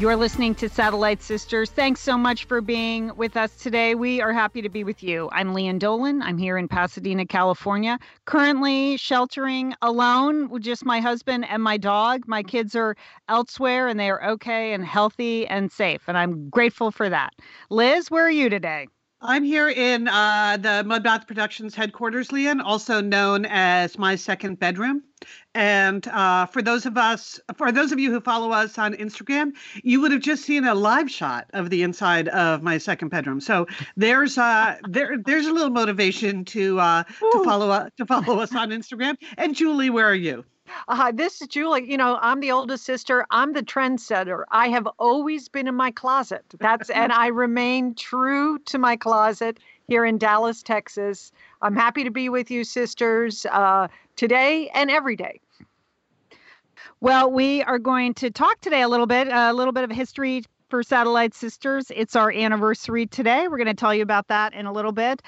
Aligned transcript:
You're 0.00 0.16
listening 0.16 0.54
to 0.54 0.70
Satellite 0.70 1.20
Sisters. 1.22 1.70
Thanks 1.70 2.00
so 2.00 2.16
much 2.16 2.46
for 2.46 2.62
being 2.62 3.14
with 3.16 3.36
us 3.36 3.54
today. 3.56 3.94
We 3.94 4.22
are 4.22 4.32
happy 4.32 4.62
to 4.62 4.70
be 4.70 4.82
with 4.82 5.02
you. 5.02 5.28
I'm 5.30 5.52
Lian 5.52 5.78
Dolan. 5.78 6.22
I'm 6.22 6.38
here 6.38 6.56
in 6.56 6.68
Pasadena, 6.68 7.26
California, 7.26 7.98
currently 8.24 8.96
sheltering 8.96 9.74
alone 9.82 10.48
with 10.48 10.62
just 10.62 10.86
my 10.86 11.00
husband 11.00 11.44
and 11.50 11.62
my 11.62 11.76
dog. 11.76 12.26
My 12.26 12.42
kids 12.42 12.74
are 12.74 12.96
elsewhere 13.28 13.88
and 13.88 14.00
they 14.00 14.08
are 14.08 14.24
okay 14.24 14.72
and 14.72 14.86
healthy 14.86 15.46
and 15.46 15.70
safe, 15.70 16.00
and 16.06 16.16
I'm 16.16 16.48
grateful 16.48 16.90
for 16.90 17.10
that. 17.10 17.34
Liz, 17.68 18.10
where 18.10 18.24
are 18.24 18.30
you 18.30 18.48
today? 18.48 18.88
I'm 19.20 19.44
here 19.44 19.68
in 19.68 20.08
uh, 20.08 20.56
the 20.58 20.82
Mudbath 20.86 21.26
Productions 21.26 21.74
headquarters, 21.74 22.32
Lian, 22.32 22.62
also 22.62 23.02
known 23.02 23.44
as 23.44 23.98
my 23.98 24.16
second 24.16 24.58
bedroom. 24.58 25.02
And 25.54 26.06
uh, 26.08 26.46
for 26.46 26.62
those 26.62 26.86
of 26.86 26.96
us, 26.96 27.40
for 27.56 27.72
those 27.72 27.90
of 27.90 27.98
you 27.98 28.12
who 28.12 28.20
follow 28.20 28.52
us 28.52 28.78
on 28.78 28.94
Instagram, 28.94 29.52
you 29.82 30.00
would 30.00 30.12
have 30.12 30.20
just 30.20 30.44
seen 30.44 30.64
a 30.64 30.74
live 30.74 31.10
shot 31.10 31.46
of 31.52 31.70
the 31.70 31.82
inside 31.82 32.28
of 32.28 32.62
my 32.62 32.78
second 32.78 33.08
bedroom. 33.08 33.40
So 33.40 33.66
there's 33.96 34.38
uh, 34.38 34.76
there 34.88 35.18
there's 35.18 35.46
a 35.46 35.52
little 35.52 35.70
motivation 35.70 36.44
to 36.46 36.78
uh, 36.78 37.02
to 37.02 37.44
follow 37.44 37.70
uh, 37.70 37.90
to 37.96 38.06
follow 38.06 38.38
us 38.38 38.54
on 38.54 38.70
Instagram. 38.70 39.16
And 39.36 39.56
Julie, 39.56 39.90
where 39.90 40.08
are 40.08 40.14
you? 40.14 40.44
Uh, 40.88 41.12
this 41.12 41.40
is 41.42 41.48
Julie. 41.48 41.90
You 41.90 41.96
know, 41.96 42.18
I'm 42.20 42.40
the 42.40 42.52
oldest 42.52 42.84
sister. 42.84 43.26
I'm 43.30 43.52
the 43.52 43.62
trendsetter. 43.62 44.44
I 44.50 44.68
have 44.68 44.86
always 44.98 45.48
been 45.48 45.66
in 45.66 45.74
my 45.74 45.90
closet. 45.90 46.44
That's 46.58 46.90
and 46.90 47.12
I 47.12 47.28
remain 47.28 47.94
true 47.94 48.58
to 48.66 48.78
my 48.78 48.96
closet 48.96 49.58
here 49.90 50.04
in 50.04 50.18
Dallas, 50.18 50.62
Texas. 50.62 51.32
I'm 51.62 51.74
happy 51.74 52.04
to 52.04 52.12
be 52.12 52.28
with 52.28 52.48
you, 52.48 52.62
sisters, 52.62 53.44
uh, 53.50 53.88
today 54.14 54.70
and 54.72 54.88
every 54.88 55.16
day. 55.16 55.40
Well, 57.00 57.28
we 57.32 57.64
are 57.64 57.80
going 57.80 58.14
to 58.14 58.30
talk 58.30 58.60
today 58.60 58.82
a 58.82 58.88
little 58.88 59.06
bit, 59.06 59.26
a 59.32 59.52
little 59.52 59.72
bit 59.72 59.82
of 59.82 59.90
history 59.90 60.44
for 60.68 60.84
Satellite 60.84 61.34
Sisters. 61.34 61.90
It's 61.90 62.14
our 62.14 62.30
anniversary 62.30 63.06
today. 63.06 63.48
We're 63.48 63.56
going 63.56 63.66
to 63.66 63.74
tell 63.74 63.92
you 63.92 64.02
about 64.02 64.28
that 64.28 64.54
in 64.54 64.66
a 64.66 64.72
little 64.72 64.92
bit. 64.92 65.22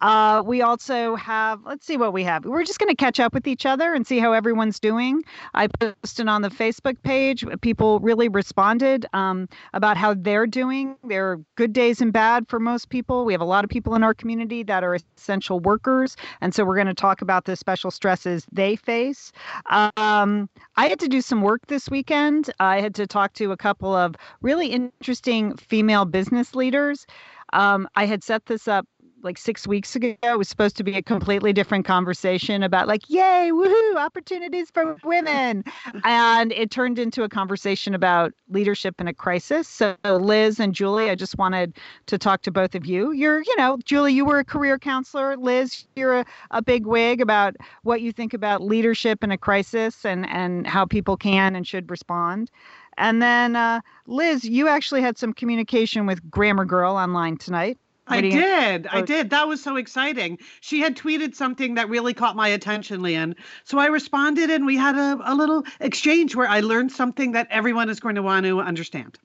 Uh, 0.00 0.42
we 0.44 0.62
also 0.62 1.14
have, 1.16 1.60
let's 1.64 1.86
see 1.86 1.96
what 1.96 2.12
we 2.12 2.24
have. 2.24 2.44
We're 2.44 2.64
just 2.64 2.78
going 2.78 2.88
to 2.88 2.96
catch 2.96 3.20
up 3.20 3.34
with 3.34 3.46
each 3.46 3.66
other 3.66 3.94
and 3.94 4.06
see 4.06 4.18
how 4.18 4.32
everyone's 4.32 4.80
doing. 4.80 5.22
I 5.54 5.66
posted 5.66 6.28
on 6.28 6.42
the 6.42 6.48
Facebook 6.48 7.02
page. 7.02 7.44
People 7.60 8.00
really 8.00 8.28
responded 8.28 9.06
um, 9.12 9.48
about 9.74 9.96
how 9.96 10.14
they're 10.14 10.46
doing. 10.46 10.96
There 11.04 11.30
are 11.32 11.40
good 11.56 11.72
days 11.72 12.00
and 12.00 12.12
bad 12.12 12.48
for 12.48 12.58
most 12.58 12.88
people. 12.88 13.24
We 13.24 13.32
have 13.32 13.40
a 13.40 13.44
lot 13.44 13.64
of 13.64 13.70
people 13.70 13.94
in 13.94 14.02
our 14.02 14.14
community 14.14 14.62
that 14.64 14.82
are 14.84 14.96
essential 15.16 15.60
workers. 15.60 16.16
And 16.40 16.54
so 16.54 16.64
we're 16.64 16.76
going 16.76 16.86
to 16.86 16.94
talk 16.94 17.20
about 17.20 17.44
the 17.44 17.56
special 17.56 17.90
stresses 17.90 18.46
they 18.52 18.76
face. 18.76 19.32
Um, 19.70 20.48
I 20.76 20.88
had 20.88 20.98
to 21.00 21.08
do 21.08 21.20
some 21.20 21.42
work 21.42 21.66
this 21.66 21.90
weekend. 21.90 22.50
I 22.58 22.80
had 22.80 22.94
to 22.96 23.06
talk 23.06 23.34
to 23.34 23.52
a 23.52 23.56
couple 23.56 23.94
of 23.94 24.14
really 24.40 24.68
interesting 24.68 25.56
female 25.56 26.04
business 26.04 26.54
leaders. 26.54 27.06
Um, 27.52 27.88
I 27.96 28.06
had 28.06 28.22
set 28.22 28.46
this 28.46 28.68
up 28.68 28.86
like 29.22 29.38
six 29.38 29.66
weeks 29.66 29.94
ago 29.96 30.14
it 30.22 30.38
was 30.38 30.48
supposed 30.48 30.76
to 30.76 30.84
be 30.84 30.94
a 30.94 31.02
completely 31.02 31.52
different 31.52 31.84
conversation 31.84 32.62
about 32.62 32.88
like 32.88 33.08
yay 33.08 33.50
woohoo 33.52 33.96
opportunities 33.96 34.70
for 34.70 34.96
women. 35.04 35.64
And 36.04 36.52
it 36.52 36.70
turned 36.70 36.98
into 36.98 37.22
a 37.22 37.28
conversation 37.28 37.94
about 37.94 38.32
leadership 38.48 39.00
in 39.00 39.08
a 39.08 39.14
crisis. 39.14 39.68
So 39.68 39.96
liz 40.04 40.60
and 40.60 40.74
julie 40.74 41.10
i 41.10 41.14
just 41.14 41.38
wanted 41.38 41.74
to 42.06 42.18
talk 42.18 42.42
to 42.42 42.50
both 42.50 42.74
of 42.74 42.86
you. 42.86 43.12
You're 43.12 43.42
you 43.42 43.56
know 43.56 43.78
julie 43.84 44.14
you 44.14 44.24
were 44.24 44.38
a 44.38 44.44
career 44.44 44.78
counselor. 44.78 45.36
Liz 45.36 45.84
you're 45.96 46.20
a, 46.20 46.24
a 46.50 46.62
big 46.62 46.86
wig 46.86 47.20
about 47.20 47.56
what 47.82 48.00
you 48.00 48.12
think 48.12 48.34
about 48.34 48.62
leadership 48.62 49.22
in 49.22 49.30
a 49.30 49.38
crisis 49.38 50.04
and 50.04 50.28
and 50.28 50.66
how 50.66 50.84
people 50.84 51.16
can 51.16 51.56
and 51.56 51.66
should 51.66 51.90
respond. 51.90 52.50
And 52.96 53.22
then 53.22 53.56
uh, 53.56 53.80
liz 54.06 54.44
you 54.44 54.68
actually 54.68 55.02
had 55.02 55.18
some 55.18 55.32
communication 55.32 56.06
with 56.06 56.28
grammar 56.30 56.64
girl 56.64 56.96
online 56.96 57.36
tonight 57.36 57.78
I 58.10 58.20
did. 58.20 58.86
I 58.86 59.02
did. 59.02 59.30
That 59.30 59.48
was 59.48 59.62
so 59.62 59.76
exciting. 59.76 60.38
She 60.60 60.80
had 60.80 60.96
tweeted 60.96 61.34
something 61.34 61.74
that 61.74 61.88
really 61.88 62.14
caught 62.14 62.36
my 62.36 62.48
attention, 62.48 63.00
Lian. 63.02 63.34
So 63.64 63.78
I 63.78 63.86
responded 63.86 64.50
and 64.50 64.66
we 64.66 64.76
had 64.76 64.96
a, 64.96 65.18
a 65.24 65.34
little 65.34 65.64
exchange 65.80 66.34
where 66.36 66.48
I 66.48 66.60
learned 66.60 66.92
something 66.92 67.32
that 67.32 67.46
everyone 67.50 67.88
is 67.88 68.00
going 68.00 68.16
to 68.16 68.22
want 68.22 68.46
to 68.46 68.60
understand. 68.60 69.18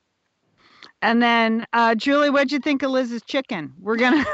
And 1.01 1.21
then, 1.21 1.65
uh, 1.73 1.95
Julie, 1.95 2.29
what'd 2.29 2.51
you 2.51 2.59
think 2.59 2.81
of 2.83 2.91
Liz's 2.91 3.21
chicken? 3.23 3.73
We're 3.79 3.97
going 3.97 4.23
to. 4.23 4.29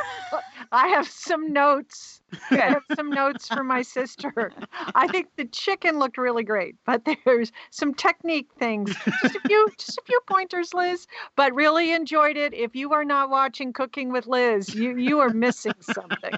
I 0.71 0.87
have 0.87 1.07
some 1.07 1.51
notes 1.51 2.21
I 2.49 2.55
have 2.55 2.83
some 2.95 3.09
notes 3.09 3.47
for 3.47 3.63
my 3.63 3.81
sister. 3.81 4.51
I 4.95 5.07
think 5.07 5.27
the 5.35 5.45
chicken 5.45 5.99
looked 5.99 6.17
really 6.17 6.43
great, 6.43 6.75
but 6.85 7.05
there's 7.25 7.51
some 7.71 7.93
technique 7.93 8.49
things. 8.57 8.95
Just 9.21 9.35
a 9.35 9.39
few, 9.41 9.67
just 9.77 9.97
a 9.97 10.01
few 10.05 10.19
pointers, 10.27 10.73
Liz. 10.73 11.07
But 11.35 11.53
really 11.53 11.91
enjoyed 11.91 12.37
it. 12.37 12.53
If 12.53 12.75
you 12.75 12.93
are 12.93 13.05
not 13.05 13.29
watching 13.29 13.73
Cooking 13.73 14.11
with 14.11 14.27
Liz, 14.27 14.73
you 14.73 14.97
you 14.97 15.19
are 15.19 15.29
missing 15.29 15.73
something. 15.81 16.33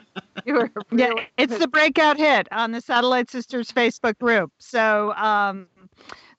You 0.45 0.61
are 0.61 0.71
really 0.91 1.15
yeah, 1.15 1.23
it's 1.37 1.57
the 1.57 1.67
breakout 1.67 2.17
hit 2.17 2.47
on 2.51 2.71
the 2.71 2.81
Satellite 2.81 3.29
Sisters 3.29 3.71
Facebook 3.71 4.17
group. 4.19 4.51
So 4.59 5.13
um, 5.13 5.67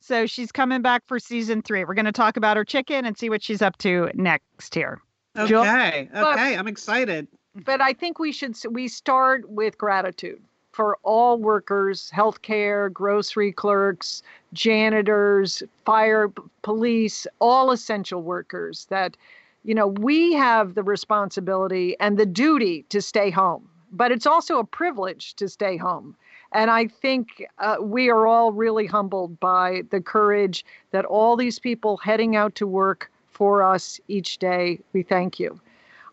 so 0.01 0.27
she's 0.27 0.53
coming 0.53 0.83
back 0.83 1.03
for 1.07 1.19
season 1.19 1.63
three. 1.63 1.85
We're 1.85 1.95
going 1.95 2.05
to 2.07 2.13
talk 2.13 2.37
about 2.37 2.57
her 2.57 2.65
chicken 2.65 3.05
and 3.05 3.17
see 3.17 3.31
what 3.31 3.43
she's 3.43 3.63
up 3.63 3.79
to 3.79 4.11
next 4.15 4.75
here. 4.75 5.01
Okay. 5.37 6.09
Okay. 6.15 6.57
I'm 6.57 6.69
excited 6.69 7.27
but 7.55 7.81
I 7.81 7.93
think 7.93 8.19
we 8.19 8.33
should 8.33 8.57
we 8.71 8.89
start 8.89 9.49
with 9.49 9.79
gratitude 9.79 10.43
for 10.73 10.99
all 11.05 11.39
workers, 11.39 12.11
healthcare, 12.15 12.93
grocery 12.93 13.53
clerks, 13.53 14.23
janitors, 14.53 15.63
fire, 15.85 16.33
police, 16.63 17.27
all 17.41 17.71
essential 17.71 18.23
workers 18.23 18.87
that 18.87 19.17
you 19.65 19.75
know, 19.75 19.87
we 19.87 20.35
have 20.35 20.75
the 20.75 20.83
responsibility 20.83 21.97
and 21.99 22.19
the 22.19 22.27
duty 22.27 22.85
to 22.91 23.01
stay 23.01 23.31
home, 23.31 23.67
but 23.93 24.13
it's 24.13 24.27
also 24.27 24.59
a 24.59 24.65
privilege 24.65 25.35
to 25.35 25.49
stay 25.49 25.77
home. 25.77 26.15
And 26.53 26.71
I 26.71 26.87
think 26.87 27.45
uh, 27.59 27.77
we 27.81 28.11
are 28.11 28.27
all 28.27 28.53
really 28.53 28.87
humbled 28.87 29.41
by 29.41 29.83
the 29.91 30.01
courage 30.01 30.65
that 30.93 31.07
all 31.07 31.35
these 31.35 31.59
people 31.59 31.97
heading 31.97 32.37
out 32.37 32.55
to 32.57 32.67
work 32.67 33.11
for 33.31 33.63
us 33.63 33.99
each 34.07 34.39
day. 34.39 34.79
We 34.93 35.03
thank 35.03 35.41
you. 35.41 35.59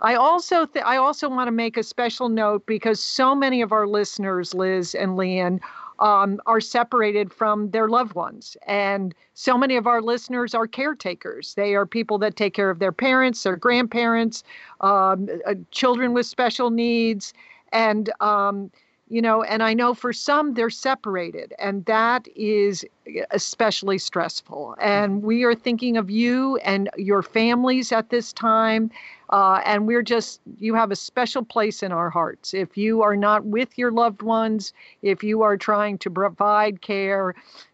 I 0.02 0.16
also 0.16 0.66
th- 0.66 0.86
I 0.86 0.98
also 0.98 1.30
want 1.30 1.48
to 1.48 1.52
make 1.52 1.78
a 1.78 1.84
special 1.84 2.30
note 2.30 2.66
because 2.66 3.02
so 3.02 3.36
many 3.36 3.62
of 3.62 3.72
our 3.72 3.88
listeners, 3.88 4.54
Liz 4.54 4.96
and 4.96 5.16
Lian, 5.16 5.60
um, 6.00 6.40
are 6.48 6.60
separated 6.60 7.32
from 7.32 7.70
their 7.72 7.88
loved 7.88 8.16
ones, 8.16 8.58
and 8.66 9.14
so 9.36 9.58
many 9.58 9.78
of 9.78 9.86
our 9.88 10.02
listeners 10.02 10.56
are 10.56 10.68
caretakers. 10.68 11.54
They 11.54 11.76
are 11.76 11.86
people 11.86 12.18
that 12.20 12.36
take 12.36 12.54
care 12.56 12.72
of 12.72 12.80
their 12.80 12.92
parents, 12.92 13.44
their 13.44 13.56
grandparents, 13.56 14.44
um, 14.82 15.28
uh, 15.46 15.56
children 15.72 16.14
with 16.14 16.26
special 16.26 16.72
needs, 16.72 17.34
and 17.72 18.12
um, 18.20 18.72
you 19.08 19.22
know, 19.22 19.44
and 19.44 19.62
I 19.62 19.74
know 19.74 19.94
for 19.94 20.14
some 20.14 20.54
they're 20.54 20.70
separated, 20.70 21.54
and 21.60 21.86
that 21.86 22.28
is 22.36 22.86
especially 23.32 23.98
stressful. 23.98 24.76
And 24.80 25.22
we 25.22 25.44
are 25.44 25.54
thinking 25.54 25.98
of 25.98 26.10
you 26.10 26.56
and 26.58 26.90
your 26.98 27.22
families 27.22 27.92
at 27.92 28.10
this 28.10 28.32
time. 28.32 28.90
Uh, 29.32 29.62
and 29.66 29.88
we're 29.88 30.02
just, 30.02 30.42
you 30.60 30.76
have 30.76 30.92
a 30.92 30.96
special 30.96 31.44
place 31.44 31.84
in 31.84 31.92
our 31.92 32.10
hearts. 32.10 32.54
If 32.54 32.78
you 32.78 33.02
are 33.02 33.16
not 33.16 33.46
with 33.46 33.78
your 33.78 33.92
loved 33.92 34.22
ones, 34.22 34.74
if 35.02 35.24
you 35.24 35.42
are 35.42 35.56
trying 35.56 35.98
to 36.00 36.10
provide 36.10 36.82
care 36.82 37.34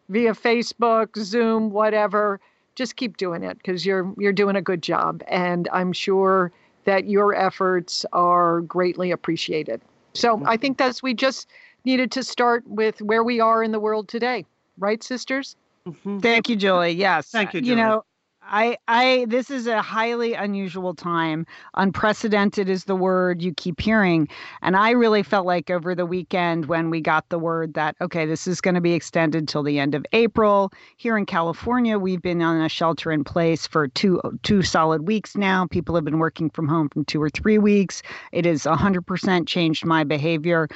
via 0.09 0.33
Facebook, 0.33 1.17
Zoom, 1.17 1.71
whatever, 1.71 2.39
just 2.75 2.95
keep 2.95 3.17
doing 3.17 3.43
it 3.43 3.57
because 3.57 3.85
you're 3.87 4.13
you're 4.17 4.31
doing 4.31 4.55
a 4.55 4.61
good 4.61 4.83
job. 4.83 5.23
And 5.27 5.67
I'm 5.73 5.93
sure 5.93 6.51
that 6.85 7.09
your 7.09 7.33
efforts 7.33 8.05
are 8.13 8.61
greatly 8.61 9.09
appreciated. 9.11 9.81
So 10.13 10.41
I 10.45 10.57
think 10.57 10.77
that's 10.77 11.01
we 11.01 11.13
just 11.13 11.47
needed 11.85 12.11
to 12.11 12.23
start 12.23 12.67
with 12.67 13.01
where 13.01 13.23
we 13.23 13.39
are 13.39 13.63
in 13.63 13.71
the 13.71 13.79
world 13.79 14.07
today. 14.07 14.45
Right, 14.77 15.03
sisters? 15.03 15.55
Mm-hmm. 15.87 16.19
Thank 16.19 16.49
you, 16.49 16.55
Julie. 16.55 16.91
Yes. 16.91 17.29
Thank 17.29 17.53
you, 17.53 17.61
Julie. 17.61 17.69
You 17.71 17.75
know, 17.75 18.03
I, 18.49 18.77
I, 18.87 19.25
this 19.27 19.51
is 19.51 19.67
a 19.67 19.81
highly 19.81 20.33
unusual 20.33 20.93
time. 20.93 21.45
Unprecedented 21.75 22.69
is 22.69 22.85
the 22.85 22.95
word 22.95 23.41
you 23.41 23.53
keep 23.53 23.81
hearing. 23.81 24.27
And 24.61 24.75
I 24.75 24.91
really 24.91 25.23
felt 25.23 25.45
like 25.45 25.69
over 25.69 25.93
the 25.93 26.05
weekend 26.05 26.65
when 26.65 26.89
we 26.89 27.01
got 27.01 27.27
the 27.29 27.39
word 27.39 27.73
that, 27.73 27.95
okay, 28.01 28.25
this 28.25 28.47
is 28.47 28.61
going 28.61 28.75
to 28.75 28.81
be 28.81 28.93
extended 28.93 29.47
till 29.47 29.63
the 29.63 29.79
end 29.79 29.95
of 29.95 30.05
April. 30.13 30.71
Here 30.95 31.17
in 31.17 31.25
California, 31.25 31.99
we've 31.99 32.21
been 32.21 32.41
on 32.41 32.61
a 32.61 32.69
shelter 32.69 33.11
in 33.11 33.23
place 33.23 33.67
for 33.67 33.87
two, 33.87 34.21
two 34.43 34.61
solid 34.61 35.07
weeks 35.07 35.35
now. 35.35 35.67
People 35.67 35.95
have 35.95 36.05
been 36.05 36.19
working 36.19 36.49
from 36.49 36.67
home 36.67 36.89
from 36.89 37.05
two 37.05 37.21
or 37.21 37.29
three 37.29 37.57
weeks. 37.57 38.01
It 38.31 38.45
has 38.45 38.63
100% 38.63 39.47
changed 39.47 39.85
my 39.85 40.03
behavior. 40.03 40.69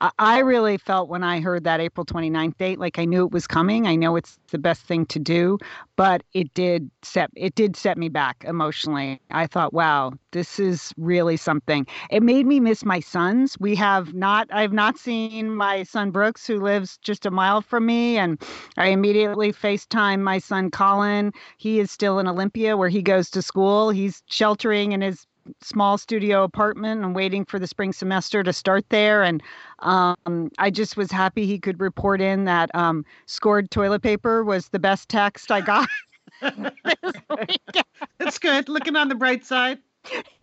I, 0.00 0.10
I 0.18 0.38
really 0.40 0.76
felt 0.76 1.08
when 1.08 1.22
I 1.22 1.40
heard 1.40 1.64
that 1.64 1.80
April 1.80 2.04
29th 2.04 2.56
date, 2.58 2.78
like 2.78 2.98
I 2.98 3.04
knew 3.04 3.24
it 3.24 3.32
was 3.32 3.46
coming. 3.46 3.86
I 3.86 3.94
know 3.94 4.16
it's 4.16 4.38
the 4.50 4.58
best 4.58 4.82
thing 4.82 5.06
to 5.06 5.18
do, 5.18 5.58
but 5.96 6.22
it 6.32 6.52
did 6.54 6.90
set 7.12 7.30
it 7.36 7.54
did 7.54 7.76
set 7.76 7.98
me 7.98 8.08
back 8.08 8.44
emotionally. 8.46 9.20
I 9.30 9.46
thought, 9.46 9.72
wow, 9.72 10.12
this 10.30 10.58
is 10.58 10.92
really 10.96 11.36
something. 11.36 11.86
It 12.10 12.22
made 12.22 12.46
me 12.46 12.58
miss 12.58 12.84
my 12.84 13.00
sons. 13.00 13.56
We 13.60 13.74
have 13.76 14.14
not 14.14 14.48
I've 14.50 14.72
not 14.72 14.98
seen 14.98 15.54
my 15.54 15.82
son 15.82 16.10
Brooks 16.10 16.46
who 16.46 16.60
lives 16.60 16.98
just 16.98 17.26
a 17.26 17.30
mile 17.30 17.60
from 17.60 17.86
me 17.86 18.16
and 18.16 18.42
I 18.76 18.88
immediately 18.88 19.52
FaceTime 19.52 20.20
my 20.20 20.38
son 20.38 20.70
Colin. 20.70 21.32
He 21.58 21.80
is 21.80 21.90
still 21.90 22.18
in 22.18 22.26
Olympia 22.26 22.76
where 22.76 22.88
he 22.88 23.02
goes 23.02 23.30
to 23.30 23.42
school. 23.42 23.90
He's 23.90 24.22
sheltering 24.26 24.92
in 24.92 25.02
his 25.02 25.26
small 25.60 25.98
studio 25.98 26.44
apartment 26.44 27.04
and 27.04 27.14
waiting 27.14 27.44
for 27.44 27.58
the 27.58 27.66
spring 27.66 27.92
semester 27.92 28.42
to 28.42 28.52
start 28.52 28.84
there. 28.88 29.22
And 29.22 29.42
um, 29.80 30.50
I 30.58 30.70
just 30.70 30.96
was 30.96 31.10
happy 31.10 31.46
he 31.46 31.58
could 31.58 31.80
report 31.80 32.20
in 32.20 32.44
that 32.44 32.74
um, 32.74 33.04
scored 33.26 33.70
toilet 33.70 34.02
paper 34.02 34.44
was 34.44 34.68
the 34.68 34.78
best 34.78 35.08
text 35.08 35.50
I 35.50 35.60
got. 35.60 35.88
It's 38.20 38.38
good. 38.38 38.68
Looking 38.68 38.96
on 38.96 39.08
the 39.08 39.14
bright 39.14 39.44
side. 39.44 39.78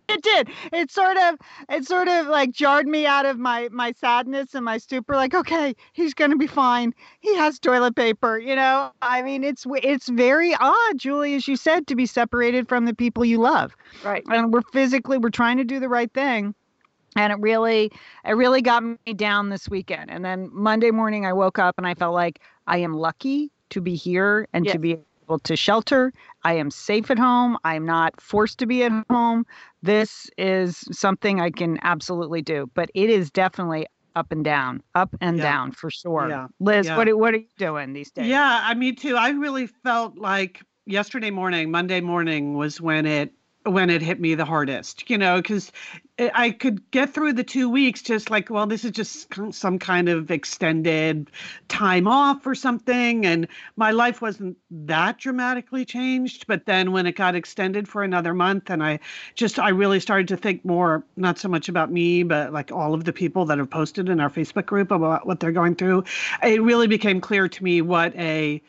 It 0.08 0.22
did. 0.22 0.48
It 0.72 0.90
sort 0.90 1.16
of, 1.16 1.36
it 1.68 1.86
sort 1.86 2.08
of 2.08 2.26
like 2.26 2.50
jarred 2.50 2.86
me 2.86 3.06
out 3.06 3.26
of 3.26 3.38
my 3.38 3.68
my 3.70 3.92
sadness 3.92 4.54
and 4.54 4.64
my 4.64 4.78
stupor. 4.78 5.14
Like, 5.14 5.34
okay, 5.34 5.74
he's 5.92 6.14
gonna 6.14 6.36
be 6.36 6.46
fine. 6.48 6.92
He 7.20 7.34
has 7.36 7.58
toilet 7.58 7.94
paper. 7.94 8.38
You 8.38 8.56
know, 8.56 8.90
I 9.02 9.22
mean, 9.22 9.44
it's 9.44 9.66
it's 9.82 10.08
very 10.08 10.54
odd, 10.58 10.98
Julie, 10.98 11.34
as 11.36 11.46
you 11.46 11.56
said, 11.56 11.86
to 11.86 11.94
be 11.94 12.06
separated 12.06 12.68
from 12.68 12.86
the 12.86 12.94
people 12.94 13.24
you 13.24 13.38
love. 13.38 13.76
Right. 14.02 14.24
And 14.28 14.52
we're 14.52 14.62
physically, 14.72 15.16
we're 15.18 15.30
trying 15.30 15.58
to 15.58 15.64
do 15.64 15.78
the 15.78 15.88
right 15.88 16.12
thing, 16.12 16.54
and 17.16 17.32
it 17.32 17.38
really, 17.38 17.92
it 18.24 18.32
really 18.32 18.62
got 18.62 18.82
me 18.82 19.14
down 19.14 19.48
this 19.50 19.68
weekend. 19.68 20.10
And 20.10 20.24
then 20.24 20.50
Monday 20.52 20.90
morning, 20.90 21.24
I 21.24 21.32
woke 21.32 21.58
up 21.58 21.76
and 21.78 21.86
I 21.86 21.94
felt 21.94 22.14
like 22.14 22.40
I 22.66 22.78
am 22.78 22.94
lucky 22.94 23.50
to 23.70 23.80
be 23.80 23.94
here 23.94 24.48
and 24.52 24.64
Yes. 24.64 24.72
to 24.72 24.78
be 24.80 24.98
able 25.30 25.38
to 25.38 25.56
shelter. 25.56 26.12
I 26.42 26.54
am 26.54 26.70
safe 26.70 27.10
at 27.10 27.18
home. 27.18 27.56
I'm 27.64 27.86
not 27.86 28.20
forced 28.20 28.58
to 28.58 28.66
be 28.66 28.82
at 28.82 28.92
home. 29.08 29.46
This 29.82 30.28
is 30.36 30.84
something 30.90 31.40
I 31.40 31.50
can 31.50 31.78
absolutely 31.82 32.42
do, 32.42 32.68
but 32.74 32.90
it 32.94 33.08
is 33.10 33.30
definitely 33.30 33.86
up 34.16 34.32
and 34.32 34.44
down, 34.44 34.82
up 34.96 35.14
and 35.20 35.36
Yeah. 35.36 35.44
down 35.44 35.72
for 35.72 35.88
sure. 35.88 36.28
Yeah. 36.28 36.48
Liz, 36.58 36.86
Yeah. 36.86 36.96
what 36.96 37.08
are, 37.08 37.16
what 37.16 37.32
are 37.34 37.38
you 37.38 37.46
doing 37.58 37.92
these 37.92 38.10
days? 38.10 38.26
Yeah, 38.26 38.60
I 38.64 38.74
me 38.74 38.92
too. 38.92 39.16
I 39.16 39.30
really 39.30 39.68
felt 39.68 40.18
like 40.18 40.62
yesterday 40.84 41.30
morning, 41.30 41.70
Monday 41.70 42.00
morning 42.00 42.54
was 42.54 42.80
when 42.80 43.06
it 43.06 43.32
when 43.64 43.90
it 43.90 44.00
hit 44.00 44.18
me 44.20 44.34
the 44.34 44.44
hardest, 44.44 45.10
you 45.10 45.18
know, 45.18 45.36
because 45.36 45.70
I 46.18 46.50
could 46.50 46.90
get 46.90 47.12
through 47.12 47.34
the 47.34 47.44
two 47.44 47.68
weeks 47.68 48.00
just 48.00 48.30
like, 48.30 48.48
well, 48.48 48.66
this 48.66 48.84
is 48.84 48.90
just 48.90 49.28
some 49.52 49.78
kind 49.78 50.08
of 50.08 50.30
extended 50.30 51.30
time 51.68 52.08
off 52.08 52.46
or 52.46 52.54
something. 52.54 53.26
And 53.26 53.46
my 53.76 53.90
life 53.90 54.22
wasn't 54.22 54.56
that 54.70 55.18
dramatically 55.18 55.84
changed. 55.84 56.46
But 56.46 56.64
then 56.64 56.92
when 56.92 57.06
it 57.06 57.16
got 57.16 57.34
extended 57.34 57.86
for 57.86 58.02
another 58.02 58.32
month, 58.32 58.70
and 58.70 58.82
I 58.82 58.98
just, 59.34 59.58
I 59.58 59.68
really 59.70 60.00
started 60.00 60.28
to 60.28 60.36
think 60.38 60.64
more, 60.64 61.04
not 61.16 61.38
so 61.38 61.48
much 61.48 61.68
about 61.68 61.92
me, 61.92 62.22
but 62.22 62.52
like 62.52 62.72
all 62.72 62.94
of 62.94 63.04
the 63.04 63.12
people 63.12 63.44
that 63.46 63.58
have 63.58 63.68
posted 63.68 64.08
in 64.08 64.20
our 64.20 64.30
Facebook 64.30 64.66
group 64.66 64.90
about 64.90 65.26
what 65.26 65.40
they're 65.40 65.52
going 65.52 65.74
through, 65.74 66.04
it 66.42 66.62
really 66.62 66.86
became 66.86 67.20
clear 67.20 67.46
to 67.48 67.64
me 67.64 67.82
what 67.82 68.14
a, 68.16 68.62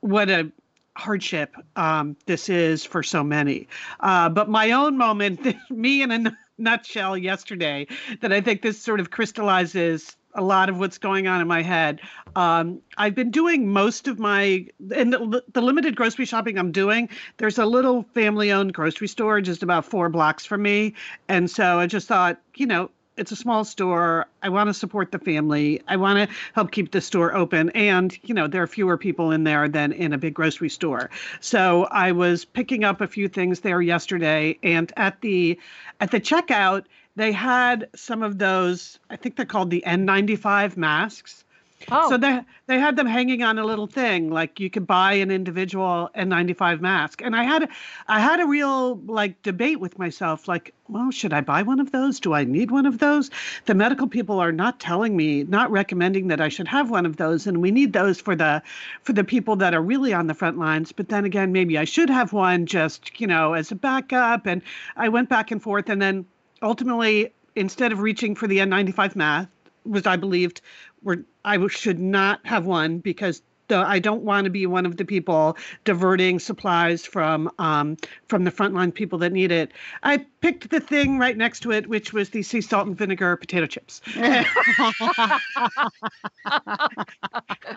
what 0.00 0.30
a 0.30 0.50
hardship 0.98 1.54
um, 1.76 2.16
this 2.26 2.48
is 2.48 2.84
for 2.84 3.02
so 3.02 3.22
many. 3.22 3.68
Uh, 4.00 4.28
but 4.28 4.48
my 4.48 4.72
own 4.72 4.98
moment, 4.98 5.54
me 5.70 6.02
in 6.02 6.10
a 6.10 6.36
nutshell 6.58 7.16
yesterday, 7.16 7.86
that 8.20 8.32
I 8.32 8.40
think 8.40 8.62
this 8.62 8.80
sort 8.80 9.00
of 9.00 9.10
crystallizes 9.10 10.16
a 10.34 10.42
lot 10.42 10.68
of 10.68 10.78
what's 10.78 10.98
going 10.98 11.26
on 11.26 11.40
in 11.40 11.48
my 11.48 11.62
head. 11.62 12.00
Um, 12.36 12.80
I've 12.96 13.14
been 13.14 13.30
doing 13.30 13.72
most 13.72 14.06
of 14.08 14.18
my, 14.18 14.66
and 14.94 15.12
the, 15.12 15.42
the 15.52 15.60
limited 15.62 15.96
grocery 15.96 16.26
shopping 16.26 16.58
I'm 16.58 16.70
doing, 16.70 17.08
there's 17.38 17.58
a 17.58 17.64
little 17.64 18.04
family 18.14 18.52
owned 18.52 18.74
grocery 18.74 19.08
store 19.08 19.40
just 19.40 19.62
about 19.62 19.84
four 19.84 20.08
blocks 20.08 20.44
from 20.44 20.62
me. 20.62 20.94
And 21.28 21.50
so 21.50 21.78
I 21.78 21.86
just 21.86 22.06
thought, 22.08 22.40
you 22.56 22.66
know, 22.66 22.90
it's 23.18 23.32
a 23.32 23.36
small 23.36 23.64
store. 23.64 24.26
I 24.42 24.48
want 24.48 24.68
to 24.68 24.74
support 24.74 25.12
the 25.12 25.18
family. 25.18 25.82
I 25.88 25.96
want 25.96 26.18
to 26.18 26.36
help 26.54 26.70
keep 26.70 26.92
the 26.92 27.00
store 27.00 27.34
open. 27.34 27.70
And, 27.70 28.16
you 28.22 28.34
know, 28.34 28.46
there 28.46 28.62
are 28.62 28.66
fewer 28.66 28.96
people 28.96 29.30
in 29.30 29.44
there 29.44 29.68
than 29.68 29.92
in 29.92 30.12
a 30.12 30.18
big 30.18 30.34
grocery 30.34 30.68
store. 30.68 31.10
So 31.40 31.84
I 31.90 32.12
was 32.12 32.44
picking 32.44 32.84
up 32.84 33.00
a 33.00 33.06
few 33.08 33.28
things 33.28 33.60
there 33.60 33.82
yesterday. 33.82 34.58
And 34.62 34.92
at 34.96 35.20
the 35.20 35.58
at 36.00 36.10
the 36.10 36.20
checkout, 36.20 36.84
they 37.16 37.32
had 37.32 37.88
some 37.96 38.22
of 38.22 38.38
those, 38.38 38.98
I 39.10 39.16
think 39.16 39.36
they're 39.36 39.44
called 39.44 39.70
the 39.70 39.82
N95 39.84 40.76
masks. 40.76 41.44
Oh, 41.90 42.10
So 42.10 42.16
they 42.18 42.40
they 42.66 42.78
had 42.78 42.96
them 42.96 43.06
hanging 43.06 43.42
on 43.42 43.58
a 43.58 43.64
little 43.64 43.86
thing, 43.86 44.30
like 44.30 44.58
you 44.60 44.68
could 44.68 44.86
buy 44.86 45.12
an 45.14 45.30
individual 45.30 46.10
N95 46.14 46.80
mask. 46.80 47.22
And 47.22 47.36
I 47.36 47.44
had 47.44 47.68
I 48.08 48.20
had 48.20 48.40
a 48.40 48.46
real 48.46 48.96
like 49.06 49.40
debate 49.42 49.80
with 49.80 49.98
myself, 49.98 50.48
like, 50.48 50.74
well, 50.88 51.10
should 51.10 51.32
I 51.32 51.40
buy 51.40 51.62
one 51.62 51.78
of 51.80 51.92
those? 51.92 52.18
Do 52.20 52.34
I 52.34 52.44
need 52.44 52.70
one 52.70 52.84
of 52.84 52.98
those? 52.98 53.30
The 53.66 53.74
medical 53.74 54.08
people 54.08 54.40
are 54.40 54.52
not 54.52 54.80
telling 54.80 55.16
me, 55.16 55.44
not 55.44 55.70
recommending 55.70 56.28
that 56.28 56.40
I 56.40 56.48
should 56.48 56.68
have 56.68 56.90
one 56.90 57.06
of 57.06 57.16
those, 57.16 57.46
and 57.46 57.62
we 57.62 57.70
need 57.70 57.92
those 57.92 58.20
for 58.20 58.34
the 58.34 58.62
for 59.02 59.12
the 59.12 59.24
people 59.24 59.56
that 59.56 59.72
are 59.74 59.82
really 59.82 60.12
on 60.12 60.26
the 60.26 60.34
front 60.34 60.58
lines. 60.58 60.92
But 60.92 61.08
then 61.08 61.24
again, 61.24 61.52
maybe 61.52 61.78
I 61.78 61.84
should 61.84 62.10
have 62.10 62.32
one 62.32 62.66
just, 62.66 63.20
you 63.20 63.26
know, 63.26 63.54
as 63.54 63.70
a 63.70 63.76
backup. 63.76 64.46
And 64.46 64.62
I 64.96 65.08
went 65.08 65.28
back 65.28 65.50
and 65.50 65.62
forth, 65.62 65.88
and 65.88 66.02
then 66.02 66.26
ultimately, 66.62 67.32
instead 67.56 67.92
of 67.92 68.00
reaching 68.00 68.34
for 68.34 68.46
the 68.46 68.58
N95 68.58 69.16
mask, 69.16 69.48
was 69.88 70.06
I 70.06 70.16
believed 70.16 70.60
were 71.02 71.24
I 71.44 71.66
should 71.68 71.98
not 71.98 72.40
have 72.44 72.66
one 72.66 72.98
because 72.98 73.42
the, 73.68 73.76
I 73.76 73.98
don't 73.98 74.22
want 74.22 74.44
to 74.44 74.50
be 74.50 74.66
one 74.66 74.86
of 74.86 74.96
the 74.96 75.04
people 75.04 75.56
diverting 75.84 76.38
supplies 76.38 77.04
from 77.04 77.50
um, 77.58 77.96
from 78.26 78.44
the 78.44 78.50
frontline 78.50 78.92
people 78.92 79.18
that 79.18 79.32
need 79.32 79.52
it. 79.52 79.72
I 80.02 80.26
picked 80.40 80.70
the 80.70 80.80
thing 80.80 81.18
right 81.18 81.36
next 81.36 81.60
to 81.60 81.72
it, 81.72 81.88
which 81.88 82.12
was 82.12 82.30
the 82.30 82.42
sea 82.42 82.60
salt 82.60 82.86
and 82.86 82.96
vinegar 82.96 83.36
potato 83.36 83.66
chips. 83.66 84.00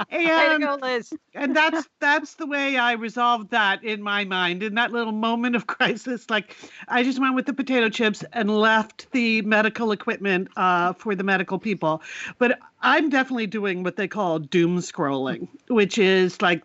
and 0.10 0.64
go, 0.64 0.78
Liz. 0.82 1.14
and 1.34 1.56
that's 1.56 1.88
that's 2.00 2.36
the 2.36 2.46
way 2.46 2.78
I 2.78 2.94
resolved 2.94 3.52
that 3.52 3.84
in 3.84 4.02
my 4.02 4.24
mind 4.26 4.64
in 4.64 4.76
that 4.76 4.92
little 4.92 5.14
moment 5.14 5.56
of 5.56 5.68
crisis. 5.82 6.30
Like 6.30 6.56
I 6.88 7.04
just 7.04 7.20
went 7.20 7.36
with 7.36 7.46
the 7.46 7.54
potato 7.54 7.90
chips 7.90 8.24
and 8.34 8.50
left 8.50 9.12
the 9.12 9.42
medical 9.42 9.92
equipment 9.92 10.50
uh, 10.56 10.94
for 10.94 11.16
the 11.16 11.24
medical 11.24 11.60
people. 11.60 12.02
But 12.38 12.60
I'm 12.82 13.10
definitely 13.10 13.48
doing 13.48 13.84
what 13.84 13.96
they 13.96 14.08
call 14.08 14.40
doom 14.40 14.78
scrolling, 14.80 15.48
which 15.68 15.98
is 15.98 16.42
like 16.42 16.64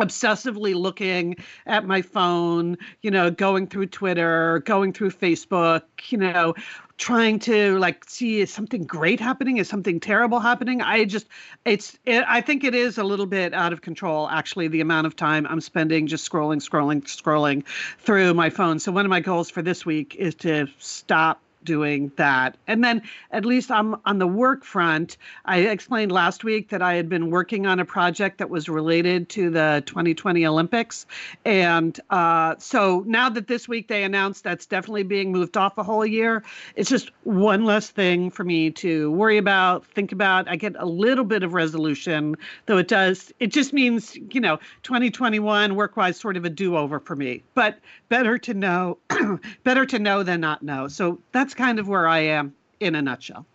obsessively 0.00 0.74
looking 0.74 1.36
at 1.66 1.86
my 1.86 2.02
phone, 2.02 2.76
you 3.02 3.10
know, 3.10 3.30
going 3.30 3.66
through 3.66 3.86
Twitter, 3.86 4.60
going 4.64 4.92
through 4.92 5.10
Facebook, 5.10 5.82
you 6.08 6.18
know, 6.18 6.54
trying 6.98 7.38
to 7.38 7.78
like 7.78 8.08
see 8.08 8.40
is 8.40 8.50
something 8.50 8.84
great 8.84 9.20
happening, 9.20 9.58
is 9.58 9.68
something 9.68 10.00
terrible 10.00 10.40
happening. 10.40 10.80
I 10.80 11.04
just 11.04 11.26
it's 11.64 11.98
it, 12.04 12.24
I 12.26 12.40
think 12.40 12.64
it 12.64 12.74
is 12.74 12.98
a 12.98 13.04
little 13.04 13.26
bit 13.26 13.52
out 13.54 13.72
of 13.72 13.82
control 13.82 14.28
actually 14.28 14.68
the 14.68 14.80
amount 14.80 15.06
of 15.06 15.16
time 15.16 15.46
I'm 15.48 15.60
spending 15.60 16.06
just 16.06 16.30
scrolling, 16.30 16.58
scrolling, 16.58 17.02
scrolling 17.04 17.64
through 17.98 18.34
my 18.34 18.50
phone. 18.50 18.78
So 18.78 18.92
one 18.92 19.04
of 19.04 19.10
my 19.10 19.20
goals 19.20 19.50
for 19.50 19.62
this 19.62 19.84
week 19.84 20.14
is 20.16 20.34
to 20.36 20.66
stop 20.78 21.40
doing 21.66 22.10
that. 22.16 22.56
And 22.66 22.82
then 22.82 23.02
at 23.32 23.44
least 23.44 23.70
I'm 23.70 23.96
on 24.06 24.18
the 24.18 24.26
work 24.26 24.64
front. 24.64 25.18
I 25.44 25.58
explained 25.58 26.10
last 26.10 26.44
week 26.44 26.70
that 26.70 26.80
I 26.80 26.94
had 26.94 27.10
been 27.10 27.30
working 27.30 27.66
on 27.66 27.78
a 27.78 27.84
project 27.84 28.38
that 28.38 28.48
was 28.48 28.70
related 28.70 29.28
to 29.30 29.50
the 29.50 29.82
2020 29.84 30.46
Olympics. 30.46 31.04
And 31.44 32.00
uh, 32.08 32.54
so 32.58 33.04
now 33.06 33.28
that 33.28 33.48
this 33.48 33.68
week 33.68 33.88
they 33.88 34.04
announced 34.04 34.44
that's 34.44 34.64
definitely 34.64 35.02
being 35.02 35.30
moved 35.32 35.58
off 35.58 35.76
a 35.76 35.82
whole 35.82 36.06
year, 36.06 36.42
it's 36.76 36.88
just 36.88 37.10
one 37.24 37.64
less 37.66 37.90
thing 37.90 38.30
for 38.30 38.44
me 38.44 38.70
to 38.70 39.10
worry 39.10 39.36
about, 39.36 39.84
think 39.86 40.12
about. 40.12 40.48
I 40.48 40.56
get 40.56 40.74
a 40.78 40.86
little 40.86 41.24
bit 41.24 41.42
of 41.42 41.52
resolution, 41.52 42.36
though 42.64 42.78
it 42.78 42.88
does, 42.88 43.32
it 43.40 43.48
just 43.48 43.72
means, 43.72 44.16
you 44.30 44.40
know, 44.40 44.58
2021 44.84 45.74
work 45.74 45.96
wise 45.96 46.16
sort 46.18 46.36
of 46.36 46.44
a 46.44 46.50
do 46.50 46.76
over 46.76 47.00
for 47.00 47.16
me. 47.16 47.42
But 47.54 47.78
better 48.08 48.38
to 48.38 48.54
know, 48.54 48.98
better 49.64 49.84
to 49.86 49.98
know 49.98 50.22
than 50.22 50.40
not 50.40 50.62
know. 50.62 50.88
So 50.88 51.18
that's 51.32 51.54
kind 51.56 51.78
of 51.78 51.88
where 51.88 52.06
I 52.06 52.20
am 52.20 52.54
in 52.80 52.94
a 52.94 53.02
nutshell. 53.02 53.46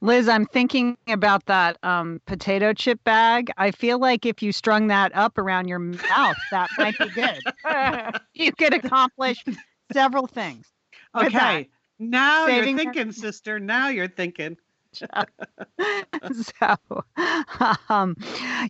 Liz, 0.00 0.28
I'm 0.28 0.44
thinking 0.44 0.98
about 1.08 1.46
that 1.46 1.78
um, 1.82 2.20
potato 2.26 2.74
chip 2.74 3.02
bag. 3.04 3.50
I 3.56 3.70
feel 3.70 3.98
like 3.98 4.26
if 4.26 4.42
you 4.42 4.52
strung 4.52 4.88
that 4.88 5.14
up 5.14 5.38
around 5.38 5.68
your 5.68 5.78
mouth, 5.78 6.36
that 6.50 6.68
might 6.76 6.98
be 6.98 7.08
good. 7.08 7.40
you 8.34 8.52
could 8.52 8.74
accomplish 8.74 9.42
several 9.92 10.26
things. 10.26 10.66
Okay. 11.14 11.70
Now 11.98 12.46
Saving 12.46 12.76
you're 12.76 12.92
thinking, 12.92 13.12
sister. 13.12 13.58
Now 13.58 13.88
you're 13.88 14.08
thinking. 14.08 14.58
so, 16.58 17.04
um, 17.88 18.16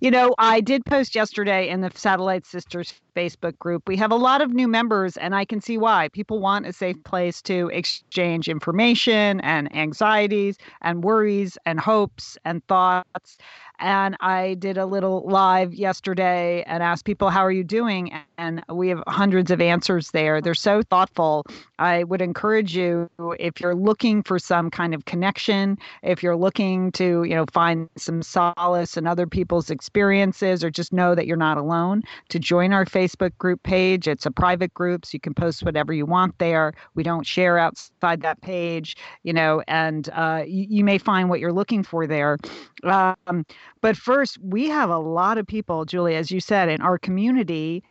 you 0.00 0.10
know, 0.10 0.34
I 0.38 0.60
did 0.60 0.84
post 0.84 1.14
yesterday 1.14 1.68
in 1.68 1.80
the 1.80 1.90
Satellite 1.94 2.46
Sisters 2.46 2.94
Facebook 3.14 3.58
group. 3.58 3.88
We 3.88 3.96
have 3.96 4.10
a 4.10 4.16
lot 4.16 4.40
of 4.40 4.52
new 4.52 4.68
members, 4.68 5.16
and 5.16 5.34
I 5.34 5.44
can 5.44 5.60
see 5.60 5.78
why. 5.78 6.08
People 6.08 6.40
want 6.40 6.66
a 6.66 6.72
safe 6.72 7.02
place 7.04 7.40
to 7.42 7.70
exchange 7.72 8.48
information 8.48 9.40
and 9.40 9.74
anxieties 9.74 10.56
and 10.82 11.04
worries 11.04 11.56
and 11.64 11.78
hopes 11.78 12.36
and 12.44 12.66
thoughts. 12.66 13.38
And 13.78 14.16
I 14.20 14.54
did 14.54 14.78
a 14.78 14.86
little 14.86 15.24
live 15.28 15.74
yesterday 15.74 16.62
and 16.66 16.82
asked 16.82 17.04
people, 17.04 17.30
How 17.30 17.44
are 17.44 17.52
you 17.52 17.64
doing? 17.64 18.12
And 18.36 18.62
we 18.68 18.88
have 18.88 19.02
hundreds 19.06 19.50
of 19.50 19.60
answers 19.60 20.10
there. 20.10 20.40
They're 20.40 20.54
so 20.54 20.82
thoughtful. 20.82 21.44
I 21.78 22.04
would 22.04 22.20
encourage 22.20 22.76
you, 22.76 23.08
if 23.38 23.60
you're 23.60 23.74
looking 23.74 24.22
for 24.22 24.38
some 24.38 24.70
kind 24.70 24.94
of 24.94 25.04
connection, 25.04 25.78
if 26.02 26.22
you're 26.22 26.36
looking 26.36 26.90
to, 26.92 27.24
you 27.24 27.34
know, 27.34 27.46
find 27.52 27.88
some 27.96 28.22
solace 28.22 28.96
in 28.96 29.06
other 29.06 29.26
people's 29.26 29.70
experiences 29.70 30.64
or 30.64 30.70
just 30.70 30.92
know 30.92 31.14
that 31.14 31.26
you're 31.26 31.36
not 31.36 31.58
alone, 31.58 32.02
to 32.28 32.38
join 32.38 32.72
our 32.72 32.84
Facebook 32.84 33.36
group 33.38 33.62
page. 33.62 34.08
It's 34.08 34.26
a 34.26 34.30
private 34.30 34.74
group, 34.74 35.04
so 35.04 35.10
you 35.14 35.20
can 35.20 35.34
post 35.34 35.62
whatever 35.62 35.92
you 35.92 36.06
want 36.06 36.38
there. 36.38 36.74
We 36.94 37.02
don't 37.02 37.26
share 37.26 37.58
outside 37.58 38.22
that 38.22 38.40
page, 38.40 38.96
you 39.22 39.32
know, 39.32 39.62
and 39.68 40.08
uh, 40.12 40.44
you, 40.46 40.66
you 40.68 40.84
may 40.84 40.98
find 40.98 41.28
what 41.28 41.40
you're 41.40 41.52
looking 41.52 41.82
for 41.82 42.06
there. 42.06 42.38
Um, 42.82 43.46
but 43.80 43.96
first, 43.96 44.38
we 44.42 44.68
have 44.68 44.90
a 44.90 44.98
lot 44.98 45.38
of 45.38 45.46
people, 45.46 45.84
Julie, 45.84 46.16
as 46.16 46.30
you 46.30 46.40
said, 46.40 46.68
in 46.68 46.80
our 46.80 46.98
community 46.98 47.82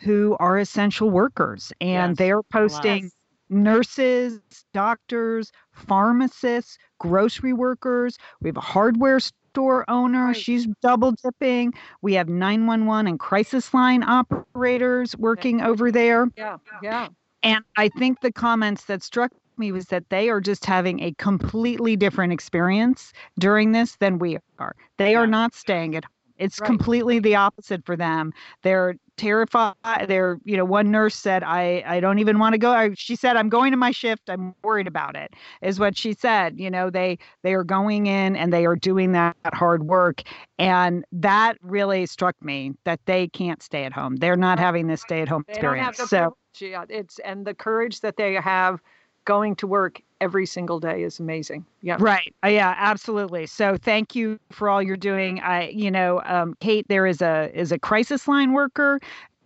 who 0.00 0.36
are 0.40 0.58
essential 0.58 1.10
workers 1.10 1.72
and 1.80 2.12
yes, 2.12 2.16
they're 2.18 2.42
posting 2.42 3.10
nurses, 3.48 4.40
doctors, 4.72 5.52
pharmacists, 5.72 6.78
grocery 6.98 7.52
workers. 7.52 8.16
We 8.40 8.48
have 8.48 8.56
a 8.56 8.60
hardware 8.60 9.20
store 9.20 9.84
owner. 9.88 10.26
Right. 10.26 10.36
She's 10.36 10.66
double 10.82 11.12
dipping. 11.12 11.74
We 12.02 12.14
have 12.14 12.28
911 12.28 13.06
and 13.08 13.18
crisis 13.18 13.74
line 13.74 14.02
operators 14.04 15.16
working 15.16 15.60
over 15.60 15.90
there. 15.90 16.28
Yeah, 16.36 16.58
yeah. 16.82 17.08
And 17.42 17.64
I 17.76 17.88
think 17.88 18.20
the 18.20 18.32
comments 18.32 18.84
that 18.84 19.02
struck 19.02 19.32
me 19.56 19.72
was 19.72 19.86
that 19.86 20.08
they 20.10 20.30
are 20.30 20.40
just 20.40 20.64
having 20.64 21.00
a 21.00 21.12
completely 21.14 21.96
different 21.96 22.32
experience 22.32 23.12
during 23.38 23.72
this 23.72 23.96
than 23.96 24.18
we 24.18 24.38
are. 24.58 24.74
They 24.98 25.14
are 25.14 25.26
not 25.26 25.54
staying 25.54 25.96
at 25.96 26.04
home. 26.04 26.12
It's 26.40 26.58
right. 26.58 26.66
completely 26.66 27.18
the 27.18 27.36
opposite 27.36 27.84
for 27.84 27.96
them. 27.96 28.32
They're 28.62 28.96
terrified. 29.16 29.74
They're, 30.08 30.38
you 30.44 30.56
know, 30.56 30.64
one 30.64 30.90
nurse 30.90 31.14
said, 31.14 31.44
I, 31.44 31.84
I 31.86 32.00
don't 32.00 32.18
even 32.18 32.38
want 32.38 32.54
to 32.54 32.58
go. 32.58 32.70
I, 32.70 32.90
she 32.94 33.14
said, 33.14 33.36
I'm 33.36 33.50
going 33.50 33.70
to 33.70 33.76
my 33.76 33.90
shift. 33.90 34.30
I'm 34.30 34.54
worried 34.64 34.86
about 34.86 35.14
it, 35.14 35.34
is 35.60 35.78
what 35.78 35.96
she 35.96 36.14
said. 36.14 36.58
You 36.58 36.70
know, 36.70 36.88
they 36.88 37.18
they 37.42 37.52
are 37.52 37.62
going 37.62 38.06
in 38.06 38.34
and 38.34 38.52
they 38.52 38.64
are 38.64 38.76
doing 38.76 39.12
that 39.12 39.36
hard 39.52 39.84
work. 39.84 40.22
And 40.58 41.04
that 41.12 41.58
really 41.62 42.06
struck 42.06 42.34
me 42.42 42.72
that 42.84 43.00
they 43.04 43.28
can't 43.28 43.62
stay 43.62 43.84
at 43.84 43.92
home. 43.92 44.16
They're 44.16 44.36
not 44.36 44.58
having 44.58 44.86
this 44.86 45.02
stay 45.02 45.20
at 45.20 45.28
home 45.28 45.44
experience. 45.46 45.98
so 45.98 46.34
courage. 46.58 46.88
it's 46.88 47.18
and 47.20 47.46
the 47.46 47.54
courage 47.54 48.00
that 48.00 48.16
they 48.16 48.34
have 48.34 48.80
going 49.24 49.56
to 49.56 49.66
work 49.66 50.00
every 50.20 50.46
single 50.46 50.80
day 50.80 51.02
is 51.02 51.18
amazing. 51.18 51.64
Yeah. 51.82 51.96
Right. 51.98 52.34
Uh, 52.44 52.48
yeah, 52.48 52.74
absolutely. 52.76 53.46
So 53.46 53.76
thank 53.76 54.14
you 54.14 54.38
for 54.50 54.68
all 54.68 54.82
you're 54.82 54.96
doing. 54.96 55.40
I, 55.40 55.68
you 55.68 55.90
know, 55.90 56.20
um, 56.24 56.56
Kate, 56.60 56.86
there 56.88 57.06
is 57.06 57.22
a 57.22 57.50
is 57.54 57.72
a 57.72 57.78
crisis 57.78 58.28
line 58.28 58.52
worker, 58.52 59.00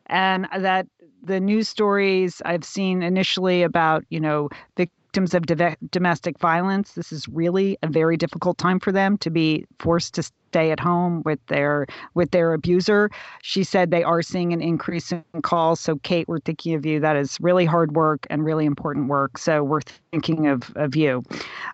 and 0.07 0.49
that 0.57 0.87
the 1.23 1.41
news 1.41 1.69
stories 1.69 2.43
I've 2.45 2.65
seen 2.65 3.03
initially 3.03 3.63
about, 3.63 4.05
you 4.11 4.21
know, 4.21 4.51
victims 4.77 5.04
of 5.17 5.47
domestic 5.91 6.39
violence. 6.39 6.93
This 6.93 7.13
is 7.13 7.29
really 7.29 7.79
a 7.83 7.89
very 7.89 8.17
difficult 8.17 8.59
time 8.59 8.81
for 8.81 8.93
them 8.93 9.17
to 9.19 9.31
be 9.31 9.65
forced 9.79 10.15
to 10.15 10.23
stay 10.23 10.71
at 10.71 10.79
home 10.81 11.23
with 11.25 11.45
their 11.47 11.87
with 12.15 12.31
their 12.31 12.53
abuser. 12.53 13.11
She 13.43 13.65
said 13.65 13.91
they 13.91 14.05
are 14.05 14.23
seeing 14.23 14.53
an 14.53 14.61
increase 14.61 15.13
in 15.13 15.25
calls. 15.43 15.81
So 15.81 15.97
Kate, 15.97 16.29
we're 16.29 16.39
thinking 16.39 16.75
of 16.75 16.87
you. 16.87 17.01
That 17.01 17.17
is 17.17 17.39
really 17.41 17.65
hard 17.65 17.97
work 17.97 18.27
and 18.31 18.45
really 18.45 18.65
important 18.65 19.09
work. 19.09 19.39
So 19.39 19.65
we're 19.65 19.83
thinking 20.13 20.47
of 20.47 20.73
of 20.77 20.95
you. 20.95 21.23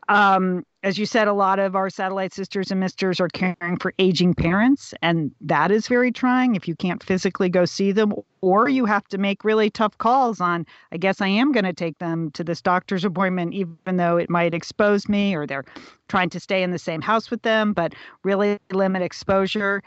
Um, 0.08 0.64
as 0.82 0.98
you 0.98 1.04
said, 1.04 1.28
a 1.28 1.32
lot 1.32 1.58
of 1.58 1.76
our 1.76 1.90
satellite 1.90 2.32
sisters 2.32 2.70
and 2.70 2.80
misters 2.80 3.20
are 3.20 3.28
caring 3.28 3.76
for 3.78 3.92
aging 3.98 4.34
parents, 4.34 4.94
and 5.02 5.30
that 5.42 5.70
is 5.70 5.86
very 5.88 6.10
trying 6.10 6.56
if 6.56 6.66
you 6.66 6.74
can't 6.74 7.02
physically 7.02 7.50
go 7.50 7.66
see 7.66 7.92
them, 7.92 8.14
or 8.40 8.68
you 8.68 8.86
have 8.86 9.06
to 9.08 9.18
make 9.18 9.44
really 9.44 9.68
tough 9.68 9.98
calls 9.98 10.40
on, 10.40 10.64
I 10.90 10.96
guess 10.96 11.20
I 11.20 11.28
am 11.28 11.52
going 11.52 11.64
to 11.64 11.74
take 11.74 11.98
them 11.98 12.30
to 12.30 12.42
this 12.42 12.62
doctor's 12.62 13.04
appointment, 13.04 13.52
even 13.52 13.96
though 13.96 14.16
it 14.16 14.30
might 14.30 14.54
expose 14.54 15.06
me, 15.06 15.34
or 15.34 15.46
they're 15.46 15.66
trying 16.08 16.30
to 16.30 16.40
stay 16.40 16.62
in 16.62 16.70
the 16.70 16.78
same 16.78 17.02
house 17.02 17.30
with 17.30 17.42
them, 17.42 17.74
but 17.74 17.94
really 18.24 18.58
limit 18.72 19.02
exposure. 19.02 19.82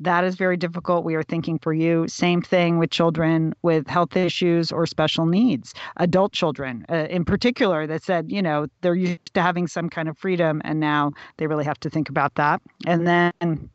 That 0.00 0.24
is 0.24 0.34
very 0.34 0.56
difficult. 0.56 1.04
We 1.04 1.14
are 1.14 1.22
thinking 1.22 1.58
for 1.58 1.72
you. 1.72 2.06
Same 2.08 2.42
thing 2.42 2.78
with 2.78 2.90
children 2.90 3.54
with 3.62 3.86
health 3.86 4.16
issues 4.16 4.70
or 4.70 4.86
special 4.86 5.26
needs, 5.26 5.72
adult 5.96 6.32
children 6.32 6.84
uh, 6.90 7.06
in 7.08 7.24
particular, 7.24 7.86
that 7.86 8.02
said, 8.02 8.30
you 8.30 8.42
know, 8.42 8.66
they're 8.82 8.94
used 8.94 9.34
to 9.34 9.42
having 9.42 9.66
some 9.66 9.88
kind 9.88 10.08
of 10.08 10.18
freedom 10.18 10.60
and 10.64 10.80
now 10.80 11.12
they 11.38 11.46
really 11.46 11.64
have 11.64 11.80
to 11.80 11.90
think 11.90 12.08
about 12.08 12.34
that. 12.34 12.60
And 12.86 13.06
then 13.06 13.70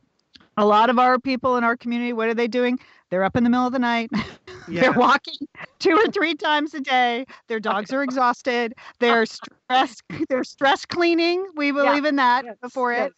a 0.58 0.66
lot 0.66 0.90
of 0.90 1.00
our 1.00 1.18
people 1.18 1.58
in 1.58 1.63
our 1.63 1.75
community, 1.75 2.13
what 2.13 2.30
are 2.30 2.34
they 2.34 2.48
doing? 2.48 2.80
They're 3.10 3.24
up 3.24 3.36
in 3.36 3.44
the 3.44 3.50
middle 3.50 3.68
of 3.68 3.74
the 3.74 3.80
night. 3.80 4.10
Yeah. 4.68 4.82
They're 4.82 4.94
walking 4.94 5.48
two 5.80 5.96
or 5.96 6.12
three 6.12 6.36
times 6.36 6.75
a 6.75 6.82
day. 6.82 7.25
Their 7.48 7.60
dogs 7.60 7.92
are 7.92 8.04
exhausted. 8.04 8.75
They're 9.00 9.25
stress. 9.70 10.01
They're 10.30 10.44
stress 10.44 10.86
cleaning. 10.86 11.46
We 11.56 11.72
believe 11.72 12.04
yeah. 12.04 12.10
in 12.10 12.16
that 12.18 12.46
yes. 12.46 12.58
before 12.62 12.94
yes. 12.94 13.08
it. 13.08 13.13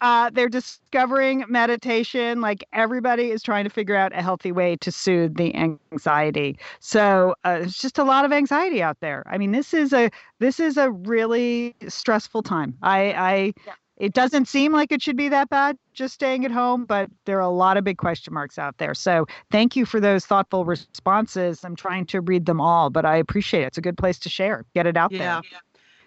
Uh, 0.00 0.30
they're 0.30 0.48
discovering 0.48 1.44
meditation. 1.48 2.40
Like 2.40 2.64
everybody 2.72 3.30
is 3.30 3.42
trying 3.42 3.64
to 3.64 3.70
figure 3.70 3.96
out 3.96 4.12
a 4.12 4.22
healthy 4.22 4.52
way 4.52 4.76
to 4.76 4.92
soothe 4.92 5.36
the 5.36 5.54
anxiety. 5.54 6.58
So 6.80 7.34
uh, 7.44 7.60
it's 7.62 7.80
just 7.80 7.98
a 7.98 8.04
lot 8.04 8.24
of 8.24 8.32
anxiety 8.32 8.82
out 8.82 8.98
there. 9.00 9.24
I 9.26 9.38
mean, 9.38 9.52
this 9.52 9.74
is 9.74 9.92
a 9.92 10.10
this 10.38 10.60
is 10.60 10.76
a 10.76 10.90
really 10.90 11.74
stressful 11.88 12.42
time. 12.42 12.76
I, 12.82 13.12
I 13.12 13.52
yeah. 13.66 13.74
it 13.96 14.12
doesn't 14.14 14.46
seem 14.46 14.72
like 14.72 14.92
it 14.92 15.02
should 15.02 15.16
be 15.16 15.28
that 15.28 15.48
bad 15.50 15.76
just 15.92 16.14
staying 16.14 16.44
at 16.44 16.52
home, 16.52 16.84
but 16.84 17.10
there 17.24 17.38
are 17.38 17.40
a 17.40 17.50
lot 17.50 17.76
of 17.76 17.84
big 17.84 17.98
question 17.98 18.32
marks 18.32 18.58
out 18.58 18.78
there. 18.78 18.94
So 18.94 19.26
thank 19.50 19.74
you 19.74 19.84
for 19.84 19.98
those 19.98 20.24
thoughtful 20.24 20.64
responses. 20.64 21.64
I'm 21.64 21.74
trying 21.74 22.06
to 22.06 22.20
read 22.20 22.46
them 22.46 22.60
all, 22.60 22.88
but 22.88 23.04
I 23.04 23.16
appreciate 23.16 23.62
it. 23.62 23.66
It's 23.66 23.78
a 23.78 23.82
good 23.82 23.98
place 23.98 24.18
to 24.20 24.28
share. 24.28 24.64
Get 24.74 24.86
it 24.86 24.96
out 24.96 25.10
yeah. 25.10 25.18
there. 25.18 25.42
Yeah, 25.50 25.58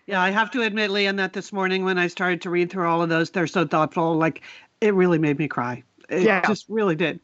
I 0.09 0.31
have 0.31 0.51
to 0.51 0.61
admit, 0.61 0.91
Lian, 0.91 1.15
that 1.17 1.33
this 1.33 1.53
morning 1.53 1.83
when 1.83 1.97
I 1.97 2.07
started 2.07 2.41
to 2.41 2.49
read 2.49 2.69
through 2.69 2.87
all 2.87 3.01
of 3.01 3.09
those, 3.09 3.29
they're 3.29 3.47
so 3.47 3.65
thoughtful. 3.65 4.15
Like 4.15 4.41
it 4.81 4.93
really 4.93 5.19
made 5.19 5.37
me 5.37 5.47
cry. 5.47 5.83
It 6.09 6.23
yeah. 6.23 6.45
just 6.45 6.65
really 6.67 6.95
did. 6.95 7.19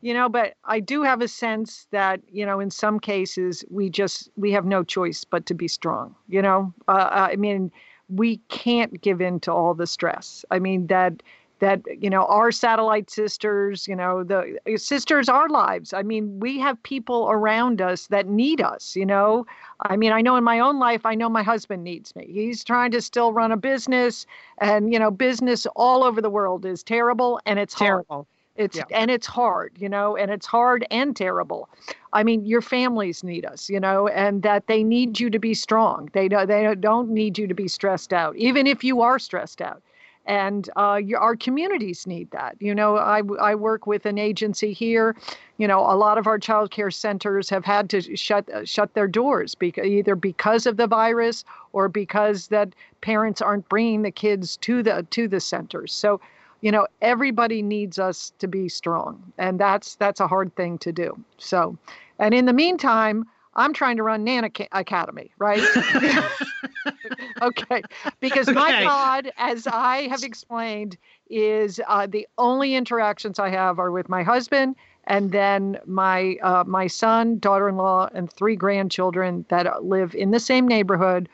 You 0.00 0.14
know, 0.14 0.28
but 0.28 0.54
I 0.64 0.80
do 0.80 1.02
have 1.02 1.22
a 1.22 1.28
sense 1.28 1.86
that 1.92 2.20
you 2.28 2.44
know, 2.44 2.60
in 2.60 2.70
some 2.70 2.98
cases, 2.98 3.64
we 3.70 3.88
just 3.88 4.30
we 4.36 4.52
have 4.52 4.64
no 4.64 4.82
choice 4.82 5.24
but 5.24 5.46
to 5.46 5.54
be 5.54 5.68
strong. 5.68 6.14
You 6.28 6.42
know, 6.42 6.74
uh 6.88 7.08
I 7.10 7.36
mean, 7.36 7.70
we 8.08 8.38
can't 8.48 9.00
give 9.00 9.20
in 9.20 9.40
to 9.40 9.52
all 9.52 9.74
the 9.74 9.86
stress. 9.86 10.44
I 10.50 10.58
mean 10.58 10.88
that 10.88 11.22
that 11.62 11.80
you 12.02 12.10
know 12.10 12.24
our 12.24 12.50
satellite 12.50 13.08
sisters 13.08 13.86
you 13.86 13.94
know 13.94 14.24
the 14.24 14.58
eh, 14.66 14.76
sisters 14.76 15.28
our 15.28 15.48
lives. 15.48 15.92
I 15.92 16.02
mean 16.02 16.40
we 16.40 16.58
have 16.58 16.82
people 16.82 17.28
around 17.30 17.80
us 17.80 18.08
that 18.08 18.26
need 18.26 18.60
us 18.60 18.96
you 18.96 19.06
know? 19.06 19.46
I 19.88 19.96
mean 19.96 20.10
i 20.10 20.20
know 20.20 20.34
in 20.34 20.42
my 20.42 20.58
own 20.58 20.80
life 20.80 21.06
i 21.06 21.14
know 21.14 21.28
my 21.28 21.44
husband 21.44 21.84
needs 21.84 22.16
me. 22.16 22.26
He's 22.28 22.64
trying 22.64 22.90
to 22.90 23.00
still 23.00 23.32
run 23.32 23.52
a 23.52 23.56
business 23.56 24.26
and 24.58 24.92
you 24.92 24.98
know 24.98 25.12
business 25.12 25.64
all 25.76 26.02
over 26.02 26.20
the 26.20 26.30
world 26.30 26.66
is 26.66 26.82
terrible 26.82 27.40
and 27.46 27.60
it's 27.60 27.76
terrible. 27.76 28.26
Hard. 28.26 28.26
it's 28.56 28.78
yeah. 28.78 28.84
and 28.90 29.08
it's 29.08 29.28
hard 29.28 29.70
you 29.78 29.88
know 29.88 30.16
and 30.16 30.32
it's 30.32 30.46
hard 30.46 30.84
and 30.90 31.14
terrible. 31.14 31.68
I 32.12 32.24
mean 32.24 32.44
your 32.44 32.62
families 32.62 33.22
need 33.22 33.46
us 33.46 33.70
you 33.70 33.78
know 33.78 34.08
and 34.08 34.42
that 34.42 34.66
they 34.66 34.82
need 34.82 35.20
you 35.20 35.30
to 35.30 35.38
be 35.38 35.54
strong. 35.54 36.10
They 36.12 36.26
don't 36.26 36.48
they 36.48 36.74
don't 36.74 37.10
need 37.10 37.38
you 37.38 37.46
to 37.46 37.54
be 37.54 37.68
stressed 37.68 38.12
out 38.12 38.34
even 38.34 38.66
if 38.66 38.82
you 38.82 39.00
are 39.00 39.20
stressed 39.20 39.62
out 39.62 39.80
and 40.26 40.70
uh, 40.76 41.00
your, 41.02 41.18
our 41.18 41.36
communities 41.36 42.06
need 42.06 42.30
that. 42.30 42.56
You 42.60 42.74
know, 42.74 42.96
I, 42.96 43.22
I 43.40 43.54
work 43.54 43.86
with 43.86 44.06
an 44.06 44.18
agency 44.18 44.72
here. 44.72 45.16
You 45.58 45.66
know, 45.66 45.80
a 45.80 45.96
lot 45.96 46.18
of 46.18 46.26
our 46.26 46.38
child 46.38 46.70
care 46.70 46.90
centers 46.90 47.48
have 47.50 47.64
had 47.64 47.90
to 47.90 48.16
shut 48.16 48.48
uh, 48.50 48.64
shut 48.64 48.94
their 48.94 49.08
doors 49.08 49.54
because 49.54 49.86
either 49.86 50.14
because 50.14 50.66
of 50.66 50.76
the 50.76 50.86
virus 50.86 51.44
or 51.72 51.88
because 51.88 52.48
that 52.48 52.74
parents 53.00 53.42
aren't 53.42 53.68
bringing 53.68 54.02
the 54.02 54.10
kids 54.10 54.56
to 54.58 54.82
the 54.82 55.06
to 55.10 55.26
the 55.26 55.40
centers. 55.40 55.92
So, 55.92 56.20
you 56.60 56.70
know, 56.70 56.86
everybody 57.00 57.62
needs 57.62 57.98
us 57.98 58.32
to 58.38 58.46
be 58.46 58.68
strong, 58.68 59.32
and 59.38 59.58
that's 59.58 59.96
that's 59.96 60.20
a 60.20 60.28
hard 60.28 60.54
thing 60.54 60.78
to 60.78 60.92
do. 60.92 61.18
So, 61.38 61.76
and 62.18 62.34
in 62.34 62.46
the 62.46 62.52
meantime. 62.52 63.26
I'm 63.54 63.72
trying 63.72 63.96
to 63.96 64.02
run 64.02 64.24
Nana 64.24 64.50
Academy, 64.72 65.32
right? 65.38 65.62
okay, 67.42 67.82
because 68.20 68.50
my 68.50 68.70
Okay. 68.70 68.84
God, 68.84 69.30
as 69.36 69.66
I 69.66 70.08
have 70.08 70.22
explained, 70.22 70.96
is 71.28 71.80
uh, 71.88 72.06
the 72.06 72.26
only 72.38 72.74
interactions 72.74 73.38
I 73.38 73.50
have 73.50 73.78
are 73.78 73.90
with 73.90 74.08
my 74.08 74.22
husband 74.22 74.76
and 75.04 75.32
then 75.32 75.78
my 75.86 76.36
uh, 76.42 76.64
my 76.66 76.86
son, 76.86 77.38
daughter-in-law, 77.38 78.10
and 78.14 78.32
three 78.32 78.56
grandchildren 78.56 79.44
that 79.48 79.84
live 79.84 80.14
in 80.14 80.30
the 80.30 80.40
same 80.40 80.66
neighborhood. 80.68 81.28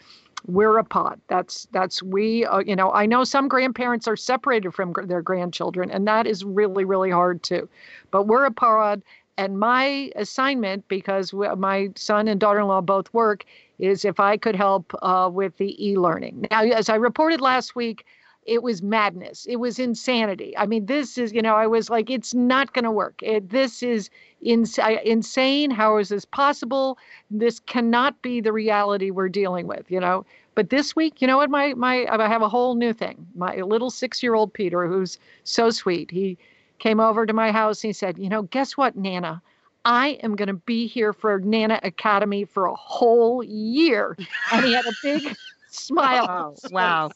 We're 0.46 0.78
a 0.78 0.84
pod. 0.84 1.20
That's 1.28 1.66
that's 1.72 2.02
we. 2.02 2.44
Uh, 2.46 2.60
you 2.60 2.76
know, 2.76 2.92
I 2.92 3.06
know 3.06 3.24
some 3.24 3.48
grandparents 3.48 4.08
are 4.08 4.16
separated 4.16 4.72
from 4.72 4.92
gr- 4.92 5.02
their 5.02 5.20
grandchildren, 5.22 5.90
and 5.90 6.06
that 6.06 6.26
is 6.26 6.44
really 6.44 6.84
really 6.84 7.10
hard 7.10 7.42
too. 7.42 7.68
But 8.10 8.26
we're 8.26 8.44
a 8.44 8.50
pod, 8.50 9.02
and 9.38 9.58
my 9.58 10.12
assignment, 10.16 10.86
because 10.88 11.32
my 11.32 11.88
son 11.96 12.28
and 12.28 12.38
daughter-in-law 12.38 12.82
both 12.82 13.12
work, 13.14 13.44
is 13.78 14.04
if 14.04 14.20
I 14.20 14.36
could 14.36 14.56
help 14.56 14.92
uh, 15.00 15.30
with 15.32 15.56
the 15.56 15.72
e-learning. 15.82 16.46
Now, 16.50 16.62
as 16.62 16.88
I 16.90 16.96
reported 16.96 17.40
last 17.40 17.74
week, 17.74 18.04
it 18.44 18.62
was 18.62 18.82
madness. 18.82 19.46
It 19.46 19.56
was 19.56 19.78
insanity. 19.78 20.56
I 20.56 20.64
mean, 20.66 20.86
this 20.86 21.18
is, 21.18 21.32
you 21.32 21.42
know, 21.42 21.54
I 21.54 21.66
was 21.66 21.90
like, 21.90 22.08
it's 22.10 22.32
not 22.34 22.72
going 22.72 22.86
to 22.86 22.90
work. 22.90 23.16
It, 23.22 23.50
this 23.50 23.82
is 23.82 24.10
ins- 24.40 24.78
insane. 25.04 25.70
How 25.70 25.98
is 25.98 26.08
this 26.08 26.24
possible? 26.24 26.98
This 27.30 27.60
cannot 27.60 28.20
be 28.22 28.40
the 28.40 28.52
reality 28.52 29.10
we're 29.10 29.28
dealing 29.28 29.66
with, 29.66 29.90
you 29.90 30.00
know. 30.00 30.24
But 30.54 30.70
this 30.70 30.96
week, 30.96 31.20
you 31.20 31.28
know 31.28 31.36
what? 31.36 31.50
My 31.50 31.74
my 31.74 32.06
I 32.10 32.26
have 32.26 32.42
a 32.42 32.48
whole 32.48 32.74
new 32.74 32.92
thing. 32.92 33.26
My 33.36 33.56
little 33.56 33.90
six-year-old 33.90 34.52
Peter, 34.54 34.88
who's 34.88 35.18
so 35.44 35.70
sweet, 35.70 36.10
he 36.10 36.36
came 36.78 37.00
over 37.00 37.26
to 37.26 37.32
my 37.32 37.52
house 37.52 37.82
and 37.82 37.88
he 37.88 37.92
said, 37.92 38.18
you 38.18 38.28
know, 38.28 38.42
guess 38.42 38.76
what, 38.76 38.96
Nana? 38.96 39.42
I 39.84 40.18
am 40.22 40.36
going 40.36 40.48
to 40.48 40.54
be 40.54 40.86
here 40.86 41.12
for 41.12 41.40
Nana 41.40 41.80
Academy 41.82 42.44
for 42.44 42.66
a 42.66 42.74
whole 42.74 43.42
year. 43.42 44.16
And 44.52 44.64
he 44.64 44.72
had 44.72 44.86
a 44.86 44.92
big 45.02 45.34
smile. 45.68 46.26
Oh, 46.28 46.68
wow. 46.70 47.10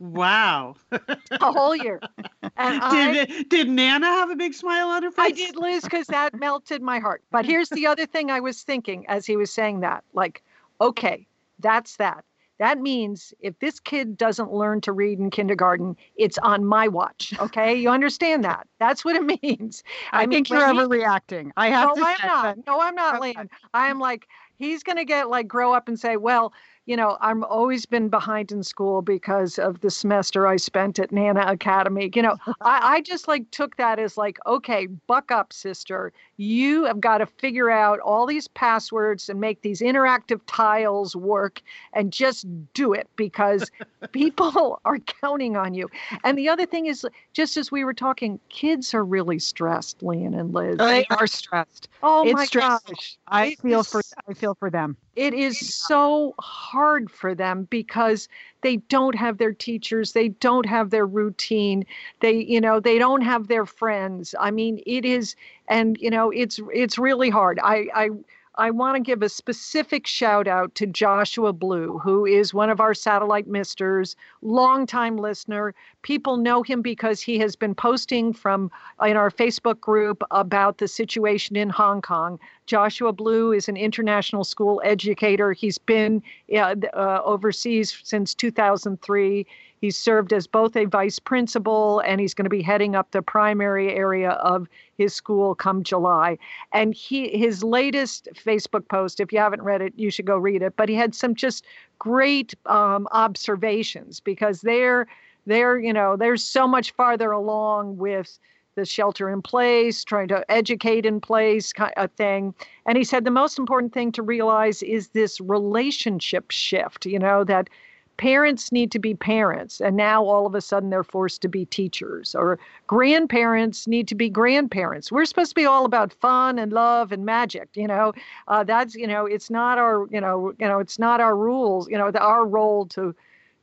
Wow. 0.00 0.76
a 0.92 1.52
whole 1.52 1.76
year. 1.76 2.00
And 2.42 2.52
I, 2.82 3.12
Did 3.12 3.48
did 3.48 3.68
Nana 3.68 4.06
have 4.06 4.30
a 4.30 4.36
big 4.36 4.54
smile 4.54 4.88
on 4.88 5.02
her 5.02 5.10
face? 5.10 5.26
I 5.26 5.30
did, 5.30 5.56
Liz, 5.56 5.84
because 5.84 6.06
that 6.08 6.34
melted 6.34 6.82
my 6.82 6.98
heart. 6.98 7.22
But 7.30 7.44
here's 7.44 7.68
the 7.68 7.86
other 7.86 8.06
thing 8.06 8.30
I 8.30 8.40
was 8.40 8.62
thinking 8.62 9.06
as 9.08 9.26
he 9.26 9.36
was 9.36 9.52
saying 9.52 9.80
that 9.80 10.04
like, 10.14 10.42
okay, 10.80 11.26
that's 11.58 11.96
that. 11.96 12.24
That 12.58 12.78
means 12.80 13.32
if 13.40 13.58
this 13.60 13.78
kid 13.80 14.16
doesn't 14.16 14.52
learn 14.52 14.80
to 14.82 14.92
read 14.92 15.18
in 15.18 15.30
kindergarten, 15.30 15.96
it's 16.16 16.38
on 16.38 16.64
my 16.64 16.88
watch. 16.88 17.32
Okay. 17.38 17.74
You 17.74 17.90
understand 17.90 18.44
that? 18.44 18.66
That's 18.78 19.04
what 19.04 19.16
it 19.16 19.22
means. 19.42 19.82
I, 20.12 20.26
mean, 20.26 20.38
think 20.38 20.50
you're 20.50 20.66
he- 20.66 20.78
overreacting. 20.78 21.52
I 21.56 21.68
have 21.70 21.90
no, 21.90 21.94
to 21.94 22.00
I'm 22.02 22.26
not. 22.26 22.56
that. 22.56 22.66
No, 22.66 22.80
I'm 22.80 22.94
not, 22.94 23.16
Okay. 23.18 23.34
I 23.74 23.88
am 23.88 23.98
like, 23.98 24.26
he's 24.56 24.82
going 24.82 24.96
to 24.96 25.04
get 25.04 25.30
like 25.30 25.46
grow 25.48 25.72
up 25.72 25.88
and 25.88 25.98
say, 25.98 26.16
well, 26.16 26.52
you 26.86 26.96
know, 26.96 27.18
I'm 27.20 27.44
always 27.44 27.84
been 27.84 28.08
behind 28.08 28.50
in 28.50 28.62
school 28.62 29.02
because 29.02 29.58
of 29.58 29.80
the 29.80 29.90
semester 29.90 30.46
I 30.46 30.56
spent 30.56 30.98
at 30.98 31.12
Nana 31.12 31.44
Academy. 31.46 32.10
You 32.14 32.22
know, 32.22 32.36
I, 32.62 32.94
I 32.96 33.00
just 33.02 33.28
like 33.28 33.50
took 33.50 33.76
that 33.76 33.98
as 33.98 34.16
like, 34.16 34.38
okay, 34.46 34.86
buck 34.86 35.30
up, 35.30 35.52
sister. 35.52 36.12
You 36.38 36.84
have 36.84 37.00
got 37.00 37.18
to 37.18 37.26
figure 37.26 37.68
out 37.68 37.98
all 37.98 38.24
these 38.24 38.46
passwords 38.46 39.28
and 39.28 39.40
make 39.40 39.62
these 39.62 39.80
interactive 39.80 40.40
tiles 40.46 41.16
work 41.16 41.60
and 41.92 42.12
just 42.12 42.46
do 42.74 42.92
it 42.92 43.08
because 43.16 43.70
people 44.12 44.80
are 44.84 44.98
counting 45.00 45.56
on 45.56 45.74
you. 45.74 45.90
And 46.22 46.38
the 46.38 46.48
other 46.48 46.64
thing 46.64 46.86
is, 46.86 47.04
just 47.32 47.56
as 47.56 47.72
we 47.72 47.84
were 47.84 47.92
talking, 47.92 48.38
kids 48.50 48.94
are 48.94 49.04
really 49.04 49.40
stressed, 49.40 50.00
Lian 50.00 50.32
and 50.38 50.54
Liz. 50.54 50.78
They 50.78 51.04
are 51.10 51.26
stressed. 51.26 51.88
Oh 52.04 52.24
it's 52.24 52.34
my 52.34 52.44
stressful. 52.44 52.94
gosh. 52.94 53.18
I 53.26 53.46
It 53.48 53.58
feel 53.60 53.80
is- 53.80 53.88
for 53.88 54.00
I 54.28 54.32
feel 54.34 54.54
for 54.54 54.70
them. 54.70 54.96
It 55.16 55.34
is 55.34 55.74
so 55.74 56.36
hard 56.38 57.10
for 57.10 57.34
them 57.34 57.66
because 57.70 58.28
they 58.62 58.76
don't 58.76 59.14
have 59.14 59.38
their 59.38 59.52
teachers, 59.52 60.12
they 60.12 60.28
don't 60.28 60.66
have 60.66 60.90
their 60.90 61.06
routine, 61.06 61.84
they 62.20 62.32
you 62.44 62.60
know, 62.60 62.80
they 62.80 62.98
don't 62.98 63.22
have 63.22 63.48
their 63.48 63.66
friends. 63.66 64.34
I 64.38 64.50
mean, 64.50 64.80
it 64.86 65.04
is 65.04 65.36
and 65.68 65.96
you 66.00 66.10
know, 66.10 66.30
it's 66.30 66.60
it's 66.72 66.98
really 66.98 67.30
hard. 67.30 67.58
I 67.62 67.86
I 67.94 68.10
I 68.58 68.72
want 68.72 68.96
to 68.96 69.00
give 69.00 69.22
a 69.22 69.28
specific 69.28 70.04
shout 70.04 70.48
out 70.48 70.74
to 70.74 70.86
Joshua 70.86 71.52
Blue, 71.52 71.98
who 71.98 72.26
is 72.26 72.52
one 72.52 72.70
of 72.70 72.80
our 72.80 72.92
satellite 72.92 73.46
misters, 73.46 74.16
longtime 74.42 75.16
listener. 75.16 75.76
People 76.02 76.36
know 76.36 76.64
him 76.64 76.82
because 76.82 77.20
he 77.20 77.38
has 77.38 77.54
been 77.54 77.76
posting 77.76 78.32
from 78.32 78.72
in 79.06 79.16
our 79.16 79.30
Facebook 79.30 79.80
group 79.80 80.24
about 80.32 80.78
the 80.78 80.88
situation 80.88 81.54
in 81.54 81.70
Hong 81.70 82.02
Kong. 82.02 82.40
Joshua 82.66 83.12
Blue 83.12 83.52
is 83.52 83.68
an 83.68 83.76
international 83.76 84.42
school 84.42 84.82
educator. 84.84 85.52
He's 85.52 85.78
been 85.78 86.20
uh, 86.52 87.20
overseas 87.24 87.96
since 88.02 88.34
2003. 88.34 89.46
He's 89.80 89.96
served 89.96 90.32
as 90.32 90.46
both 90.46 90.76
a 90.76 90.84
vice 90.84 91.18
principal 91.18 92.00
and 92.00 92.20
he's 92.20 92.34
going 92.34 92.44
to 92.44 92.50
be 92.50 92.62
heading 92.62 92.94
up 92.94 93.10
the 93.10 93.22
primary 93.22 93.94
area 93.94 94.30
of 94.30 94.68
his 94.96 95.14
school 95.14 95.54
come 95.54 95.82
July. 95.82 96.38
And 96.72 96.94
he 96.94 97.36
his 97.36 97.62
latest 97.62 98.28
Facebook 98.34 98.88
post, 98.88 99.20
if 99.20 99.32
you 99.32 99.38
haven't 99.38 99.62
read 99.62 99.82
it, 99.82 99.92
you 99.96 100.10
should 100.10 100.26
go 100.26 100.36
read 100.36 100.62
it. 100.62 100.76
But 100.76 100.88
he 100.88 100.94
had 100.94 101.14
some 101.14 101.34
just 101.34 101.64
great 101.98 102.54
um, 102.66 103.08
observations 103.12 104.20
because 104.20 104.60
they're 104.62 105.06
they're 105.46 105.78
you 105.78 105.92
know 105.92 106.16
they're 106.16 106.36
so 106.36 106.66
much 106.66 106.92
farther 106.92 107.30
along 107.30 107.96
with 107.96 108.38
the 108.78 108.84
shelter 108.84 109.28
in 109.28 109.42
place, 109.42 110.04
trying 110.04 110.28
to 110.28 110.48
educate 110.50 111.04
in 111.04 111.20
place 111.20 111.72
kind 111.72 111.92
of 111.96 112.12
thing. 112.12 112.54
And 112.86 112.96
he 112.96 113.02
said 113.02 113.24
the 113.24 113.30
most 113.30 113.58
important 113.58 113.92
thing 113.92 114.12
to 114.12 114.22
realize 114.22 114.82
is 114.84 115.08
this 115.08 115.40
relationship 115.40 116.50
shift, 116.52 117.04
you 117.04 117.18
know, 117.18 117.42
that 117.44 117.68
parents 118.18 118.72
need 118.72 118.90
to 118.90 118.98
be 118.98 119.14
parents 119.14 119.80
and 119.80 119.96
now 119.96 120.24
all 120.24 120.44
of 120.44 120.54
a 120.54 120.60
sudden 120.60 120.90
they're 120.90 121.04
forced 121.04 121.40
to 121.40 121.48
be 121.48 121.64
teachers 121.64 122.34
or 122.34 122.58
grandparents 122.86 123.86
need 123.86 124.08
to 124.08 124.14
be 124.14 124.28
grandparents. 124.28 125.10
We're 125.10 125.24
supposed 125.24 125.52
to 125.52 125.54
be 125.54 125.64
all 125.64 125.84
about 125.84 126.12
fun 126.12 126.58
and 126.58 126.72
love 126.72 127.12
and 127.12 127.24
magic 127.24 127.68
you 127.74 127.86
know? 127.86 128.12
Uh, 128.48 128.64
that's 128.64 128.94
you 128.94 129.06
know 129.06 129.24
it's 129.24 129.50
not 129.50 129.78
our 129.78 130.06
you 130.10 130.20
know 130.20 130.52
you 130.58 130.66
know 130.66 130.80
it's 130.80 130.98
not 130.98 131.20
our 131.20 131.36
rules 131.36 131.88
you 131.88 131.96
know 131.96 132.10
the, 132.10 132.20
our 132.20 132.44
role 132.44 132.86
to 132.86 133.14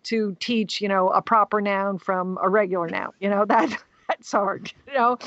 to 0.04 0.36
teach 0.40 0.82
you 0.82 0.88
know 0.88 1.10
a 1.10 1.22
proper 1.22 1.60
noun 1.62 2.00
from 2.00 2.40
a 2.42 2.50
regular 2.50 2.88
noun 2.88 3.12
you 3.20 3.30
know? 3.30 3.46
That 3.56 3.78
that's 4.08 4.32
hard 4.32 4.72
you 4.88 4.94
know 4.94 5.18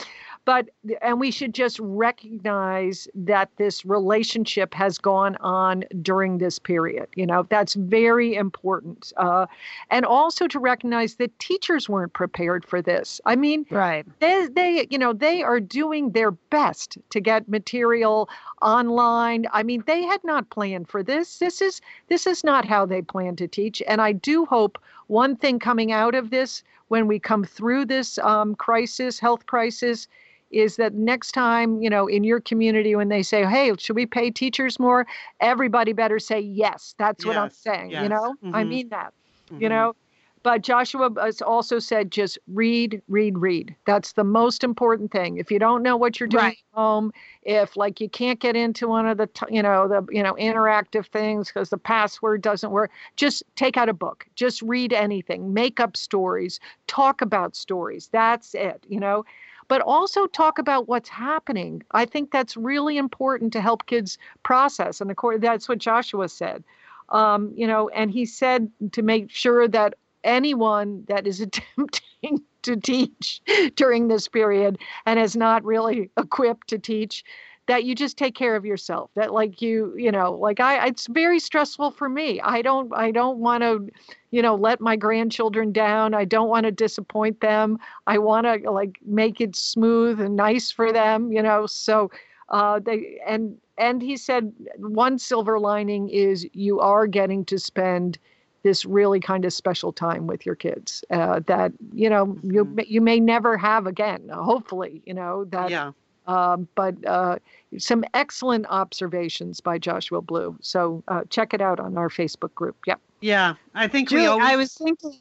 but 0.48 0.70
and 1.02 1.20
we 1.20 1.30
should 1.30 1.52
just 1.52 1.78
recognize 1.78 3.06
that 3.14 3.50
this 3.58 3.84
relationship 3.84 4.72
has 4.72 4.96
gone 4.96 5.36
on 5.42 5.84
during 6.00 6.38
this 6.38 6.58
period 6.58 7.06
you 7.16 7.26
know 7.26 7.42
that's 7.50 7.74
very 7.74 8.34
important 8.34 9.12
uh, 9.18 9.44
and 9.90 10.06
also 10.06 10.46
to 10.48 10.58
recognize 10.58 11.16
that 11.16 11.38
teachers 11.38 11.86
weren't 11.86 12.14
prepared 12.14 12.64
for 12.64 12.80
this. 12.80 13.20
I 13.26 13.36
mean 13.36 13.66
Right. 13.70 14.06
they, 14.20 14.48
they 14.50 14.86
you 14.88 14.96
know 14.96 15.12
they 15.12 15.42
are 15.42 15.60
doing 15.60 16.12
their 16.12 16.30
best 16.30 16.96
to 17.10 17.20
get 17.20 17.46
material 17.46 18.30
online. 18.62 19.44
I 19.52 19.62
mean 19.62 19.84
they 19.86 20.02
had 20.02 20.24
not 20.24 20.48
planned 20.48 20.88
for 20.88 21.02
this. 21.02 21.40
This 21.40 21.60
is 21.60 21.82
this 22.08 22.26
is 22.26 22.42
not 22.42 22.64
how 22.64 22.86
they 22.86 23.02
plan 23.02 23.36
to 23.36 23.46
teach. 23.48 23.82
And 23.86 24.00
i 24.00 24.12
do 24.12 24.46
hope 24.46 24.78
one 25.08 25.36
thing 25.36 25.58
coming 25.58 25.92
out 25.92 26.14
of 26.14 26.30
this 26.30 26.62
when 26.88 27.06
we 27.06 27.18
come 27.18 27.44
through 27.44 27.84
this 27.84 28.16
um, 28.16 28.54
crisis 28.54 29.18
health 29.18 29.44
crisis 29.44 30.08
is 30.50 30.76
that 30.76 30.94
next 30.94 31.32
time 31.32 31.80
you 31.80 31.90
know 31.90 32.06
in 32.06 32.24
your 32.24 32.40
community 32.40 32.94
when 32.94 33.08
they 33.08 33.22
say 33.22 33.44
hey 33.44 33.72
should 33.78 33.96
we 33.96 34.06
pay 34.06 34.30
teachers 34.30 34.78
more? 34.78 35.06
Everybody 35.40 35.92
better 35.92 36.18
say 36.18 36.40
yes 36.40 36.94
that's 36.98 37.24
what 37.24 37.36
i'm 37.36 37.50
Yes, 37.50 37.54
saying 37.54 37.96
you 37.98 38.08
know? 38.08 38.36
I 38.52 38.64
mhm. 38.64 38.64
mean 38.64 38.88
that 38.90 39.12
you 39.58 39.68
Mhm. 39.68 39.68
know? 39.68 39.94
But 40.42 40.62
joshua 40.62 41.10
has 41.20 41.40
also 41.42 41.78
said 41.78 42.10
just 42.10 42.38
read 42.46 43.02
read 43.08 43.38
read. 43.38 43.74
That's 43.86 44.12
the 44.12 44.24
most 44.24 44.62
important 44.64 45.10
thing. 45.10 45.36
If 45.38 45.50
you 45.50 45.58
don't 45.58 45.82
know 45.82 45.96
what 45.96 46.20
you're 46.20 46.28
doing 46.28 46.46
Right. 46.46 46.58
at 46.74 46.76
home 46.78 47.12
if 47.42 47.76
like 47.76 48.00
you 48.00 48.08
can't 48.08 48.40
get 48.40 48.56
into 48.56 48.88
one 48.88 49.06
of 49.06 49.18
the 49.18 49.26
t- 49.26 49.46
you 49.50 49.62
know 49.62 49.88
the 49.88 50.06
you 50.10 50.22
know 50.22 50.34
interactive 50.34 51.06
things 51.06 51.48
because 51.48 51.70
the 51.70 51.78
password 51.78 52.40
doesn't 52.42 52.70
work 52.70 52.90
just 53.16 53.42
take 53.56 53.76
out 53.76 53.88
a 53.88 53.92
book. 53.94 54.26
Just 54.36 54.62
read 54.62 54.92
anything. 54.92 55.52
Make 55.52 55.80
up 55.80 55.96
stories. 55.96 56.60
Talk 56.86 57.20
about 57.20 57.56
stories. 57.56 58.08
That's 58.12 58.54
it 58.54 58.84
you 58.88 59.00
know 59.00 59.24
but 59.68 59.80
also 59.82 60.26
talk 60.26 60.58
about 60.58 60.88
what's 60.88 61.08
happening. 61.08 61.82
I 61.92 62.04
think 62.04 62.30
that's 62.30 62.56
really 62.56 62.96
important 62.96 63.52
to 63.52 63.60
help 63.60 63.86
kids 63.86 64.18
process 64.42 65.00
and 65.00 65.10
of 65.10 65.16
course 65.16 65.38
that's 65.40 65.68
what 65.68 65.78
joshua 65.78 66.28
said. 66.28 66.64
Um, 67.10 67.52
you 67.54 67.66
know 67.66 67.88
and 67.90 68.10
he 68.10 68.26
said 68.26 68.70
to 68.92 69.02
make 69.02 69.30
sure 69.30 69.68
that 69.68 69.94
anyone 70.24 71.04
that 71.08 71.26
is 71.26 71.40
attempting 71.46 72.42
to 72.62 72.76
teach 72.76 73.40
during 73.76 74.08
this 74.08 74.28
period 74.28 74.78
and 75.06 75.18
is 75.18 75.36
not 75.36 75.64
really 75.64 76.10
equipped 76.16 76.68
to 76.68 76.78
teach 76.78 77.24
that 77.68 77.84
you 77.84 77.94
just 77.94 78.18
take 78.18 78.34
care 78.34 78.56
of 78.56 78.66
yourself 78.66 79.10
that 79.14 79.32
like 79.32 79.62
you 79.62 79.94
you 79.96 80.10
know 80.12 80.32
like 80.32 80.60
i 80.60 80.86
it's 80.86 81.06
very 81.08 81.38
stressful 81.38 81.90
for 81.92 82.08
me 82.08 82.40
i 82.42 82.62
don't 82.62 82.92
i 82.94 83.10
don't 83.12 83.38
want 83.38 83.62
to 83.62 83.88
you 84.32 84.42
know 84.42 84.54
let 84.56 84.80
my 84.80 84.96
grandchildren 84.96 85.72
down 85.72 86.14
i 86.14 86.24
don't 86.24 86.48
want 86.48 86.64
to 86.64 86.72
disappoint 86.72 87.40
them 87.40 87.78
i 88.06 88.18
want 88.18 88.46
to 88.46 88.70
like 88.70 88.98
make 89.06 89.40
it 89.40 89.54
smooth 89.56 90.20
and 90.20 90.36
nice 90.36 90.70
for 90.72 90.92
them 90.92 91.32
you 91.32 91.42
know 91.42 91.66
so 91.66 92.10
uh 92.50 92.80
they 92.80 93.20
and 93.26 93.56
and 93.78 94.02
he 94.02 94.16
said 94.16 94.52
one 94.78 95.18
silver 95.18 95.58
lining 95.60 96.08
is 96.08 96.46
you 96.52 96.80
are 96.80 97.06
getting 97.06 97.44
to 97.44 97.58
spend 97.58 98.18
this 98.64 98.84
really 98.84 99.20
kind 99.20 99.44
of 99.44 99.52
special 99.52 99.92
time 99.92 100.26
with 100.26 100.44
your 100.44 100.54
kids 100.56 101.04
uh, 101.10 101.40
that 101.46 101.72
you 101.92 102.10
know 102.10 102.36
you 102.42 102.64
Mhm. 102.64 102.84
you 102.88 103.00
may 103.00 103.20
never 103.20 103.56
have 103.56 103.86
again. 103.86 104.28
Hopefully, 104.32 105.02
you 105.06 105.14
know 105.14 105.44
that. 105.46 105.70
Yeah. 105.70 105.92
Um, 106.28 106.68
but 106.76 106.94
uh, 107.06 107.38
some 107.78 108.04
excellent 108.14 108.66
observations 108.68 109.60
by 109.60 109.78
Joshua 109.78 110.20
Blue. 110.22 110.56
So 110.60 111.02
uh, 111.08 111.22
check 111.30 111.54
it 111.54 111.60
out 111.60 111.80
on 111.80 111.96
our 111.98 112.08
Facebook 112.10 112.54
group. 112.54 112.76
Yep. 112.86 113.00
Yeah. 113.20 113.54
I 113.74 113.88
think 113.88 114.10
we 114.10 114.26
always 114.26 114.46
I 114.46 114.56
was 114.56 114.74
thinking 114.74 115.18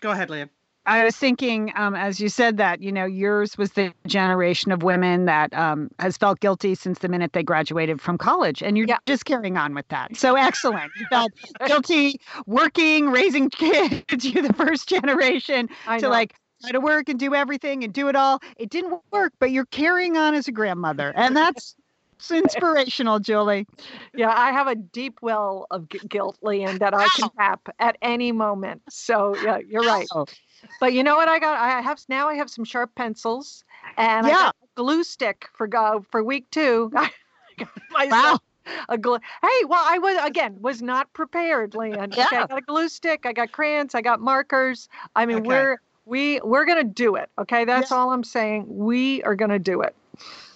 go 0.00 0.10
ahead, 0.10 0.28
Leah. 0.28 0.50
I 0.86 1.04
was 1.04 1.14
thinking, 1.16 1.70
um, 1.76 1.94
as 1.94 2.18
you 2.18 2.30
said 2.30 2.56
that, 2.56 2.80
you 2.80 2.90
know, 2.90 3.04
yours 3.04 3.58
was 3.58 3.72
the 3.72 3.92
generation 4.06 4.72
of 4.72 4.82
women 4.82 5.26
that 5.26 5.52
um, 5.52 5.90
has 5.98 6.16
felt 6.16 6.40
guilty 6.40 6.74
since 6.74 7.00
the 7.00 7.08
minute 7.08 7.34
they 7.34 7.42
graduated 7.42 8.00
from 8.00 8.16
college, 8.16 8.62
and 8.62 8.78
you're 8.78 8.86
Yeah. 8.88 8.96
just 9.04 9.26
carrying 9.26 9.58
on 9.58 9.74
with 9.74 9.86
that. 9.88 10.16
So 10.16 10.34
excellent. 10.36 10.90
You 10.98 11.04
felt 11.10 11.30
guilty 11.66 12.18
working, 12.46 13.10
raising 13.10 13.50
kids. 13.50 14.24
You're 14.24 14.42
the 14.42 14.54
first 14.54 14.88
generation 14.88 15.68
I 15.86 15.98
to 15.98 16.06
know. 16.06 16.10
like 16.10 16.34
try 16.60 16.72
to 16.72 16.80
work 16.80 17.08
and 17.08 17.18
do 17.18 17.34
everything 17.34 17.84
and 17.84 17.92
do 17.92 18.08
it 18.08 18.16
all. 18.16 18.40
It 18.56 18.70
didn't 18.70 19.00
work, 19.12 19.32
but 19.38 19.50
you're 19.50 19.66
carrying 19.66 20.16
on 20.16 20.34
as 20.34 20.48
a 20.48 20.52
grandmother, 20.52 21.12
and 21.16 21.36
that's 21.36 21.76
it's 22.18 22.30
inspirational, 22.32 23.20
Julie. 23.20 23.66
Yeah, 24.14 24.32
I 24.34 24.50
have 24.50 24.66
a 24.66 24.74
deep 24.74 25.20
well 25.22 25.66
of 25.70 25.88
gu- 25.88 26.00
guilt, 26.00 26.38
Lian, 26.42 26.78
that 26.78 26.92
I 26.92 27.08
can 27.08 27.30
tap 27.38 27.68
at 27.78 27.96
any 28.02 28.32
moment. 28.32 28.82
So 28.88 29.36
yeah, 29.40 29.58
you're 29.58 29.84
right. 29.84 30.08
Oh, 30.12 30.26
But 30.80 30.92
you 30.92 31.04
know 31.04 31.16
what? 31.16 31.28
I 31.28 31.38
got. 31.38 31.58
I 31.58 31.80
have 31.80 32.00
now. 32.08 32.28
I 32.28 32.34
have 32.34 32.50
some 32.50 32.64
sharp 32.64 32.94
pencils, 32.96 33.64
and 33.96 34.26
I 34.26 34.30
Yeah. 34.30 34.36
got 34.36 34.56
a 34.62 34.66
glue 34.74 35.04
stick 35.04 35.48
for 35.54 35.68
go 35.68 36.04
for 36.10 36.22
week 36.24 36.50
two. 36.50 36.90
I 36.96 37.10
got 37.58 37.68
myself 37.90 38.40
a 38.88 38.98
glue. 38.98 39.18
Hey, 39.42 39.64
well, 39.66 39.84
I 39.86 39.98
was 39.98 40.18
again 40.24 40.60
was 40.60 40.82
not 40.82 41.12
prepared, 41.12 41.74
Lian. 41.74 42.12
Okay, 42.12 42.16
Yeah. 42.16 42.42
I 42.42 42.46
got 42.46 42.58
a 42.58 42.62
glue 42.62 42.88
stick. 42.88 43.26
I 43.26 43.32
got 43.32 43.52
crayons. 43.52 43.94
I 43.94 44.00
got 44.00 44.20
markers. 44.20 44.88
I 45.14 45.26
mean, 45.26 45.38
Okay. 45.38 45.48
we're 45.48 45.78
we 46.08 46.40
we're 46.40 46.64
gonna 46.64 46.84
do 46.84 47.16
it. 47.16 47.28
Okay, 47.38 47.64
that's 47.64 47.92
all 47.92 48.12
I'm 48.12 48.24
saying. 48.24 48.64
We 48.68 49.22
are 49.24 49.34
gonna 49.34 49.58
do 49.58 49.82
it. 49.82 49.94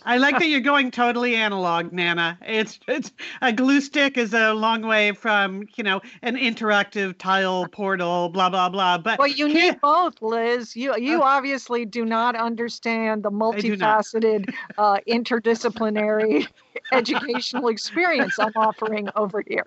I 0.04 0.16
like 0.16 0.36
that 0.40 0.48
you're 0.48 0.60
going 0.60 0.90
totally 0.90 1.36
analog, 1.36 1.92
Nana. 1.92 2.36
It's 2.44 2.80
it's 2.88 3.12
a 3.40 3.52
glue 3.52 3.80
stick 3.80 4.16
is 4.16 4.34
a 4.34 4.52
long 4.52 4.82
way 4.82 5.12
from 5.12 5.68
you 5.76 5.84
know 5.84 6.00
an 6.22 6.36
interactive 6.36 7.18
tile 7.18 7.68
portal, 7.68 8.28
blah 8.30 8.48
blah 8.50 8.68
blah. 8.68 8.98
But 8.98 9.18
Well, 9.18 9.28
you 9.28 9.48
need 9.48 9.80
both, 9.80 10.20
Liz. 10.20 10.74
You 10.74 10.96
you 10.96 11.22
obviously 11.22 11.84
do 11.84 12.04
not 12.04 12.34
understand 12.34 13.22
the 13.22 13.30
multifaceted, 13.30 14.52
uh, 14.78 14.98
interdisciplinary 15.06 16.48
educational 16.92 17.68
experience 17.68 18.38
I'm 18.38 18.52
offering 18.56 19.08
over 19.14 19.44
here. 19.46 19.66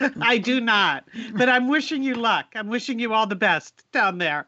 I 0.20 0.38
do 0.38 0.60
not, 0.60 1.04
but 1.34 1.48
I'm 1.48 1.68
wishing 1.68 2.02
you 2.02 2.14
luck. 2.14 2.46
I'm 2.54 2.68
wishing 2.68 2.98
you 2.98 3.12
all 3.12 3.26
the 3.26 3.36
best 3.36 3.84
down 3.92 4.18
there. 4.18 4.46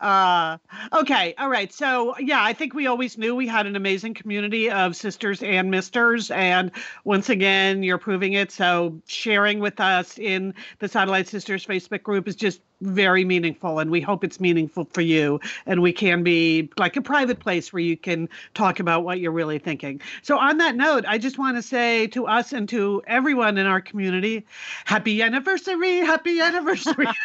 Uh, 0.00 0.58
okay, 0.92 1.34
all 1.38 1.48
right. 1.48 1.72
So, 1.72 2.16
yeah, 2.18 2.42
I 2.42 2.52
think 2.52 2.74
we 2.74 2.86
always 2.86 3.18
knew 3.18 3.34
we 3.34 3.46
had 3.46 3.66
an 3.66 3.76
amazing 3.76 4.14
community 4.14 4.70
of 4.70 4.96
sisters 4.96 5.42
and 5.42 5.70
misters. 5.70 6.30
And 6.30 6.70
once 7.04 7.28
again, 7.28 7.82
you're 7.82 7.98
proving 7.98 8.32
it. 8.32 8.50
So, 8.50 9.00
sharing 9.06 9.58
with 9.58 9.78
us 9.80 10.18
in 10.18 10.54
the 10.78 10.88
Satellite 10.88 11.28
Sisters 11.28 11.66
Facebook 11.66 12.02
group 12.02 12.26
is 12.26 12.36
just 12.36 12.60
very 12.80 13.24
meaningful. 13.24 13.78
And 13.78 13.90
we 13.90 14.00
hope 14.00 14.24
it's 14.24 14.40
meaningful 14.40 14.86
for 14.92 15.00
you. 15.00 15.40
And 15.66 15.82
we 15.82 15.92
can 15.92 16.22
be 16.22 16.70
like 16.78 16.96
a 16.96 17.02
private 17.02 17.40
place 17.40 17.72
where 17.72 17.80
you 17.80 17.96
can 17.96 18.28
talk 18.54 18.80
about 18.80 19.04
what 19.04 19.20
you're 19.20 19.32
really 19.32 19.58
thinking. 19.58 20.00
So, 20.22 20.38
on 20.38 20.58
that 20.58 20.76
note, 20.76 21.04
I 21.06 21.18
just 21.18 21.38
want 21.38 21.56
to 21.56 21.62
say 21.62 22.06
to 22.08 22.26
us 22.26 22.52
and 22.52 22.68
to 22.70 23.02
everyone 23.06 23.58
in 23.58 23.66
our 23.66 23.80
community, 23.80 24.46
happy 24.84 25.22
anniversary, 25.22 25.98
happy 25.98 26.40
anniversary. 26.40 27.06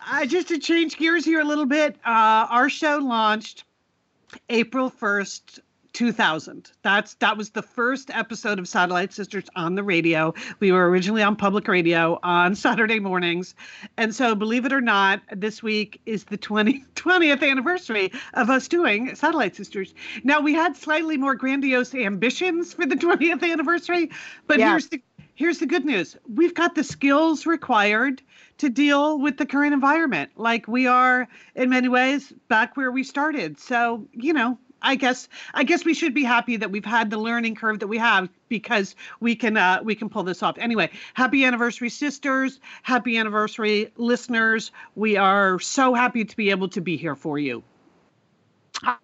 I 0.00 0.26
just 0.26 0.48
to 0.48 0.58
change 0.58 0.96
gears 0.96 1.24
here 1.24 1.40
a 1.40 1.44
little 1.44 1.66
bit. 1.66 1.96
Uh, 2.04 2.46
our 2.50 2.68
show 2.68 2.98
launched 2.98 3.64
April 4.48 4.90
1st, 4.90 5.60
2000. 5.92 6.72
That's 6.82 7.14
that 7.14 7.36
was 7.36 7.50
the 7.50 7.62
first 7.62 8.10
episode 8.10 8.58
of 8.58 8.66
Satellite 8.66 9.12
Sisters 9.12 9.44
on 9.56 9.74
the 9.74 9.82
radio. 9.82 10.34
We 10.60 10.72
were 10.72 10.88
originally 10.88 11.22
on 11.22 11.36
public 11.36 11.68
radio 11.68 12.18
on 12.22 12.54
Saturday 12.54 12.98
mornings. 13.00 13.54
And 13.96 14.14
so 14.14 14.34
believe 14.34 14.64
it 14.64 14.72
or 14.72 14.80
not, 14.80 15.20
this 15.34 15.62
week 15.62 16.00
is 16.06 16.24
the 16.24 16.36
20, 16.36 16.84
20th 16.94 17.48
anniversary 17.48 18.12
of 18.34 18.50
us 18.50 18.68
doing 18.68 19.14
Satellite 19.14 19.54
Sisters. 19.56 19.94
Now 20.24 20.40
we 20.40 20.54
had 20.54 20.76
slightly 20.76 21.16
more 21.16 21.34
grandiose 21.34 21.94
ambitions 21.94 22.72
for 22.74 22.86
the 22.86 22.96
20th 22.96 23.42
anniversary, 23.42 24.10
but 24.46 24.58
Yeah. 24.58 24.70
here's 24.70 24.88
the 24.88 25.02
here's 25.34 25.58
the 25.58 25.66
good 25.66 25.84
news. 25.84 26.16
We've 26.32 26.54
got 26.54 26.74
the 26.74 26.84
skills 26.84 27.46
required 27.46 28.22
to 28.58 28.68
deal 28.68 29.18
with 29.18 29.38
the 29.38 29.46
current 29.46 29.72
environment. 29.74 30.30
Like 30.36 30.68
we 30.68 30.86
are 30.86 31.26
in 31.54 31.70
many 31.70 31.88
ways 31.88 32.32
back 32.48 32.76
where 32.76 32.92
we 32.92 33.02
started. 33.02 33.58
So, 33.58 34.06
you 34.12 34.32
know, 34.34 34.58
I 34.82 34.94
guess 34.96 35.28
I 35.54 35.64
guess 35.64 35.84
we 35.84 35.94
should 35.94 36.12
be 36.14 36.24
happy 36.24 36.56
that 36.56 36.70
we've 36.70 36.84
had 36.84 37.10
the 37.10 37.18
learning 37.18 37.54
curve 37.54 37.78
that 37.80 37.86
we 37.86 37.98
have 37.98 38.28
because 38.48 38.94
we 39.20 39.34
can 39.36 39.56
uh, 39.56 39.80
we 39.82 39.94
can 39.94 40.08
pull 40.08 40.22
this 40.24 40.42
off. 40.42 40.58
Anyway, 40.58 40.90
happy 41.14 41.44
anniversary, 41.44 41.88
sisters! 41.88 42.60
Happy 42.82 43.16
anniversary, 43.16 43.92
listeners! 43.96 44.70
We 44.94 45.16
are 45.16 45.58
so 45.60 45.94
happy 45.94 46.24
to 46.24 46.36
be 46.36 46.50
able 46.50 46.68
to 46.70 46.80
be 46.80 46.96
here 46.96 47.14
for 47.14 47.38
you. 47.38 47.62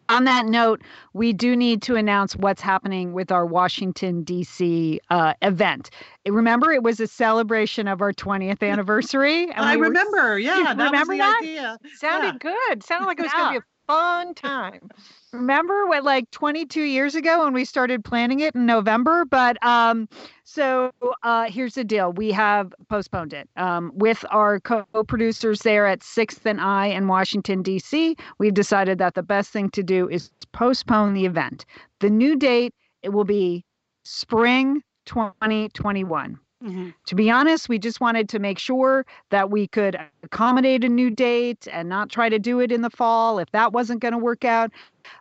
On 0.09 0.25
that 0.25 0.47
note, 0.47 0.83
we 1.13 1.33
do 1.33 1.55
need 1.55 1.83
to 1.83 1.95
announce 1.95 2.35
what's 2.35 2.61
happening 2.61 3.13
with 3.13 3.31
our 3.31 3.47
Washington, 3.47 4.25
D.C. 4.25 4.99
Uh, 5.09 5.35
event. 5.43 5.91
Remember, 6.27 6.73
it 6.73 6.83
was 6.83 6.99
a 6.99 7.07
celebration 7.07 7.87
of 7.87 8.01
our 8.01 8.13
20th 8.13 8.69
anniversary. 8.69 9.45
and 9.45 9.53
I 9.65 9.77
we 9.77 9.83
were- 9.83 9.87
remember, 9.89 10.37
yeah, 10.41 10.63
that 10.75 10.77
remember 10.87 10.99
was 10.99 11.07
the 11.09 11.19
that? 11.19 11.39
idea. 11.43 11.79
Sounded 11.95 12.41
good. 12.41 12.83
Sounded 12.83 13.07
like 13.07 13.21
it 13.21 13.23
was 13.25 13.33
going 13.33 13.45
to 13.47 13.51
be 13.53 13.57
a 13.59 13.63
fun 13.89 14.35
time. 14.35 14.91
remember 15.33 15.87
what 15.87 16.05
like 16.05 16.31
22 16.31 16.83
years 16.83 17.15
ago 17.15 17.45
when 17.45 17.55
we 17.55 17.65
started 17.65 18.05
planning 18.05 18.41
it 18.41 18.55
in 18.55 18.67
November? 18.67 19.25
But 19.25 19.57
um 19.65 20.09
so 20.45 20.93
uh 21.23 21.51
here's 21.51 21.75
the 21.75 21.85
deal. 21.85 22.13
We 22.13 22.31
have 22.33 22.73
postponed 22.91 23.33
it. 23.33 23.49
Um 23.57 23.91
with 23.95 24.25
our 24.31 24.61
co-producers 24.61 25.61
there 25.61 25.87
at 25.87 26.01
6th 26.01 26.45
and 26.45 26.61
I 26.61 26.87
in 26.87 27.09
Washington 27.09 27.63
DC 27.63 28.19
we've 28.39 28.55
decided 28.55 28.99
that 28.99 29.15
the 29.15 29.23
best 29.23 29.51
thing 29.51 29.71
to 29.71 29.83
do 29.83 30.09
is 30.09 30.31
postpone 30.53 31.15
the 31.15 31.25
event. 31.27 31.65
The 32.01 32.11
new 32.11 32.37
date 32.37 32.75
it 33.03 33.11
will 33.11 33.25
be 33.25 33.65
spring 34.05 34.83
2021 35.07 36.39
Mhm. 36.63 36.93
to 37.07 37.15
be 37.15 37.31
honest, 37.31 37.69
we 37.69 37.79
just 37.79 38.01
wanted 38.01 38.29
to 38.31 38.39
make 38.41 38.59
sure 38.59 39.07
that 39.31 39.51
we 39.51 39.69
could 39.69 39.97
accommodate 40.25 40.83
a 40.85 40.89
new 40.89 41.09
date 41.11 41.69
and 41.71 41.89
not 41.89 42.11
try 42.11 42.29
to 42.29 42.39
do 42.39 42.59
it 42.61 42.73
in 42.73 42.83
the 42.83 42.91
fall 42.91 43.39
if 43.39 43.51
that 43.53 43.73
wasn't 43.73 44.01
going 44.01 44.13
to 44.13 44.19
work 44.19 44.45
out. 44.45 44.73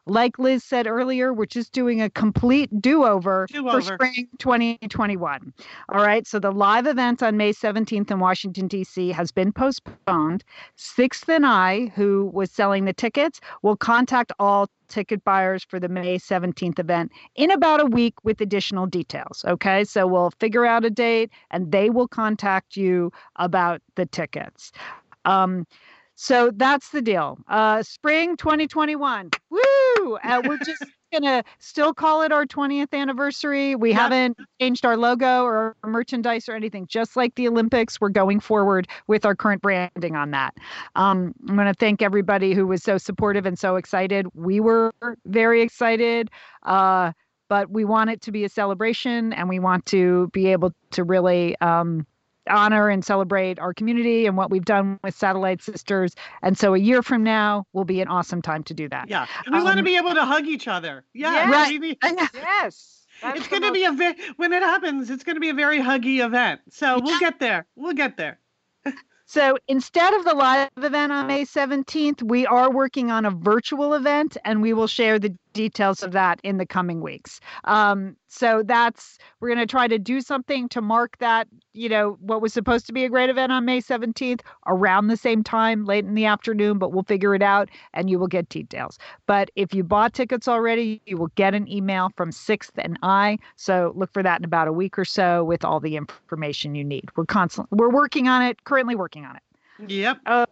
Like 0.06 0.40
Liz 0.40 0.64
said 0.64 0.88
earlier, 0.88 1.34
we're 1.34 1.46
just 1.46 1.72
doing 1.72 2.02
a 2.02 2.10
complete 2.10 2.70
do 2.82 3.06
over 3.06 3.48
for 3.52 3.82
spring 3.82 4.28
2021. 4.40 5.54
All 5.90 6.04
right. 6.04 6.26
So 6.26 6.40
the 6.40 6.52
live 6.52 6.88
event 6.88 7.22
on 7.22 7.38
May 7.38 7.54
17th 7.54 8.10
in 8.12 8.20
Washington, 8.20 8.68
D.C. 8.68 9.10
has 9.10 9.32
been 9.32 9.52
postponed. 9.52 10.44
Sixth 10.76 11.28
and 11.30 11.46
I, 11.46 11.88
who 11.96 12.30
was 12.34 12.52
selling 12.52 12.86
the 12.86 12.94
tickets, 12.94 13.40
will 13.62 13.78
contact 13.78 14.32
all 14.40 14.70
ticket 14.88 15.24
buyers 15.24 15.64
for 15.64 15.80
the 15.80 15.90
May 15.90 16.18
17th 16.18 16.80
event 16.80 17.12
in 17.36 17.52
about 17.52 17.82
a 17.82 17.86
week 17.86 18.14
with 18.24 18.40
additional 18.40 18.86
details. 18.86 19.44
Okay. 19.48 19.84
So 19.84 20.08
we'll 20.08 20.32
figure 20.40 20.66
out 20.66 20.86
a 20.86 20.90
date 20.90 21.32
and 21.52 21.72
they 21.72 21.90
will 21.90 22.08
contact 22.08 22.78
you 22.78 23.12
about 23.36 23.82
the 23.96 24.06
tickets. 24.06 24.72
Um, 25.26 25.68
so 26.20 26.52
that's 26.56 26.90
the 26.90 27.02
deal. 27.02 27.38
Uh, 27.48 27.84
spring 27.84 28.36
2021. 28.38 29.30
Woo! 29.52 30.18
Uh, 30.24 30.42
we're 30.46 30.58
just 30.58 30.84
gonna 31.14 31.44
still 31.60 31.94
call 31.94 32.24
it 32.24 32.32
our 32.32 32.46
20th 32.46 32.92
anniversary. 32.92 33.76
We 33.76 33.92
Yeah. 33.92 33.98
haven't 34.00 34.38
changed 34.60 34.84
our 34.84 34.98
logo 34.98 35.44
or 35.44 35.76
our 35.84 35.90
merchandise 35.90 36.50
or 36.50 36.54
anything. 36.54 36.88
Just 36.88 37.16
like 37.16 37.36
the 37.36 37.48
Olympics, 37.48 38.02
we're 38.02 38.10
going 38.10 38.40
forward 38.40 38.88
with 39.06 39.26
our 39.26 39.36
current 39.36 39.62
branding 39.62 40.16
on 40.16 40.32
that. 40.32 40.56
Um, 40.96 41.36
I'm 41.48 41.56
going 41.56 41.68
to 41.68 41.74
thank 41.76 42.02
everybody 42.02 42.54
who 42.56 42.66
was 42.66 42.82
so 42.84 42.98
supportive 42.98 43.46
and 43.46 43.58
so 43.58 43.76
excited. 43.76 44.26
We 44.34 44.60
were 44.60 44.92
very 45.26 45.62
excited. 45.62 46.32
Uh, 46.64 47.12
but 47.50 47.70
we 47.70 47.86
want 47.86 48.10
it 48.10 48.20
to 48.24 48.32
be 48.32 48.44
a 48.44 48.50
celebration 48.50 49.32
and 49.32 49.48
we 49.48 49.60
want 49.60 49.86
to 49.86 50.28
be 50.34 50.48
able 50.48 50.74
to 50.92 51.04
really 51.06 51.56
um, 51.62 52.06
honor 52.50 52.90
and 52.90 53.04
celebrate 53.06 53.60
our 53.60 53.74
community 53.74 54.26
and 54.26 54.38
what 54.38 54.50
we've 54.50 54.66
done 54.66 55.00
with 55.04 55.16
Satellite 55.16 55.62
Sisters. 55.62 56.16
And 56.42 56.58
so 56.58 56.74
a 56.74 56.78
year 56.80 57.02
from 57.04 57.24
now 57.24 57.66
will 57.74 57.86
be 57.86 58.02
an 58.02 58.08
awesome 58.08 58.42
time 58.42 58.64
to 58.64 58.74
do 58.74 58.90
that. 58.90 59.10
Yeah, 59.10 59.26
and 59.46 59.56
we 59.56 59.62
want 59.64 59.76
to 59.76 59.80
Um, 59.80 59.86
be 59.86 59.98
able 59.98 60.14
to 60.14 60.26
hug 60.26 60.48
each 60.48 60.68
other. 60.68 61.06
Yeah, 61.14 61.34
Yeah. 61.50 61.52
Right. 61.52 61.98
Yes. 62.34 63.06
that's 63.22 63.40
it's 63.40 63.48
going 63.48 63.62
to 63.64 63.70
most- 63.70 63.74
be 63.74 63.84
a 63.86 63.92
very 63.92 64.16
when 64.36 64.54
it 64.54 64.62
happens 64.62 65.10
it's 65.10 65.24
going 65.24 65.36
to 65.36 65.40
be 65.40 65.50
a 65.50 65.54
very 65.56 65.80
huggy 65.80 66.24
event 66.24 66.62
so 66.70 67.00
we'll 67.02 67.20
get 67.20 67.40
there 67.40 67.66
we'll 67.76 67.94
get 67.94 68.16
there 68.18 68.38
So 69.30 69.58
instead 69.68 70.14
of 70.14 70.24
the 70.24 70.34
live 70.34 70.70
event 70.78 71.12
on 71.12 71.28
May 71.28 71.44
17th, 71.44 72.24
we 72.24 72.46
are 72.46 72.72
working 72.72 73.12
on 73.12 73.26
a 73.26 73.30
virtual 73.32 73.94
event 73.94 74.38
and 74.46 74.62
we 74.62 74.72
will 74.72 74.88
share 74.88 75.20
the 75.20 75.36
details 75.58 76.04
of 76.04 76.12
that 76.12 76.40
in 76.44 76.58
the 76.58 76.66
coming 76.66 77.02
weeks. 77.02 77.42
Um, 77.64 78.16
so 78.28 78.62
that's 78.64 79.18
we're 79.40 79.48
going 79.48 79.60
to 79.60 79.66
try 79.66 79.88
to 79.88 79.98
do 79.98 80.22
something 80.22 80.70
to 80.70 80.82
mark 80.82 81.18
that, 81.18 81.48
you 81.74 81.90
know, 81.90 82.16
what 82.20 82.42
was 82.42 82.54
supposed 82.54 82.86
to 82.86 82.94
be 82.94 83.04
a 83.06 83.10
great 83.10 83.32
event 83.32 83.52
on 83.52 83.66
May 83.66 83.82
17th 83.82 84.42
around 84.68 85.08
the 85.08 85.18
same 85.18 85.44
time, 85.44 85.86
late 85.86 86.06
in 86.06 86.14
the 86.14 86.26
afternoon, 86.26 86.78
but 86.78 86.94
we'll 86.94 87.04
figure 87.04 87.34
it 87.34 87.42
out 87.42 87.70
and 87.96 88.08
you 88.08 88.20
will 88.20 88.28
get 88.28 88.50
details. 88.50 89.00
But 89.26 89.50
if 89.56 89.74
you 89.74 89.84
bought 89.84 90.14
tickets 90.14 90.48
already, 90.48 91.02
you 91.08 91.18
will 91.18 91.32
get 91.34 91.56
an 91.56 91.68
email 91.68 92.12
from 92.16 92.32
Sixth 92.32 92.74
and 92.78 93.00
I. 93.02 93.40
So 93.56 93.94
look 93.96 94.14
for 94.14 94.22
that 94.22 94.40
in 94.40 94.46
about 94.46 94.68
a 94.68 94.74
week 94.74 95.00
or 95.00 95.06
so 95.06 95.44
with 95.44 95.66
all 95.66 95.80
the 95.80 95.96
information 95.96 96.76
you 96.76 96.84
need. 96.84 97.10
We're 97.16 97.26
constantly 97.26 97.76
we're 97.76 97.90
working 97.90 98.28
on 98.28 98.44
it, 98.44 98.64
currently 98.64 98.96
working 98.96 99.26
on 99.26 99.36
it. 99.36 99.92
Yep. 99.92 100.20
Uh, 100.26 100.46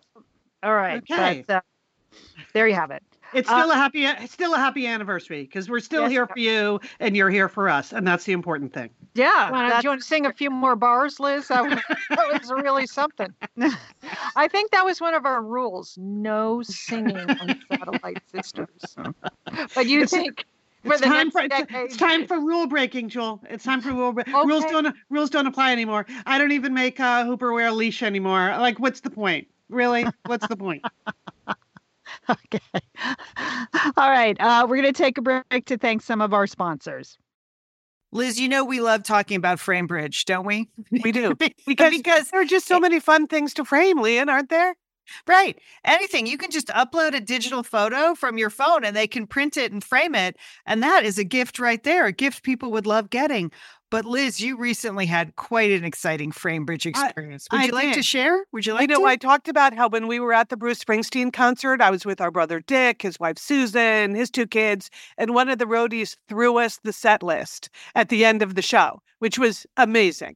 all 0.63 0.73
right. 0.73 1.03
Okay. 1.03 1.43
But, 1.45 1.55
uh, 1.57 1.61
there 2.53 2.67
you 2.67 2.75
have 2.75 2.89
it. 2.89 3.03
It's 3.35 3.49
Uh, 3.49 3.59
still 3.59 3.71
a 3.71 3.75
happy, 3.75 4.05
it's 4.05 4.31
still 4.33 4.53
a 4.53 4.57
happy 4.57 4.87
anniversary 4.87 5.41
because 5.43 5.69
we're 5.69 5.81
still 5.81 6.03
Yes. 6.03 6.11
here 6.11 6.27
for 6.27 6.39
you 6.39 6.79
and 6.99 7.15
you're 7.17 7.29
here 7.29 7.49
for 7.49 7.67
us, 7.69 7.91
and 7.91 8.07
that's 8.07 8.23
the 8.23 8.31
important 8.31 8.73
thing. 8.73 8.89
Yeah. 9.13 9.51
Wanna- 9.51 9.69
do 9.75 9.79
you 9.83 9.89
want 9.89 10.01
to 10.01 10.07
sing 10.07 10.25
a 10.25 10.31
few 10.33 10.49
more 10.49 10.75
bars, 10.75 11.19
Liz? 11.19 11.49
That 11.49 11.63
was, 11.69 11.79
that 12.09 12.27
was 12.41 12.51
really 12.63 12.87
something. 12.87 13.33
I 14.37 14.47
think 14.47 14.71
that 14.71 14.85
was 14.85 15.01
one 15.01 15.13
of 15.13 15.25
our 15.25 15.41
rules: 15.43 15.97
no 15.99 16.61
singing 16.63 17.17
on 17.17 17.59
Satellite 17.71 18.21
Sisters. 18.31 18.95
But 19.75 19.87
you 19.87 20.01
It's- 20.03 20.11
think 20.11 20.45
for 20.83 20.93
It's 20.93 21.01
the 21.01 21.07
time 21.07 21.31
for 21.31 21.41
it's, 21.41 21.55
it's 21.71 21.97
time 21.97 22.27
for 22.27 22.39
rule 22.39 22.67
breaking, 22.67 23.09
Joel. 23.09 23.41
It's 23.49 23.63
time 23.65 23.81
for 23.81 23.91
rule 23.91 24.13
break. 24.13 24.27
Rules 24.27 24.63
don't 24.65 24.95
rules 25.09 25.29
don't 25.29 25.47
apply 25.47 25.71
anymore. 25.71 26.05
I 26.25 26.37
don't 26.37 26.51
even 26.51 26.73
make 26.73 26.99
uh, 26.99 27.25
Hooper 27.25 27.51
wear 27.53 27.67
a 27.67 27.71
leash 27.73 28.01
anymore. 28.03 28.55
Like, 28.59 28.79
what's 28.79 29.01
the 29.01 29.09
point? 29.09 29.47
Really? 29.69 30.05
What's 30.25 30.47
the 30.47 30.55
point? 30.55 30.85
Okay. 32.29 32.59
All 33.97 34.09
right. 34.09 34.35
Uh, 34.39 34.65
we're 34.67 34.81
going 34.81 34.91
to 34.91 34.93
take 34.93 35.17
a 35.17 35.21
break 35.21 35.65
to 35.65 35.77
thank 35.77 36.01
some 36.01 36.21
of 36.21 36.33
our 36.33 36.47
sponsors. 36.47 37.17
Liz, 38.11 38.39
you 38.39 38.47
know 38.47 38.63
we 38.63 38.79
love 38.79 39.03
talking 39.03 39.37
about 39.37 39.57
FrameBridge, 39.59 40.25
don't 40.25 40.45
we? 40.45 40.69
We 41.03 41.11
do. 41.11 41.35
because, 41.67 41.91
Because 41.91 42.29
there 42.31 42.41
are 42.41 42.45
just 42.45 42.67
so 42.67 42.79
many 42.79 42.99
fun 42.99 43.27
things 43.27 43.53
to 43.55 43.65
frame, 43.65 44.01
Lian, 44.01 44.29
aren't 44.29 44.49
there? 44.49 44.75
right, 45.27 45.59
anything 45.83 46.25
you 46.25 46.35
can 46.35 46.49
just 46.49 46.67
upload 46.69 47.13
a 47.13 47.19
digital 47.19 47.61
photo 47.61 48.15
from 48.15 48.39
your 48.39 48.49
phone 48.49 48.83
and 48.83 48.95
they 48.95 49.05
can 49.05 49.27
print 49.27 49.55
it 49.55 49.71
and 49.71 49.83
frame 49.83 50.15
it, 50.15 50.35
and 50.65 50.81
that 50.81 51.05
is 51.05 51.19
a 51.19 51.23
gift 51.23 51.59
right 51.59 51.83
there, 51.83 52.07
a 52.07 52.11
gift 52.11 52.41
people 52.41 52.71
would 52.71 52.87
love 52.87 53.11
getting. 53.11 53.51
But 53.95 54.03
Liz, 54.03 54.41
you 54.41 54.57
recently 54.57 55.05
had 55.05 55.37
quite 55.37 55.71
an 55.71 55.85
exciting 55.85 56.33
FrameBridge 56.33 56.85
I- 56.85 57.05
experience. 57.05 57.47
Would 57.49 57.61
I 57.61 57.65
you 57.67 57.71
like 57.71 57.93
to 57.93 58.03
share? 58.03 58.45
Would 58.51 58.65
you 58.65 58.73
like 58.73 58.89
know 58.89 58.99
to? 58.99 59.05
I 59.05 59.15
talked 59.15 59.47
about 59.47 59.73
how 59.73 59.87
when 59.87 60.07
we 60.07 60.19
were 60.19 60.33
at 60.33 60.49
the 60.49 60.57
Bruce 60.57 60.83
Springsteen 60.83 61.31
concert, 61.31 61.79
I 61.79 61.91
was 61.91 62.05
with 62.05 62.19
our 62.19 62.29
brother 62.29 62.59
Dick, 62.59 63.03
his 63.03 63.17
wife 63.21 63.37
Susan, 63.37 64.13
his 64.13 64.29
two 64.29 64.47
kids, 64.47 64.89
and 65.17 65.33
one 65.33 65.47
of 65.47 65.59
the 65.59 65.65
roadies 65.65 66.17
threw 66.27 66.57
us 66.57 66.77
the 66.83 66.91
set 66.91 67.23
list 67.23 67.69
at 67.95 68.09
the 68.09 68.25
end 68.25 68.41
of 68.41 68.55
the 68.55 68.61
show, 68.61 69.01
which 69.19 69.39
was 69.39 69.65
amazing 69.77 70.35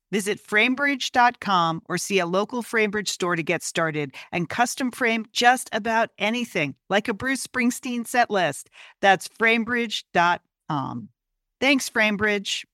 Visit 0.11 0.45
framebridge.com 0.45 1.83
or 1.87 1.97
see 1.97 2.19
a 2.19 2.25
local 2.25 2.63
FrameBridge 2.63 3.07
store 3.07 3.35
to 3.35 3.43
get 3.43 3.63
started 3.63 4.13
and 4.31 4.49
custom 4.49 4.91
frame 4.91 5.25
just 5.31 5.69
about 5.71 6.09
anything, 6.17 6.75
like 6.89 7.07
a 7.07 7.13
Bruce 7.13 7.47
Springsteen 7.47 8.05
set 8.05 8.29
list. 8.29 8.69
That's 9.01 9.27
framebridge.com. 9.27 11.09
Thanks, 11.59 11.89
FrameBridge. 11.89 12.65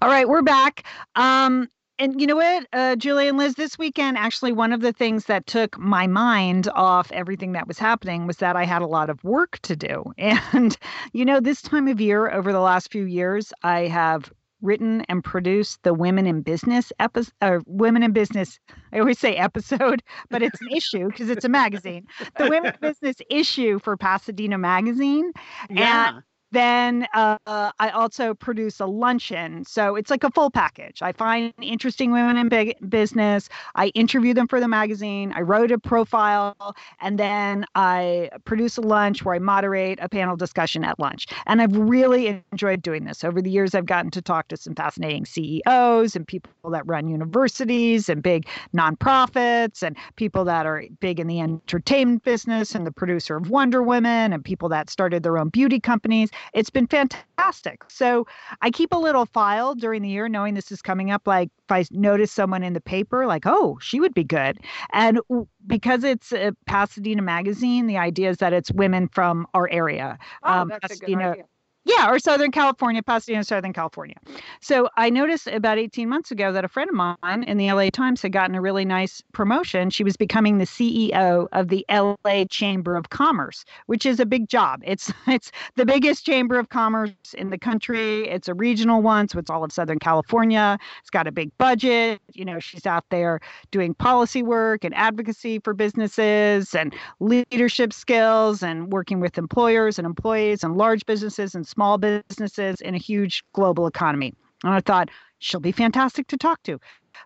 All 0.00 0.08
right, 0.08 0.28
we're 0.28 0.42
back. 0.42 0.84
Um, 1.16 1.68
and 1.98 2.20
you 2.20 2.28
know 2.28 2.36
what, 2.36 2.66
uh, 2.72 2.94
Julie 2.94 3.26
and 3.26 3.36
Liz, 3.36 3.54
this 3.54 3.76
weekend, 3.76 4.16
actually, 4.16 4.52
one 4.52 4.72
of 4.72 4.80
the 4.80 4.92
things 4.92 5.24
that 5.24 5.46
took 5.46 5.76
my 5.76 6.06
mind 6.06 6.68
off 6.74 7.10
everything 7.10 7.52
that 7.52 7.66
was 7.66 7.78
happening 7.78 8.26
was 8.26 8.36
that 8.36 8.54
I 8.54 8.64
had 8.64 8.82
a 8.82 8.86
lot 8.86 9.10
of 9.10 9.22
work 9.24 9.58
to 9.62 9.74
do. 9.74 10.04
And, 10.52 10.76
you 11.12 11.24
know, 11.24 11.40
this 11.40 11.60
time 11.60 11.88
of 11.88 12.00
year, 12.00 12.30
over 12.30 12.52
the 12.52 12.60
last 12.60 12.92
few 12.92 13.04
years, 13.04 13.52
I 13.64 13.80
have 13.88 14.32
written 14.62 15.02
and 15.08 15.22
produced 15.22 15.82
the 15.82 15.94
Women 15.94 16.26
in 16.26 16.42
Business 16.42 16.92
episode, 16.98 17.32
or 17.42 17.62
Women 17.66 18.02
in 18.02 18.12
Business. 18.12 18.58
I 18.92 18.98
always 18.98 19.18
say 19.18 19.36
episode, 19.36 20.02
but 20.30 20.42
it's 20.42 20.60
an 20.60 20.68
issue 20.70 21.08
because 21.08 21.30
it's 21.30 21.44
a 21.44 21.48
magazine. 21.48 22.06
The 22.36 22.48
Women 22.48 22.72
in 22.72 22.78
Business 22.80 23.16
issue 23.30 23.78
for 23.78 23.96
Pasadena 23.96 24.58
Magazine. 24.58 25.32
Yeah. 25.70 26.20
Then 26.50 27.06
uh, 27.14 27.38
I 27.46 27.90
also 27.90 28.34
produce 28.34 28.80
a 28.80 28.86
luncheon. 28.86 29.64
So 29.64 29.96
it's 29.96 30.10
like 30.10 30.24
a 30.24 30.30
full 30.30 30.50
package. 30.50 31.02
I 31.02 31.12
find 31.12 31.52
interesting 31.60 32.10
women 32.12 32.36
in 32.36 32.48
big 32.48 32.74
business. 32.88 33.48
I 33.74 33.88
interview 33.88 34.34
them 34.34 34.48
for 34.48 34.60
the 34.60 34.68
magazine. 34.68 35.32
I 35.34 35.40
wrote 35.42 35.70
a 35.70 35.78
profile. 35.78 36.56
And 37.00 37.18
then 37.18 37.66
I 37.74 38.30
produce 38.44 38.78
a 38.78 38.80
lunch 38.80 39.24
where 39.24 39.34
I 39.34 39.38
moderate 39.38 39.98
a 40.00 40.08
panel 40.08 40.36
discussion 40.36 40.84
at 40.84 40.98
lunch. 40.98 41.26
And 41.46 41.60
I've 41.60 41.76
really 41.76 42.42
enjoyed 42.52 42.82
doing 42.82 43.04
this. 43.04 43.24
Over 43.24 43.42
the 43.42 43.50
years, 43.50 43.74
I've 43.74 43.86
gotten 43.86 44.10
to 44.12 44.22
talk 44.22 44.48
to 44.48 44.56
some 44.56 44.74
fascinating 44.74 45.26
CEOs 45.26 46.16
and 46.16 46.26
people 46.26 46.70
that 46.70 46.86
run 46.86 47.08
universities 47.08 48.08
and 48.08 48.22
big 48.22 48.46
nonprofits 48.74 49.82
and 49.82 49.96
people 50.16 50.44
that 50.44 50.66
are 50.66 50.84
big 51.00 51.20
in 51.20 51.26
the 51.26 51.40
entertainment 51.40 52.24
business 52.24 52.74
and 52.74 52.86
the 52.86 52.92
producer 52.92 53.36
of 53.36 53.50
Wonder 53.50 53.82
Woman 53.82 54.32
and 54.32 54.44
people 54.44 54.68
that 54.70 54.90
started 54.90 55.22
their 55.22 55.38
own 55.38 55.48
beauty 55.50 55.80
companies. 55.80 56.30
It's 56.54 56.70
been 56.70 56.86
fantastic. 56.86 57.82
So 57.88 58.26
I 58.62 58.70
keep 58.70 58.92
a 58.92 58.98
little 58.98 59.26
file 59.26 59.74
during 59.74 60.02
the 60.02 60.08
year, 60.08 60.28
knowing 60.28 60.54
this 60.54 60.72
is 60.72 60.82
coming 60.82 61.10
up. 61.10 61.26
Like 61.26 61.50
if 61.64 61.72
I 61.72 61.84
notice 61.90 62.32
someone 62.32 62.62
in 62.62 62.72
the 62.72 62.80
paper, 62.80 63.26
like, 63.26 63.44
oh, 63.46 63.78
she 63.80 64.00
would 64.00 64.14
be 64.14 64.24
good. 64.24 64.58
And 64.92 65.20
because 65.66 66.04
it's 66.04 66.32
a 66.32 66.54
Pasadena 66.66 67.22
magazine, 67.22 67.86
the 67.86 67.98
idea 67.98 68.30
is 68.30 68.38
that 68.38 68.52
it's 68.52 68.70
women 68.72 69.08
from 69.08 69.46
our 69.54 69.68
area. 69.70 70.18
oh, 70.42 70.62
um, 70.62 70.68
that's 70.68 70.90
a 70.90 70.96
good 70.96 71.14
idea. 71.14 71.44
Yeah, 71.88 72.10
or 72.10 72.18
Southern 72.18 72.50
California, 72.50 73.02
Pasadena, 73.02 73.42
Southern 73.44 73.72
California. 73.72 74.16
So 74.60 74.90
I 74.98 75.08
noticed 75.08 75.46
about 75.46 75.78
18 75.78 76.06
months 76.06 76.30
ago 76.30 76.52
that 76.52 76.62
a 76.62 76.68
friend 76.68 76.90
of 76.90 76.94
mine 76.94 77.44
in 77.44 77.56
the 77.56 77.72
LA 77.72 77.88
Times 77.88 78.20
had 78.20 78.30
gotten 78.30 78.54
a 78.54 78.60
really 78.60 78.84
nice 78.84 79.22
promotion. 79.32 79.88
She 79.88 80.04
was 80.04 80.14
becoming 80.14 80.58
the 80.58 80.66
CEO 80.66 81.48
of 81.52 81.68
the 81.68 81.86
LA 81.90 82.44
Chamber 82.50 82.94
of 82.94 83.08
Commerce, 83.08 83.64
which 83.86 84.04
is 84.04 84.20
a 84.20 84.26
big 84.26 84.50
job. 84.50 84.82
It's 84.84 85.10
it's 85.26 85.50
the 85.76 85.86
biggest 85.86 86.26
chamber 86.26 86.58
of 86.58 86.68
commerce 86.68 87.12
in 87.38 87.48
the 87.48 87.56
country. 87.56 88.28
It's 88.28 88.48
a 88.48 88.54
regional 88.54 89.00
one, 89.00 89.26
so 89.28 89.38
it's 89.38 89.48
all 89.48 89.64
of 89.64 89.72
Southern 89.72 89.98
California. 89.98 90.78
It's 91.00 91.10
got 91.10 91.26
a 91.26 91.32
big 91.32 91.56
budget. 91.56 92.20
You 92.34 92.44
know, 92.44 92.58
she's 92.58 92.84
out 92.84 93.06
there 93.08 93.40
doing 93.70 93.94
policy 93.94 94.42
work 94.42 94.84
and 94.84 94.94
advocacy 94.94 95.58
for 95.60 95.72
businesses 95.72 96.74
and 96.74 96.94
leadership 97.18 97.94
skills 97.94 98.62
and 98.62 98.92
working 98.92 99.20
with 99.20 99.38
employers 99.38 99.98
and 99.98 100.04
employees 100.04 100.62
and 100.62 100.76
large 100.76 101.06
businesses 101.06 101.54
and 101.54 101.66
small 101.78 101.96
businesses 101.96 102.80
in 102.80 102.96
a 102.96 102.98
huge 102.98 103.44
global 103.52 103.86
economy. 103.86 104.34
And 104.64 104.74
I 104.74 104.80
thought, 104.80 105.10
she'll 105.38 105.60
be 105.60 105.70
fantastic 105.70 106.26
to 106.26 106.36
talk 106.36 106.60
to. 106.64 106.80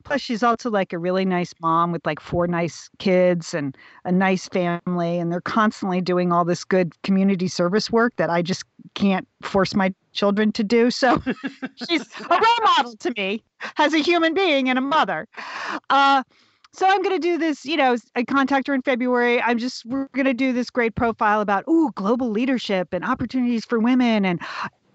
Plus, 0.05 0.21
she's 0.21 0.43
also 0.43 0.69
like 0.69 0.93
a 0.93 0.99
really 0.99 1.25
nice 1.25 1.55
mom 1.63 1.91
with 1.91 2.05
like 2.05 2.21
four 2.21 2.47
nice 2.47 2.91
kids 2.99 3.55
and 3.55 3.75
a 4.05 4.13
nice 4.13 4.49
family. 4.49 5.19
And 5.19 5.33
they're 5.33 5.41
constantly 5.41 6.03
doing 6.03 6.33
all 6.33 6.45
this 6.45 6.65
good 6.65 6.93
community 7.03 7.49
service 7.49 7.91
work 7.91 8.15
that 8.17 8.29
I 8.29 8.43
just 8.43 8.65
can't 8.93 9.27
force 9.41 9.75
my 9.75 9.95
children 10.13 10.53
to 10.53 10.63
do. 10.63 10.91
So 10.91 11.23
she's 11.89 12.03
a 12.03 12.29
role 12.29 12.67
model 12.77 12.95
to 12.99 13.15
me 13.17 13.43
as 13.79 13.95
a 13.95 14.01
human 14.01 14.35
being 14.35 14.69
and 14.69 14.79
a 14.79 14.83
mother. 14.83 15.29
Uh, 15.89 16.25
so 16.75 16.87
I'm 16.89 17.03
going 17.03 17.15
to 17.15 17.21
do 17.21 17.37
this, 17.37 17.67
you 17.67 17.77
know, 17.77 17.97
I 18.17 18.25
contact 18.25 18.67
her 18.67 18.75
in 18.75 18.83
February. 18.83 19.43
I'm 19.43 19.59
just, 19.59 19.85
we're 19.85 20.09
going 20.15 20.27
to 20.27 20.35
do 20.35 20.53
this 20.53 20.71
great 20.71 20.95
profile 20.95 21.41
about, 21.41 21.65
ooh, 21.69 21.93
global 21.95 22.31
leadership 22.31 22.89
and 22.93 23.05
opportunities 23.05 23.65
for 23.65 23.79
women 23.79 24.25
and 24.25 24.41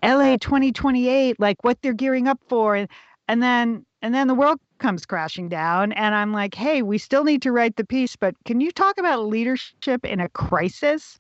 LA 0.03 0.37
2028, 0.37 1.39
like 1.39 1.63
what 1.63 1.81
they're 1.81 1.93
gearing 1.93 2.27
up 2.27 2.39
for. 2.49 2.75
And, 2.75 2.89
and 3.27 3.43
then, 3.43 3.85
and 4.01 4.13
then 4.13 4.27
the 4.27 4.33
world 4.33 4.59
comes 4.79 5.05
crashing 5.05 5.49
down. 5.49 5.91
And 5.91 6.15
I'm 6.15 6.33
like, 6.33 6.55
hey, 6.55 6.81
we 6.81 6.97
still 6.97 7.23
need 7.23 7.43
to 7.43 7.51
write 7.51 7.75
the 7.75 7.85
piece, 7.85 8.15
but 8.15 8.35
can 8.45 8.59
you 8.59 8.71
talk 8.71 8.97
about 8.97 9.27
leadership 9.27 10.03
in 10.03 10.19
a 10.19 10.29
crisis? 10.29 11.19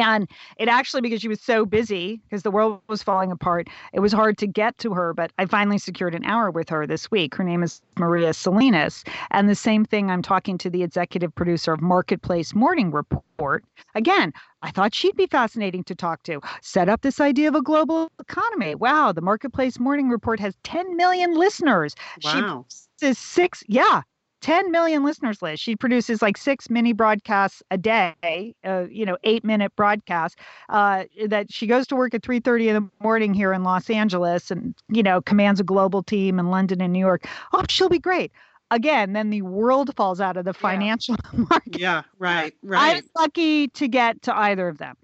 And 0.00 0.28
it 0.58 0.68
actually, 0.68 1.02
because 1.02 1.20
she 1.20 1.28
was 1.28 1.40
so 1.40 1.66
busy, 1.66 2.20
because 2.28 2.42
the 2.42 2.50
world 2.50 2.80
was 2.88 3.02
falling 3.02 3.30
apart, 3.30 3.68
it 3.92 4.00
was 4.00 4.12
hard 4.12 4.38
to 4.38 4.46
get 4.46 4.78
to 4.78 4.94
her. 4.94 5.12
But 5.12 5.32
I 5.38 5.46
finally 5.46 5.78
secured 5.78 6.14
an 6.14 6.24
hour 6.24 6.50
with 6.50 6.68
her 6.68 6.86
this 6.86 7.10
week. 7.10 7.34
Her 7.34 7.44
name 7.44 7.62
is 7.62 7.82
Maria 7.98 8.32
Salinas. 8.32 9.04
And 9.30 9.48
the 9.48 9.54
same 9.54 9.84
thing, 9.84 10.10
I'm 10.10 10.22
talking 10.22 10.58
to 10.58 10.70
the 10.70 10.82
executive 10.82 11.34
producer 11.34 11.72
of 11.72 11.80
Marketplace 11.80 12.54
Morning 12.54 12.90
Report. 12.90 13.64
Again, 13.94 14.32
I 14.62 14.70
thought 14.70 14.94
she'd 14.94 15.16
be 15.16 15.26
fascinating 15.26 15.84
to 15.84 15.94
talk 15.94 16.22
to. 16.24 16.40
Set 16.60 16.88
up 16.88 17.02
this 17.02 17.20
idea 17.20 17.48
of 17.48 17.54
a 17.54 17.62
global 17.62 18.10
economy. 18.20 18.74
Wow, 18.74 19.12
the 19.12 19.20
Marketplace 19.20 19.78
Morning 19.78 20.08
Report 20.08 20.38
has 20.40 20.56
10 20.62 20.96
million 20.96 21.34
listeners. 21.34 21.94
Wow. 22.24 22.64
She 23.00 23.06
is 23.06 23.18
six, 23.18 23.64
yeah, 23.66 24.02
10 24.42 24.70
million 24.70 25.04
listeners 25.04 25.40
list. 25.40 25.62
She 25.62 25.74
produces 25.74 26.20
like 26.20 26.36
six 26.36 26.68
mini 26.68 26.92
broadcasts 26.92 27.62
a 27.70 27.78
day, 27.78 28.54
uh, 28.64 28.84
you 28.90 29.06
know, 29.06 29.16
eight 29.24 29.44
minute 29.44 29.74
broadcasts 29.76 30.36
uh, 30.68 31.04
that 31.28 31.50
she 31.50 31.66
goes 31.66 31.86
to 31.86 31.96
work 31.96 32.12
at 32.12 32.22
3.30 32.22 32.66
in 32.66 32.74
the 32.74 32.90
morning 33.02 33.32
here 33.32 33.52
in 33.52 33.62
Los 33.62 33.88
Angeles 33.88 34.50
and, 34.50 34.74
you 34.88 35.02
know, 35.02 35.22
commands 35.22 35.60
a 35.60 35.64
global 35.64 36.02
team 36.02 36.38
in 36.38 36.50
London 36.50 36.82
and 36.82 36.92
New 36.92 36.98
York. 36.98 37.26
Oh, 37.52 37.64
she'll 37.68 37.88
be 37.88 37.98
great. 37.98 38.32
Again, 38.70 39.12
then 39.12 39.30
the 39.30 39.42
world 39.42 39.94
falls 39.96 40.20
out 40.20 40.36
of 40.36 40.44
the 40.44 40.54
financial 40.54 41.16
yeah. 41.32 41.44
market. 41.50 41.78
Yeah, 41.78 42.02
right, 42.18 42.54
right. 42.62 42.80
I 42.80 42.94
was 42.96 43.04
lucky 43.16 43.68
to 43.68 43.88
get 43.88 44.22
to 44.22 44.36
either 44.36 44.68
of 44.68 44.78
them. 44.78 44.96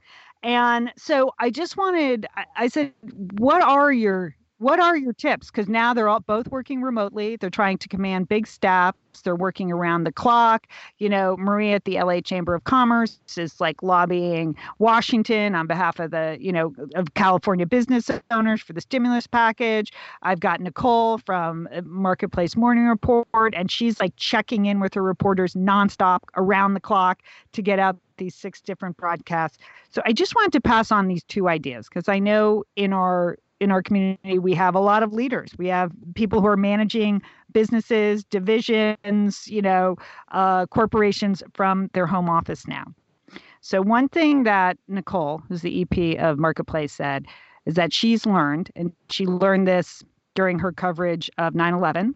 And 0.42 0.92
so 0.96 1.33
I 1.38 1.51
just 1.51 1.77
wanted, 1.77 2.27
I, 2.37 2.44
I 2.57 2.68
said, 2.68 2.92
what 3.38 3.62
are 3.62 3.92
your 3.92 4.35
what 4.59 4.81
are 4.81 4.97
your 4.97 5.12
tips? 5.12 5.51
Because 5.51 5.68
now 5.68 5.94
they're 5.94 6.09
all 6.09 6.21
both 6.21 6.49
working 6.49 6.83
remotely. 6.83 7.37
They're 7.37 7.49
trying 7.49 7.79
to 7.79 7.88
command 7.88 8.29
big 8.29 8.47
staffs. 8.47 8.99
They're 9.23 9.37
working 9.37 9.71
around 9.73 10.05
the 10.05 10.12
clock. 10.12 10.66
You 10.99 11.09
know, 11.09 11.37
Maria 11.37 11.77
at 11.77 11.85
the 11.85 12.01
LA 12.01 12.21
Chamber 12.21 12.55
of 12.55 12.64
Commerce 12.64 13.18
is 13.37 13.61
like 13.61 13.83
lobbying 13.83 14.57
Washington 14.79 15.55
on 15.55 15.66
behalf 15.66 15.99
of 16.01 16.11
the, 16.11 16.37
you 16.40 16.53
know, 16.53 16.75
of 16.94 17.14
California 17.14 17.66
business 17.66 18.11
owners 18.31 18.61
for 18.61 18.73
the 18.73 18.81
stimulus 18.81 19.27
package. 19.27 19.92
I've 20.23 20.40
got 20.40 20.61
Nicole 20.61 21.18
from 21.18 21.68
uh, 21.73 21.83
Marketplace 21.85 22.57
Morning 22.57 22.87
Report, 22.87 23.55
and 23.55 23.71
she's 23.71 24.01
like 24.01 24.14
checking 24.16 24.66
in 24.66 24.81
with 24.81 24.94
her 24.94 25.03
reporters 25.03 25.55
nonstop 25.55 26.21
around 26.37 26.75
the 26.75 26.81
clock 26.81 27.23
to 27.53 27.62
get 27.62 27.79
out 27.79 27.97
these 28.18 28.35
six 28.35 28.61
different 28.61 28.97
broadcasts. 28.97 29.59
So 29.90 30.03
I 30.05 30.12
just 30.12 30.35
wanted 30.35 30.53
to 30.53 30.61
pass 30.61 30.90
on 30.90 31.07
these 31.07 31.23
two 31.25 31.49
ideas 31.49 31.88
because 31.88 32.09
I 32.09 32.18
know 32.18 32.64
in 32.77 32.92
our 32.92 33.38
in 33.61 33.71
our 33.71 33.83
community, 33.83 34.38
we 34.38 34.55
have 34.55 34.75
a 34.75 34.81
lot 34.81 35.03
of 35.03 35.12
leaders. 35.12 35.51
We 35.59 35.68
have 35.68 35.92
people 36.14 36.40
who 36.40 36.47
are 36.47 36.57
managing 36.57 37.23
businesses, 37.53 38.25
divisions, 38.25 39.49
you 39.49 39.62
know, 39.62 39.97
uh, 40.33 40.66
corporations 40.66 41.42
from 41.55 41.90
their 41.92 42.07
home 42.07 42.29
office 42.29 42.66
now. 42.66 42.85
So, 43.61 43.83
one 43.83 44.09
thing 44.09 44.44
that 44.44 44.79
Nicole, 44.87 45.42
who's 45.49 45.62
the 45.62 45.83
EP 45.83 46.18
of 46.21 46.38
Marketplace, 46.38 46.92
said 46.92 47.27
is 47.66 47.75
that 47.75 47.92
she's 47.92 48.25
learned, 48.25 48.71
and 48.77 48.92
she 49.11 49.27
learned 49.27 49.68
this 49.68 50.03
during 50.35 50.59
her 50.59 50.73
coverage 50.73 51.31
of 51.38 51.55
9 51.55 51.75
11. 51.75 52.14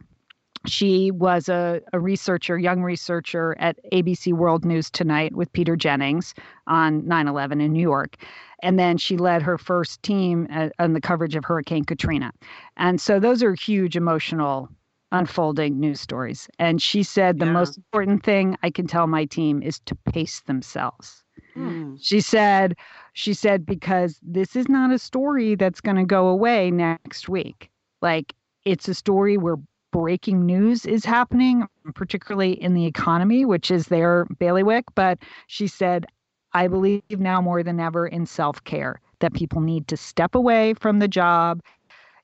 She 0.66 1.10
was 1.10 1.48
a, 1.48 1.80
a 1.92 2.00
researcher, 2.00 2.58
young 2.58 2.82
researcher 2.82 3.56
at 3.58 3.78
ABC 3.92 4.32
World 4.32 4.64
News 4.64 4.90
Tonight 4.90 5.34
with 5.34 5.52
Peter 5.52 5.76
Jennings 5.76 6.34
on 6.66 7.06
9 7.06 7.28
11 7.28 7.60
in 7.60 7.72
New 7.72 7.82
York 7.82 8.16
and 8.62 8.78
then 8.78 8.96
she 8.96 9.16
led 9.16 9.42
her 9.42 9.58
first 9.58 10.02
team 10.02 10.46
at, 10.48 10.72
on 10.78 10.92
the 10.92 11.00
coverage 11.00 11.34
of 11.34 11.44
Hurricane 11.44 11.84
Katrina. 11.84 12.32
And 12.76 13.00
so 13.00 13.18
those 13.18 13.42
are 13.42 13.54
huge 13.54 13.96
emotional 13.96 14.68
unfolding 15.10 15.78
news 15.78 16.00
stories. 16.00 16.48
And 16.58 16.80
she 16.80 17.02
said 17.02 17.38
the 17.38 17.44
yeah. 17.44 17.52
most 17.52 17.76
important 17.76 18.24
thing 18.24 18.56
I 18.62 18.70
can 18.70 18.86
tell 18.86 19.06
my 19.06 19.26
team 19.26 19.62
is 19.62 19.80
to 19.80 19.94
pace 19.94 20.40
themselves. 20.40 21.22
Mm. 21.56 21.98
She 22.00 22.20
said, 22.20 22.76
she 23.12 23.34
said, 23.34 23.66
because 23.66 24.18
this 24.22 24.56
is 24.56 24.68
not 24.68 24.90
a 24.90 24.98
story 24.98 25.54
that's 25.54 25.82
going 25.82 25.96
to 25.96 26.04
go 26.04 26.28
away 26.28 26.70
next 26.70 27.28
week. 27.28 27.70
Like 28.00 28.32
it's 28.64 28.88
a 28.88 28.94
story 28.94 29.36
where 29.36 29.56
breaking 29.92 30.44
news 30.44 30.84
is 30.84 31.04
happening, 31.04 31.68
particularly 31.94 32.60
in 32.60 32.74
the 32.74 32.86
economy, 32.86 33.44
which 33.44 33.70
is 33.70 33.86
their 33.86 34.26
bailiwick. 34.38 34.86
But 34.94 35.18
she 35.46 35.68
said, 35.68 36.06
I 36.52 36.66
believe 36.66 37.02
now 37.10 37.40
more 37.40 37.62
than 37.62 37.78
ever 37.78 38.06
in 38.06 38.26
self 38.26 38.62
care, 38.64 39.00
that 39.20 39.34
people 39.34 39.60
need 39.60 39.86
to 39.88 39.96
step 39.96 40.34
away 40.34 40.74
from 40.74 40.98
the 40.98 41.08
job, 41.08 41.62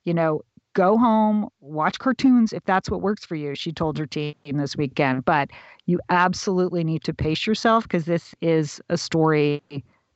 you 0.05 0.13
know, 0.13 0.43
go 0.75 0.99
home, 0.99 1.49
watch 1.61 1.99
cartoons 1.99 2.53
if 2.53 2.65
that's 2.65 2.91
what 2.91 3.01
works 3.01 3.25
for 3.25 3.35
you, 3.35 3.55
she 3.55 3.73
told 3.73 3.99
her 3.99 4.07
team 4.07 4.35
this 4.53 4.77
weekend. 4.77 5.25
But 5.25 5.51
you 5.87 6.01
absolutely 6.11 6.85
need 6.85 7.05
to 7.05 7.15
pace 7.15 7.47
yourself 7.47 7.85
because 7.85 8.05
this 8.05 8.35
is 8.41 8.81
a 8.89 8.99
story 8.99 9.63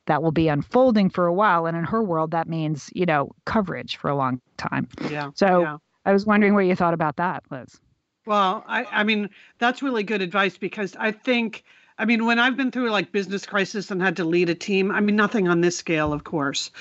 that 0.05 0.21
will 0.21 0.31
be 0.31 0.47
unfolding 0.47 1.09
for 1.09 1.25
a 1.25 1.33
while. 1.33 1.65
And 1.65 1.77
in 1.77 1.85
her 1.85 2.03
world, 2.03 2.31
that 2.31 2.47
means, 2.47 2.89
you 2.93 3.05
know, 3.05 3.31
coverage 3.45 3.97
for 3.97 4.09
a 4.09 4.15
long 4.15 4.41
time. 4.57 4.87
Yeah. 5.09 5.31
So 5.33 5.61
yeah. 5.61 5.77
I 6.05 6.13
was 6.13 6.25
wondering 6.25 6.53
what 6.53 6.65
you 6.65 6.75
thought 6.75 6.93
about 6.93 7.17
that, 7.17 7.43
Liz. 7.49 7.79
Well, 8.25 8.63
I, 8.67 8.85
I 8.85 9.03
mean, 9.03 9.29
that's 9.59 9.81
really 9.81 10.03
good 10.03 10.21
advice 10.21 10.57
because 10.57 10.95
I 10.97 11.11
think 11.11 11.63
I 11.97 12.05
mean, 12.05 12.25
when 12.25 12.39
I've 12.39 12.57
been 12.57 12.71
through 12.71 12.89
like 12.89 13.11
business 13.11 13.45
crisis 13.45 13.91
and 13.91 14.01
had 14.01 14.17
to 14.17 14.25
lead 14.25 14.49
a 14.49 14.55
team, 14.55 14.91
I 14.91 14.99
mean, 14.99 15.15
nothing 15.15 15.47
on 15.47 15.61
this 15.61 15.77
scale, 15.77 16.11
of 16.11 16.23
course, 16.23 16.71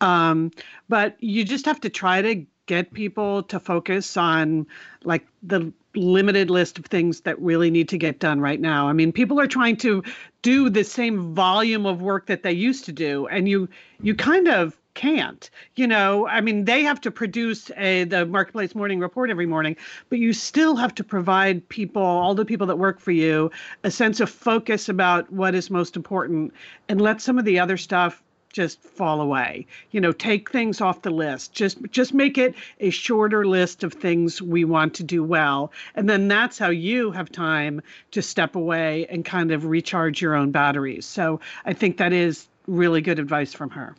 um, 0.00 0.50
but 0.88 1.16
you 1.20 1.44
just 1.44 1.66
have 1.66 1.80
to 1.82 1.90
try 1.90 2.22
to 2.22 2.46
get 2.66 2.92
people 2.92 3.42
to 3.42 3.60
focus 3.60 4.16
on 4.16 4.66
like 5.04 5.26
the 5.42 5.72
limited 5.94 6.48
list 6.48 6.78
of 6.78 6.86
things 6.86 7.20
that 7.22 7.38
really 7.40 7.70
need 7.70 7.88
to 7.90 7.98
get 7.98 8.18
done 8.18 8.40
right 8.40 8.60
now. 8.60 8.88
I 8.88 8.92
mean, 8.94 9.12
people 9.12 9.38
are 9.40 9.46
trying 9.46 9.76
to 9.78 10.02
do 10.40 10.70
the 10.70 10.84
same 10.84 11.34
volume 11.34 11.84
of 11.84 12.00
work 12.00 12.26
that 12.26 12.42
they 12.42 12.52
used 12.52 12.84
to 12.86 12.92
do, 12.92 13.26
and 13.26 13.48
you 13.48 13.68
you 14.00 14.14
kind 14.14 14.48
of 14.48 14.80
can't 14.94 15.50
you 15.76 15.86
know? 15.86 16.26
I 16.28 16.40
mean 16.40 16.64
they 16.64 16.82
have 16.82 17.00
to 17.02 17.10
produce 17.10 17.70
a 17.76 18.04
the 18.04 18.26
marketplace 18.26 18.74
morning 18.74 19.00
report 19.00 19.30
every 19.30 19.46
morning 19.46 19.76
but 20.08 20.18
you 20.18 20.32
still 20.32 20.76
have 20.76 20.94
to 20.96 21.04
provide 21.04 21.68
people 21.68 22.02
all 22.02 22.34
the 22.34 22.44
people 22.44 22.66
that 22.66 22.78
work 22.78 23.00
for 23.00 23.12
you 23.12 23.50
a 23.84 23.90
sense 23.90 24.20
of 24.20 24.30
focus 24.30 24.88
about 24.88 25.30
what 25.32 25.54
is 25.54 25.70
most 25.70 25.96
important 25.96 26.52
and 26.88 27.00
let 27.00 27.20
some 27.20 27.38
of 27.38 27.44
the 27.44 27.58
other 27.58 27.76
stuff 27.76 28.22
just 28.52 28.82
fall 28.82 29.20
away. 29.20 29.66
You 29.90 30.00
know 30.00 30.12
take 30.12 30.50
things 30.50 30.80
off 30.80 31.02
the 31.02 31.10
list. 31.10 31.52
Just 31.52 31.78
just 31.90 32.14
make 32.14 32.38
it 32.38 32.54
a 32.80 32.90
shorter 32.90 33.46
list 33.46 33.82
of 33.82 33.94
things 33.94 34.40
we 34.40 34.64
want 34.64 34.94
to 34.94 35.02
do 35.02 35.24
well. 35.24 35.72
And 35.94 36.08
then 36.08 36.28
that's 36.28 36.58
how 36.58 36.68
you 36.68 37.10
have 37.12 37.32
time 37.32 37.80
to 38.12 38.22
step 38.22 38.54
away 38.54 39.06
and 39.06 39.24
kind 39.24 39.50
of 39.50 39.64
recharge 39.64 40.20
your 40.20 40.34
own 40.34 40.50
batteries. 40.50 41.06
So 41.06 41.40
i 41.64 41.72
think 41.72 41.96
that 41.96 42.12
is 42.12 42.48
really 42.66 43.00
good 43.00 43.18
advice 43.18 43.52
from 43.52 43.70
her 43.70 43.96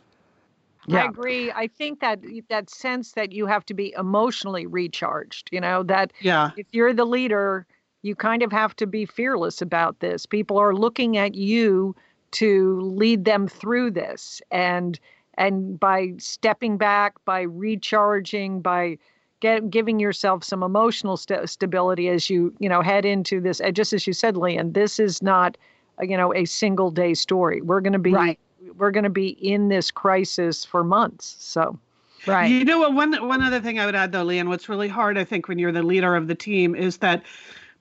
yeah. 0.86 1.02
I 1.02 1.04
agree. 1.06 1.52
I 1.52 1.66
think 1.66 2.00
that 2.00 2.20
that 2.48 2.70
sense 2.70 3.12
that 3.12 3.32
you 3.32 3.46
have 3.46 3.64
to 3.66 3.74
be 3.74 3.94
emotionally 3.96 4.66
recharged, 4.66 5.48
you 5.52 5.60
know, 5.60 5.82
that 5.84 6.12
yeah. 6.20 6.50
if 6.56 6.66
you're 6.72 6.92
the 6.92 7.06
leader, 7.06 7.66
you 8.02 8.14
kind 8.14 8.42
of 8.42 8.52
have 8.52 8.76
to 8.76 8.86
be 8.86 9.06
fearless 9.06 9.62
about 9.62 10.00
this. 10.00 10.26
People 10.26 10.58
are 10.58 10.74
looking 10.74 11.16
at 11.16 11.34
you 11.34 11.96
to 12.32 12.80
lead 12.80 13.24
them 13.24 13.48
through 13.48 13.92
this 13.92 14.42
and 14.50 14.98
and 15.36 15.80
by 15.80 16.12
stepping 16.18 16.76
back, 16.76 17.14
by 17.24 17.42
recharging, 17.42 18.60
by 18.60 18.96
get, 19.40 19.68
giving 19.68 19.98
yourself 19.98 20.44
some 20.44 20.62
emotional 20.62 21.16
st- 21.16 21.48
stability 21.48 22.08
as 22.08 22.30
you, 22.30 22.54
you 22.60 22.68
know, 22.68 22.82
head 22.82 23.04
into 23.04 23.40
this 23.40 23.60
just 23.72 23.92
as 23.92 24.06
you 24.06 24.12
said, 24.12 24.36
Lian, 24.36 24.74
this 24.74 25.00
is 25.00 25.22
not 25.22 25.56
uh, 26.00 26.04
you 26.04 26.16
know 26.16 26.34
a 26.34 26.44
single 26.44 26.90
day 26.90 27.14
story. 27.14 27.62
We're 27.62 27.80
going 27.80 27.94
to 27.94 27.98
be 27.98 28.12
right 28.12 28.38
we're 28.76 28.90
going 28.90 29.04
to 29.04 29.10
be 29.10 29.28
in 29.28 29.68
this 29.68 29.90
crisis 29.90 30.64
for 30.64 30.84
months. 30.84 31.36
So, 31.38 31.78
right. 32.26 32.46
You 32.46 32.64
know 32.64 32.78
what? 32.78 32.94
One 32.94 33.28
one 33.28 33.42
other 33.42 33.60
thing 33.60 33.78
I 33.78 33.86
would 33.86 33.94
add, 33.94 34.12
though, 34.12 34.24
Lian, 34.24 34.48
what's 34.48 34.68
really 34.68 34.88
hard, 34.88 35.18
I 35.18 35.24
think, 35.24 35.48
when 35.48 35.58
you're 35.58 35.72
the 35.72 35.82
leader 35.82 36.16
of 36.16 36.26
the 36.28 36.34
team, 36.34 36.74
is 36.74 36.98
that 36.98 37.22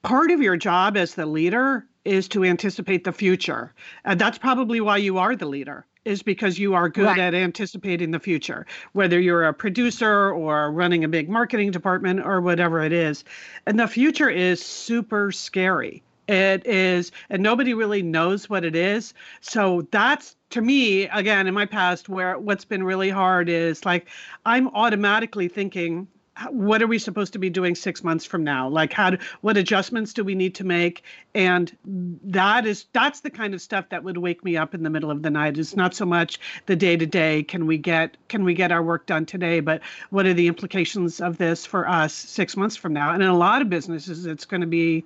part 0.02 0.32
of 0.32 0.42
your 0.42 0.58
job 0.58 0.98
as 0.98 1.16
the 1.16 1.26
leader 1.26 1.86
is 2.06 2.28
to 2.30 2.44
anticipate 2.44 3.04
the 3.06 3.14
future. 3.14 3.74
And 4.04 4.20
that's 4.20 4.38
probably 4.38 4.82
why 4.82 4.98
you 4.98 5.18
are 5.18 5.36
the 5.36 5.46
leader 5.46 5.86
is 6.06 6.22
because 6.22 6.60
you 6.60 6.74
are 6.74 6.90
good 6.90 7.06
Right. 7.06 7.20
at 7.20 7.34
anticipating 7.34 8.12
the 8.12 8.20
future, 8.20 8.66
whether 8.92 9.18
you're 9.18 9.46
a 9.46 9.54
producer 9.54 10.32
or 10.32 10.70
running 10.70 11.06
a 11.06 11.08
big 11.08 11.30
marketing 11.30 11.72
department 11.72 12.20
or 12.26 12.42
whatever 12.42 12.82
it 12.84 12.92
is. 12.92 13.24
And 13.66 13.80
the 13.80 13.88
future 13.88 14.30
is 14.30 14.62
super 14.62 15.32
scary. 15.32 16.04
It 16.28 16.66
is, 16.66 17.12
and 17.30 17.44
nobody 17.44 17.74
really 17.74 18.02
knows 18.02 18.50
what 18.50 18.64
it 18.64 18.76
is. 18.76 19.14
So 19.42 19.88
that's 19.92 20.36
to 20.52 20.62
me, 20.62 21.08
again, 21.08 21.48
in 21.48 21.54
my 21.54 21.66
past, 21.66 22.08
where 22.08 22.38
what's 22.40 22.64
been 22.64 22.84
really 22.84 23.10
hard 23.10 23.50
is 23.50 23.86
like 23.86 24.08
I'm 24.46 24.68
automatically 24.70 25.48
thinking, 25.48 26.08
what 26.50 26.82
are 26.82 26.88
we 26.88 26.98
supposed 26.98 27.34
to 27.34 27.40
be 27.40 27.50
doing 27.50 27.76
six 27.76 28.04
months 28.04 28.26
from 28.26 28.44
now? 28.44 28.68
Like, 28.68 28.92
how, 28.92 29.12
do, 29.12 29.18
what 29.42 29.58
adjustments 29.58 30.14
do 30.14 30.24
we 30.24 30.34
need 30.34 30.56
to 30.56 30.64
make? 30.64 31.04
And 31.36 31.76
that 31.86 32.66
is, 32.66 32.86
that's 32.94 33.20
the 33.20 33.30
kind 33.30 33.54
of 33.54 33.62
stuff 33.62 33.90
that 33.90 34.04
would 34.04 34.18
wake 34.18 34.44
me 34.44 34.58
up 34.58 34.74
in 34.74 34.84
the 34.84 34.90
middle 34.90 35.12
of 35.12 35.22
the 35.22 35.30
night. 35.30 35.58
It's 35.58 35.76
not 35.76 35.94
so 35.94 36.06
much 36.06 36.40
the 36.66 36.76
day 36.76 36.98
to 36.98 37.06
day. 37.06 37.44
Can 37.44 37.68
we 37.68 37.78
get, 37.78 38.18
can 38.30 38.44
we 38.44 38.54
get 38.54 38.72
our 38.72 38.82
work 38.82 39.06
done 39.06 39.26
today? 39.26 39.60
But 39.60 39.82
what 40.10 40.26
are 40.26 40.34
the 40.34 40.48
implications 40.48 41.22
of 41.22 41.38
this 41.38 41.66
for 41.66 41.88
us 41.88 42.14
six 42.14 42.58
months 42.58 42.76
from 42.76 42.94
now? 42.94 43.14
And 43.14 43.22
in 43.22 43.30
a 43.30 43.38
lot 43.38 43.62
of 43.62 43.70
businesses, 43.70 44.26
it's 44.26 44.46
going 44.46 44.62
to 44.62 44.68
be 44.68 45.06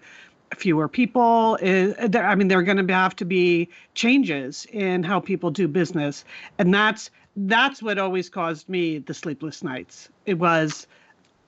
fewer 0.55 0.87
people. 0.87 1.57
I 1.61 2.35
mean 2.35 2.47
there 2.47 2.59
are 2.59 2.63
going 2.63 2.85
to 2.85 2.93
have 2.93 3.15
to 3.17 3.25
be 3.25 3.69
changes 3.93 4.65
in 4.71 5.03
how 5.03 5.19
people 5.19 5.51
do 5.51 5.67
business. 5.67 6.23
And 6.57 6.73
that's 6.73 7.09
that's 7.35 7.83
what 7.83 7.97
always 7.97 8.29
caused 8.29 8.67
me 8.67 8.97
the 8.99 9.13
sleepless 9.13 9.63
nights. 9.63 10.09
It 10.25 10.35
was 10.35 10.87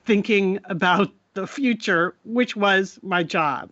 thinking 0.04 0.58
about 0.64 1.10
the 1.34 1.46
future 1.46 2.14
which 2.24 2.56
was 2.56 2.98
my 3.02 3.22
job 3.22 3.70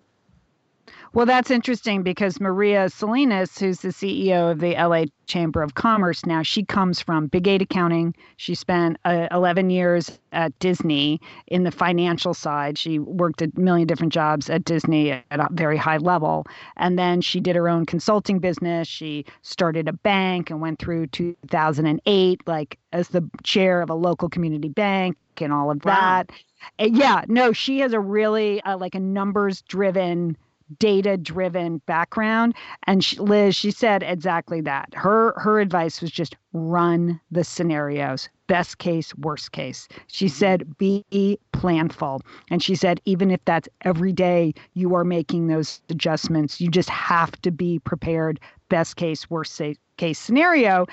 Well, 1.19 1.27
that's 1.27 1.51
interesting 1.51 2.05
because 2.05 2.41
Maria 2.41 2.89
Salinas, 2.89 3.59
who's 3.59 3.81
the 3.81 3.89
CEO 3.89 4.53
of 4.53 4.61
the 4.61 4.75
LA 4.75 5.07
Chamber 5.27 5.63
of 5.65 5.75
Commerce 5.75 6.25
now, 6.25 6.45
she 6.45 6.65
comes 6.65 7.01
from 7.01 7.27
Big 7.27 7.49
Eight 7.49 7.61
accounting. 7.61 8.15
She 8.37 8.55
spent 8.55 8.99
uh, 9.05 9.27
11 9.33 9.69
years 9.69 10.17
at 10.31 10.57
Disney 10.61 11.21
in 11.49 11.65
the 11.65 11.73
financial 11.73 12.35
side. 12.35 12.79
She 12.79 13.01
worked 13.01 13.43
a 13.43 13.51
million 13.57 13.89
different 13.89 14.13
jobs 14.13 14.49
at 14.49 14.65
Disney 14.65 15.11
at 15.11 15.25
a 15.33 15.49
very 15.51 15.77
high 15.77 15.97
level. 15.97 16.47
And 16.77 16.97
then 16.97 17.21
she 17.21 17.41
did 17.41 17.57
her 17.57 17.69
own 17.69 17.85
consulting 17.85 18.39
business. 18.39 18.87
She 18.87 19.25
started 19.43 19.89
a 19.89 19.93
bank 19.93 20.51
and 20.51 20.61
went 20.61 20.79
through 20.79 21.09
2008, 21.09 22.47
like 22.47 22.79
as 22.93 23.09
the 23.09 23.29
chair 23.43 23.83
of 23.83 23.91
a 23.91 23.95
local 23.95 24.29
community 24.29 24.69
bank 24.69 25.17
and 25.39 25.53
all 25.53 25.73
of 25.73 25.85
Wow. 25.85 25.95
that. 25.95 26.31
Uh, 26.79 26.91
Yeah, 26.93 27.25
no, 27.27 27.53
she 27.53 27.81
has 27.81 27.93
a 27.93 27.99
really 27.99 28.61
uh, 28.63 28.79
like 28.79 28.95
a 28.95 29.01
numbers 29.01 29.63
driven 29.63 30.37
data 30.79 31.17
driven 31.17 31.79
background. 31.87 32.55
And 32.87 33.05
she, 33.05 33.19
liz 33.19 33.57
she 33.57 33.71
said 33.71 34.03
exactly 34.03 34.61
that. 34.63 34.93
Her 34.95 35.35
her 35.39 35.61
advice 35.61 36.01
was 36.01 36.11
just 36.11 36.37
run 36.53 37.21
the 37.31 37.45
scenarios 37.45 38.29
best 38.49 38.79
case 38.79 39.15
worst 39.17 39.53
case. 39.53 39.87
She 40.09 40.27
mm-hmm. 40.27 40.35
said 40.35 40.79
be 40.79 41.39
planful. 41.53 42.21
And 42.51 42.63
she 42.63 42.75
said 42.75 43.01
even 43.05 43.31
if 43.31 43.45
that's 43.45 43.69
every 43.83 44.13
day 44.13 44.55
you 44.75 44.95
are 44.95 45.05
making 45.05 45.47
those 45.47 45.81
adjustments 45.89 46.61
you 46.61 46.69
just 46.69 46.91
have 46.91 47.33
to 47.43 47.53
be 47.53 47.79
prepared 47.79 48.41
best 48.69 48.97
case 48.97 49.31
worst 49.31 49.61
case 49.97 50.19
scenario. 50.19 50.87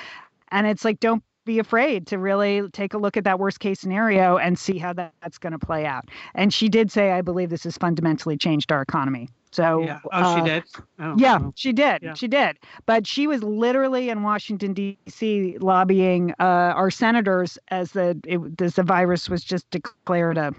And 0.51 0.67
it's 0.67 0.85
like 0.85 0.99
don't 0.99 1.23
be 1.45 1.59
afraid 1.59 2.07
to 2.07 2.17
really 2.17 2.67
take 2.69 2.93
a 2.93 2.97
look 2.97 3.15
at 3.17 3.23
that 3.23 3.39
worst 3.39 3.59
case 3.59 3.79
scenario 3.79 4.37
and 4.37 4.57
see 4.57 4.79
how 4.79 4.91
that, 4.93 5.13
that's 5.21 5.37
going 5.37 5.53
to 5.53 5.59
play 5.59 5.85
out. 5.85 6.09
And 6.33 6.53
she 6.53 6.69
did 6.69 6.91
say 6.91 7.11
i 7.11 7.21
believe 7.21 7.49
this 7.49 7.63
has 7.63 7.77
fundamentally 7.77 8.37
changed 8.37 8.71
our 8.71 8.81
economy 8.81 9.29
so 9.55 9.81
yeah 9.81 9.99
oh 10.11 10.35
she 10.35 10.41
uh, 10.41 10.45
did 10.45 10.63
oh, 10.99 11.15
yeah, 11.17 11.39
she 11.55 11.71
did. 11.73 12.03
Yeah. 12.03 12.13
She 12.13 12.27
did. 12.27 12.57
But 12.85 13.07
she 13.07 13.27
was 13.27 13.43
literally 13.43 14.09
in 14.09 14.23
Washington 14.23 14.73
D.C. 14.73 15.57
lobbying 15.59 16.31
uh, 16.39 16.73
our 16.75 16.91
senators 16.91 17.57
as 17.69 17.91
the 17.91 18.19
it, 18.25 18.61
as 18.61 18.75
the 18.75 18.83
virus 18.83 19.29
was 19.29 19.43
just 19.43 19.69
declared 19.71 20.37
a 20.37 20.53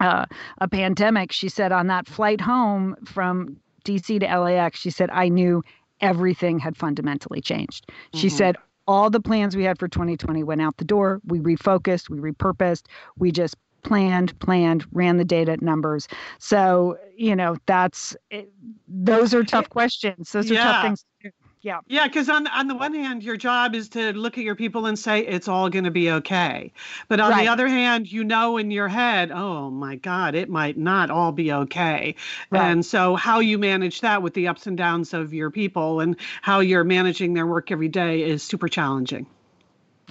uh, 0.00 0.26
a 0.58 0.68
pandemic. 0.68 1.32
She 1.32 1.48
said 1.48 1.72
on 1.72 1.86
that 1.88 2.06
flight 2.06 2.40
home 2.40 2.96
from 3.04 3.56
D.C. 3.84 4.18
to 4.18 4.26
LAX, 4.38 4.78
she 4.80 4.90
said 4.90 5.10
I 5.12 5.28
knew 5.28 5.62
everything 6.00 6.58
had 6.58 6.76
fundamentally 6.76 7.40
changed. 7.40 7.86
She 8.14 8.28
Mhm. 8.28 8.32
said 8.32 8.56
all 8.86 9.10
the 9.10 9.20
plans 9.20 9.56
we 9.56 9.64
had 9.64 9.78
for 9.78 9.88
2020 9.88 10.44
went 10.44 10.60
out 10.60 10.76
the 10.76 10.84
door. 10.84 11.20
We 11.24 11.40
refocused, 11.40 12.08
we 12.08 12.18
repurposed, 12.18 12.82
we 13.16 13.32
just 13.32 13.56
planned, 13.86 14.38
planned, 14.40 14.84
ran 14.92 15.16
the 15.16 15.24
data 15.24 15.52
at 15.52 15.62
numbers. 15.62 16.08
So, 16.38 16.98
you 17.16 17.34
know, 17.36 17.56
that's 17.66 18.16
it, 18.30 18.50
those 18.88 19.32
are 19.32 19.44
tough 19.44 19.68
questions. 19.70 20.32
Those 20.32 20.50
are 20.50 20.54
Yeah. 20.54 20.72
tough 20.72 20.82
things. 20.82 21.00
to 21.22 21.28
do. 21.28 21.34
Yeah, 21.62 21.80
Yeah, 21.88 22.06
because 22.06 22.28
on 22.28 22.46
on 22.48 22.68
the 22.68 22.74
one 22.76 22.94
hand, 22.94 23.22
your 23.24 23.36
job 23.36 23.74
is 23.74 23.88
to 23.90 24.12
look 24.12 24.38
at 24.38 24.44
your 24.44 24.54
people 24.54 24.86
and 24.86 24.96
say 24.98 25.20
it's 25.26 25.48
all 25.48 25.68
going 25.70 25.84
to 25.84 25.90
be 25.90 26.10
okay, 26.12 26.72
but 27.08 27.18
on 27.20 27.30
Right. 27.30 27.44
the 27.44 27.48
other 27.48 27.66
hand, 27.66 28.10
you 28.12 28.22
know 28.22 28.56
in 28.56 28.70
your 28.70 28.86
head, 28.88 29.32
oh 29.32 29.70
my 29.70 29.96
God, 29.96 30.34
it 30.36 30.48
might 30.48 30.76
not 30.78 31.10
all 31.10 31.32
be 31.32 31.52
okay, 31.52 32.14
Right. 32.50 32.62
and 32.62 32.86
so 32.86 33.16
how 33.16 33.40
you 33.40 33.58
manage 33.58 34.00
that 34.02 34.22
with 34.22 34.34
the 34.34 34.46
ups 34.48 34.66
and 34.66 34.76
downs 34.76 35.12
of 35.14 35.32
your 35.34 35.50
people 35.50 36.00
and 36.00 36.16
how 36.42 36.60
you're 36.60 36.84
managing 36.84 37.34
their 37.34 37.46
work 37.46 37.72
every 37.72 37.88
day 37.88 38.22
is 38.22 38.42
super 38.42 38.68
challenging. 38.68 39.26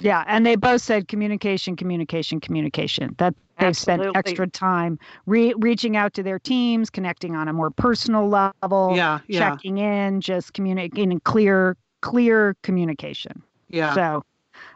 Yeah, 0.02 0.24
and 0.28 0.46
they 0.46 0.56
both 0.56 0.82
said 0.82 1.08
communication, 1.08 1.76
communication, 1.76 2.40
communication. 2.40 3.16
That 3.18 3.34
they've 3.60 3.68
Absolutely. 3.68 4.06
spent 4.06 4.18
extra 4.18 4.48
time 4.48 5.00
re- 5.26 5.54
reaching 5.58 5.96
out 5.96 6.14
to 6.16 6.24
their 6.24 6.40
teams, 6.40 6.90
connecting 6.90 7.36
on 7.36 7.48
a 7.48 7.54
more 7.54 7.72
personal 7.72 8.28
level, 8.28 8.96
Yeah, 8.96 9.20
yeah, 9.28 9.40
checking 9.40 9.78
in, 9.78 10.22
just 10.22 10.54
communicating 10.54 11.20
clear, 11.22 11.78
clear 12.02 12.56
communication. 12.64 13.42
yeah, 13.70 13.94
So, 13.94 14.24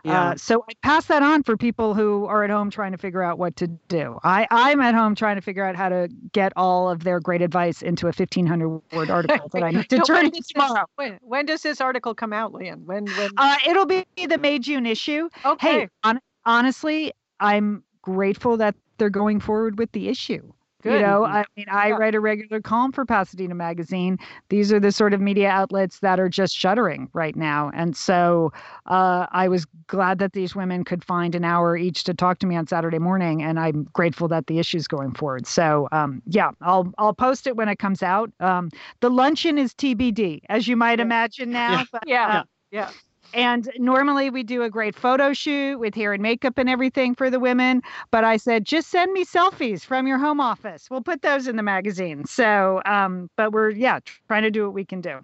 yeah. 0.04 0.30
uh, 0.30 0.36
so 0.36 0.64
I 0.70 0.74
pass 0.82 1.06
that 1.06 1.24
on 1.24 1.44
for 1.44 1.58
people 1.58 1.94
who 1.94 2.26
are 2.26 2.44
at 2.44 2.50
home 2.50 2.70
trying 2.70 2.92
to 2.92 2.98
figure 2.98 3.22
out 3.24 3.38
what 3.38 3.56
to 3.58 3.68
do. 3.68 4.20
I, 4.24 4.48
I'm 4.52 4.80
at 4.82 4.96
home 4.96 5.16
trying 5.16 5.36
to 5.36 5.42
figure 5.42 5.64
out 5.66 5.76
how 5.76 5.90
to 5.90 6.10
get 6.34 6.54
all 6.56 6.90
of 6.90 7.04
their 7.04 7.20
great 7.20 7.42
advice 7.42 7.82
into 7.82 8.06
a 8.08 8.14
1,500 8.16 8.82
word 8.92 9.10
article 9.10 9.50
that 9.54 9.64
I 9.64 9.72
need 9.72 9.90
to 9.90 9.98
So 10.00 10.04
turn 10.04 10.16
when 10.18 10.26
in 10.28 10.32
this- 10.38 10.48
tomorrow. 10.48 10.86
When, 10.96 11.20
when 11.22 11.46
does 11.46 11.62
this 11.62 11.82
article 11.82 12.14
come 12.16 12.34
out, 12.34 12.54
Lian? 12.54 12.86
When 12.86 13.06
when 13.16 13.30
Uh, 13.38 13.56
it'll 13.68 13.86
be 13.86 14.06
the 14.28 14.38
May 14.38 14.60
June 14.60 14.86
issue. 14.86 15.30
okay. 15.46 15.80
Hey, 15.82 15.88
hon- 16.04 16.20
honestly, 16.46 17.12
I'm 17.40 17.84
grateful 18.02 18.58
that 18.58 18.76
they're 18.98 19.10
going 19.10 19.40
forward 19.40 19.78
with 19.80 19.92
the 19.94 20.10
issue. 20.10 20.52
You 20.86 20.98
know, 21.00 21.26
I 21.26 21.44
mean, 21.58 21.66
I 21.70 21.90
Yeah. 21.90 21.96
write 21.98 22.16
a 22.16 22.22
regular 22.22 22.62
column 22.62 22.94
for 22.94 23.06
Pasadena 23.06 23.54
Magazine. 23.54 24.18
These 24.50 24.72
are 24.72 24.80
the 24.80 24.92
sort 24.94 25.14
of 25.14 25.20
media 25.20 25.50
outlets 25.50 26.00
that 26.00 26.20
are 26.20 26.30
just 26.30 26.56
shuttering 26.56 27.10
right 27.14 27.36
now. 27.36 27.70
And 27.74 27.98
so 27.98 28.54
uh, 28.86 29.28
I 29.32 29.50
was 29.50 29.66
glad 29.88 30.20
that 30.20 30.34
these 30.34 30.56
women 30.56 30.86
could 30.86 31.04
find 31.04 31.36
an 31.36 31.44
hour 31.44 31.76
each 31.76 32.06
to 32.06 32.14
talk 32.14 32.40
to 32.40 32.48
me 32.48 32.56
on 32.56 32.66
Saturday 32.68 33.00
morning. 33.00 33.44
And 33.44 33.60
I'm 33.60 33.84
grateful 33.94 34.30
that 34.30 34.48
the 34.48 34.60
issue's 34.60 34.88
going 34.88 35.12
forward. 35.14 35.48
So 35.48 35.90
um, 35.92 36.22
yeah, 36.26 36.52
I'll 36.62 36.92
I'll 36.98 37.14
post 37.14 37.46
it 37.48 37.58
when 37.58 37.68
it 37.68 37.78
comes 37.80 38.02
out. 38.02 38.32
Um, 38.40 38.70
the 39.02 39.10
luncheon 39.10 39.58
is 39.58 39.74
TBD, 39.74 40.42
as 40.50 40.68
you 40.68 40.78
might 40.78 41.00
imagine 41.02 41.52
now. 41.52 41.72
Yeah. 41.72 41.84
But, 41.92 42.04
yeah. 42.06 42.28
uh, 42.28 42.44
yeah. 42.72 42.92
And 43.34 43.70
normally 43.78 44.30
we 44.30 44.44
do 44.44 44.64
a 44.64 44.70
great 44.70 44.96
photo 44.96 45.34
shoot 45.34 45.78
with 45.78 45.96
hair 45.96 46.14
and 46.14 46.24
makeup 46.24 46.58
and 46.58 46.70
everything 46.70 47.16
for 47.16 47.30
the 47.30 47.40
women. 47.40 47.82
But 48.12 48.24
I 48.24 48.38
said, 48.38 48.66
just 48.66 48.90
send 48.90 49.12
me 49.14 49.26
selfies 49.26 49.84
from 49.84 50.08
your 50.08 50.18
home 50.18 50.40
office. 50.40 50.90
We'll 50.90 51.02
put 51.02 51.22
those 51.22 51.48
in 51.48 51.56
the 51.56 51.64
magazine. 51.64 52.26
So, 52.26 52.82
um, 52.86 53.30
but 53.36 53.52
we're, 53.52 53.70
yeah, 53.72 54.00
trying 54.28 54.44
to 54.44 54.52
do 54.52 54.66
what 54.66 54.74
we 54.74 54.86
can 54.86 55.02
do. 55.02 55.20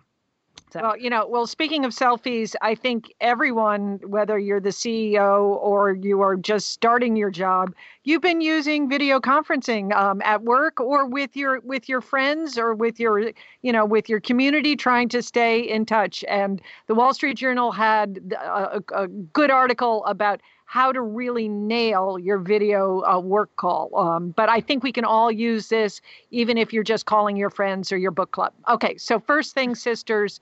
So, 0.71 0.81
Well, 0.81 0.97
you 0.97 1.09
know, 1.09 1.27
well, 1.27 1.47
speaking 1.47 1.85
of 1.85 1.91
selfies, 1.91 2.55
I 2.61 2.75
think 2.75 3.13
everyone, 3.21 3.99
whether 4.03 4.37
you're 4.37 4.59
the 4.59 4.69
CEO 4.69 5.57
or 5.61 5.93
you 5.93 6.21
are 6.21 6.35
just 6.35 6.71
starting 6.71 7.15
your 7.15 7.29
job, 7.29 7.73
you've 8.03 8.21
been 8.21 8.41
using 8.41 8.89
video 8.89 9.19
conferencing 9.19 9.93
um, 9.93 10.21
at 10.23 10.43
work 10.43 10.81
or 10.81 11.05
with 11.05 11.35
your 11.35 11.59
with 11.61 11.87
your 11.87 12.01
friends 12.01 12.57
or 12.57 12.73
with 12.73 12.99
your, 12.99 13.31
you 13.61 13.71
know, 13.71 13.85
with 13.85 14.09
your 14.09 14.19
community, 14.19 14.75
trying 14.75 15.07
to 15.09 15.21
stay 15.21 15.61
in 15.61 15.85
touch. 15.85 16.25
And 16.27 16.61
the 16.87 16.95
Wall 16.95 17.13
Street 17.13 17.37
Journal 17.37 17.71
had 17.71 18.33
a, 18.33 18.77
a, 18.77 19.03
a 19.03 19.07
good 19.07 19.51
article 19.51 20.03
about 20.05 20.41
how 20.65 20.91
to 20.91 21.01
really 21.01 21.47
nail 21.47 22.17
your 22.19 22.39
video 22.39 23.03
uh, 23.03 23.19
work 23.19 23.55
call. 23.55 23.95
Um, 23.95 24.31
but 24.31 24.49
I 24.49 24.59
think 24.59 24.83
we 24.83 24.91
can 24.91 25.05
all 25.05 25.31
use 25.31 25.69
this, 25.69 26.01
even 26.31 26.57
if 26.57 26.73
you're 26.73 26.83
just 26.83 27.05
calling 27.05 27.37
your 27.37 27.51
friends 27.51 27.91
or 27.91 27.97
your 27.97 28.11
book 28.11 28.31
club. 28.31 28.51
Okay, 28.67 28.97
so 28.97 29.19
first 29.19 29.53
thing, 29.53 29.75
sisters, 29.75 30.41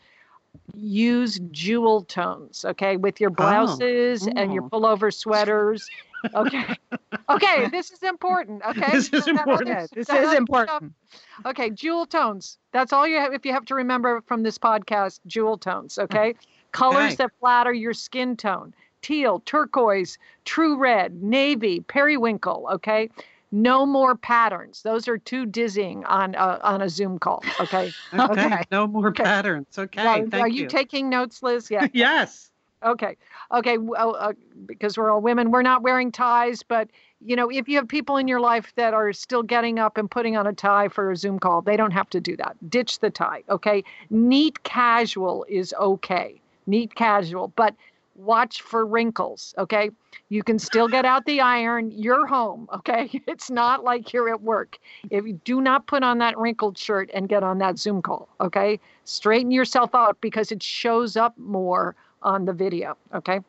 use 0.75 1.39
jewel 1.51 2.03
tones, 2.03 2.65
okay, 2.65 2.97
with 2.97 3.19
your 3.21 3.31
oh, 3.31 3.33
blouses 3.33 4.27
and 4.35 4.53
your 4.53 4.63
Oh. 4.63 4.69
pullover 4.69 5.13
sweaters. 5.13 5.87
Okay. 6.33 6.63
okay, 7.29 7.67
this 7.69 7.91
is 7.91 8.01
important. 8.03 8.63
Okay. 8.65 8.91
This 8.91 9.09
is 9.11 9.27
important. 9.27 9.69
other- 9.71 9.87
this 9.93 10.09
is 10.09 10.33
important. 10.33 10.93
stuff- 11.09 11.45
Okay, 11.45 11.69
jewel 11.69 12.05
tones. 12.05 12.57
That's 12.71 12.93
all 12.93 13.07
you 13.07 13.17
have 13.17 13.33
if 13.33 13.45
you 13.45 13.51
have 13.53 13.65
to 13.65 13.75
remember 13.75 14.21
from 14.21 14.43
this 14.43 14.57
podcast, 14.57 15.19
jewel 15.27 15.57
tones, 15.57 15.97
oh, 15.97 16.03
okay? 16.03 16.33
Colors 16.71 17.17
that 17.17 17.31
flatter 17.39 17.73
your 17.73 17.93
skin 17.93 18.35
tone. 18.35 18.73
Teal, 19.01 19.41
turquoise, 19.45 20.17
true 20.45 20.77
red, 20.77 21.21
navy, 21.21 21.81
periwinkle, 21.81 22.67
okay? 22.71 23.09
No 23.53 23.85
more 23.85 24.15
patterns. 24.15 24.81
Those 24.81 25.07
are 25.07 25.19
too 25.19 25.45
dizzying 25.45 26.03
on 26.05 26.33
a, 26.33 26.59
on 26.63 26.81
a 26.81 26.89
Zoom 26.89 27.19
call, 27.19 27.43
okay? 27.59 27.93
Okay, 28.13 28.45
Okay. 28.47 28.63
no 28.71 28.87
more 28.87 29.09
Okay. 29.09 29.23
patterns. 29.23 29.67
Okay, 29.77 30.03
Now, 30.03 30.15
thank 30.15 30.33
are 30.33 30.47
you, 30.47 30.67
taking 30.67 31.07
notes, 31.07 31.43
Liz? 31.43 31.69
Yeah. 31.71 31.87
yes. 31.93 32.49
Okay. 32.83 33.15
Okay. 33.51 33.77
Well, 33.77 34.15
uh, 34.19 34.33
because 34.65 34.97
we're 34.97 35.11
all 35.11 35.21
women, 35.21 35.51
we're 35.51 35.61
not 35.61 35.83
wearing 35.83 36.11
ties. 36.11 36.63
But, 36.63 36.89
you 37.23 37.35
know, 37.35 37.49
if 37.51 37.69
you 37.69 37.77
have 37.77 37.87
people 37.87 38.17
in 38.17 38.27
your 38.27 38.39
life 38.39 38.73
that 38.75 38.95
are 38.95 39.13
still 39.13 39.43
getting 39.43 39.77
up 39.77 39.97
and 39.97 40.09
putting 40.09 40.35
on 40.35 40.47
a 40.47 40.53
tie 40.53 40.87
for 40.89 41.11
a 41.11 41.15
Zoom 41.15 41.37
call, 41.37 41.61
they 41.61 41.77
don't 41.77 41.91
have 41.91 42.09
to 42.09 42.19
do 42.19 42.35
that. 42.37 42.57
Ditch 42.71 42.99
the 42.99 43.11
tie. 43.11 43.43
Okay. 43.49 43.83
Neat 44.09 44.63
casual 44.63 45.45
is 45.47 45.75
okay. 45.79 46.41
Neat 46.65 46.95
casual. 46.95 47.49
But 47.55 47.75
watch 48.15 48.61
for 48.61 48.85
wrinkles. 48.85 49.53
Okay. 49.57 49.89
You 50.29 50.43
can 50.43 50.59
still 50.59 50.87
get 50.87 51.05
out 51.05 51.25
the 51.25 51.41
iron. 51.41 51.91
You're 51.91 52.27
home. 52.27 52.67
Okay. 52.73 53.09
It's 53.27 53.49
not 53.49 53.83
like 53.83 54.13
you're 54.13 54.29
at 54.29 54.41
work. 54.41 54.77
If 55.09 55.25
you 55.25 55.33
do 55.43 55.61
not 55.61 55.87
put 55.87 56.03
on 56.03 56.19
that 56.19 56.37
wrinkled 56.37 56.77
shirt 56.77 57.09
and 57.13 57.27
get 57.27 57.43
on 57.43 57.57
that 57.59 57.77
Zoom 57.77 58.01
call. 58.01 58.29
Okay. 58.39 58.79
Straighten 59.05 59.51
yourself 59.51 59.95
out 59.95 60.19
because 60.21 60.51
it 60.51 60.61
shows 60.61 61.17
up 61.17 61.37
more 61.37 61.95
on 62.21 62.45
the 62.45 62.53
video. 62.53 62.97
Okay. 63.13 63.39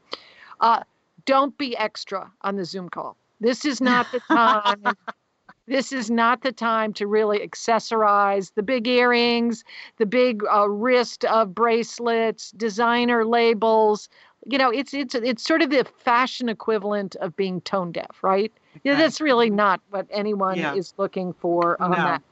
Uh, 0.60 0.82
don't 1.26 1.56
be 1.58 1.76
extra 1.76 2.30
on 2.42 2.56
the 2.56 2.64
Zoom 2.64 2.88
call. 2.88 3.16
This 3.40 3.64
is 3.64 3.80
not 3.80 4.06
the 4.12 4.20
time. 4.20 4.82
this 5.66 5.92
is 5.92 6.10
not 6.10 6.42
the 6.42 6.52
time 6.52 6.92
to 6.94 7.06
really 7.06 7.46
accessorize 7.46 8.52
the 8.54 8.62
big 8.62 8.86
earrings, 8.86 9.64
the 9.98 10.06
big 10.06 10.42
uh, 10.52 10.68
wrist 10.68 11.24
of 11.24 11.54
bracelets, 11.54 12.50
designer 12.52 13.24
labels. 13.24 14.08
You 14.46 14.58
know, 14.58 14.70
it's 14.70 14.92
it's 14.92 15.14
it's 15.14 15.42
sort 15.42 15.62
of 15.62 15.70
the 15.70 15.84
fashion 15.98 16.48
equivalent 16.48 17.16
of 17.16 17.34
being 17.36 17.60
tone 17.62 17.92
deaf, 17.92 18.22
right? 18.22 18.52
Okay. 18.76 18.80
Yeah, 18.84 18.96
that's 18.96 19.20
really 19.20 19.50
not 19.50 19.80
what 19.90 20.06
anyone 20.10 20.58
yeah. 20.58 20.74
is 20.74 20.94
looking 20.96 21.32
for 21.32 21.80
on 21.80 21.90
no. 21.90 21.96
that. 21.96 22.22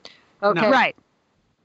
Okay, 0.42 0.60
no. 0.60 0.70
right. 0.70 0.96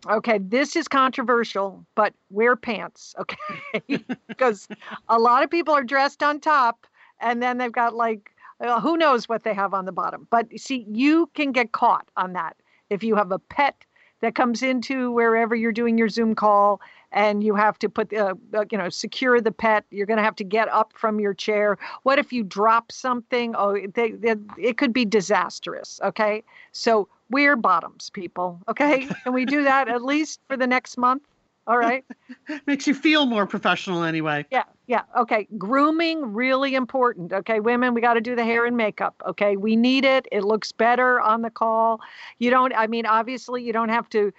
Okay, 0.07 0.37
this 0.37 0.75
is 0.75 0.87
controversial, 0.87 1.83
but 1.95 2.13
wear 2.29 2.55
pants, 2.55 3.15
okay? 3.19 4.05
because 4.27 4.67
a 5.09 5.17
lot 5.17 5.43
of 5.43 5.49
people 5.49 5.73
are 5.73 5.83
dressed 5.83 6.21
on 6.23 6.39
top 6.39 6.85
and 7.19 7.41
then 7.41 7.57
they've 7.57 7.71
got 7.71 7.95
like 7.95 8.31
uh, 8.59 8.79
who 8.79 8.97
knows 8.97 9.27
what 9.27 9.43
they 9.43 9.53
have 9.53 9.73
on 9.73 9.85
the 9.85 9.91
bottom. 9.91 10.27
But 10.29 10.47
see, 10.57 10.85
you 10.89 11.29
can 11.33 11.51
get 11.51 11.71
caught 11.71 12.07
on 12.15 12.33
that 12.33 12.55
if 12.89 13.03
you 13.03 13.15
have 13.15 13.31
a 13.31 13.39
pet 13.39 13.83
that 14.21 14.35
comes 14.35 14.63
into 14.63 15.11
wherever 15.11 15.55
you're 15.55 15.71
doing 15.71 15.97
your 15.97 16.09
Zoom 16.09 16.35
call 16.35 16.81
and 17.11 17.43
you 17.43 17.55
have 17.55 17.79
to 17.79 17.89
put 17.89 18.13
uh, 18.13 18.33
uh, 18.53 18.65
you 18.71 18.77
know 18.77 18.89
secure 18.89 19.39
the 19.39 19.51
pet. 19.51 19.85
You're 19.91 20.05
going 20.05 20.17
to 20.17 20.23
have 20.23 20.35
to 20.37 20.43
get 20.43 20.67
up 20.69 20.93
from 20.95 21.19
your 21.19 21.33
chair. 21.33 21.77
What 22.03 22.19
if 22.19 22.33
you 22.33 22.43
drop 22.43 22.91
something? 22.91 23.55
Oh 23.57 23.77
they, 23.93 24.11
they, 24.11 24.35
it 24.57 24.77
could 24.77 24.93
be 24.93 25.05
disastrous 25.05 25.99
okay? 26.03 26.43
So 26.71 27.07
we're 27.29 27.55
bottoms 27.55 28.09
people 28.09 28.59
okay? 28.67 29.07
Can 29.23 29.33
we 29.33 29.45
do 29.45 29.63
that 29.63 29.87
at 29.87 30.03
least 30.03 30.39
for 30.47 30.57
the 30.57 30.67
next 30.67 30.97
month? 30.97 31.23
All 31.65 31.77
right? 31.77 32.05
Makes 32.65 32.87
you 32.87 32.93
feel 32.93 33.25
more 33.25 33.45
professional 33.45 34.03
anyway. 34.03 34.45
Yeah 34.51 34.63
yeah 34.87 35.03
okay. 35.17 35.47
Grooming 35.57 36.33
really 36.33 36.75
important 36.75 37.31
okay? 37.31 37.59
Women 37.59 37.93
we 37.93 38.01
got 38.01 38.15
to 38.15 38.21
do 38.21 38.35
the 38.35 38.43
hair 38.43 38.65
and 38.65 38.75
makeup 38.75 39.21
okay? 39.25 39.55
We 39.55 39.75
need 39.75 40.03
it. 40.03 40.27
It 40.31 40.43
looks 40.43 40.71
better 40.71 41.21
on 41.21 41.41
the 41.41 41.49
call. 41.49 42.01
You 42.39 42.49
don't 42.49 42.73
i 42.75 42.87
mean 42.87 43.05
obviously 43.05 43.63
you 43.63 43.71
don't 43.71 43.89
have 43.89 44.09
to 44.09 44.33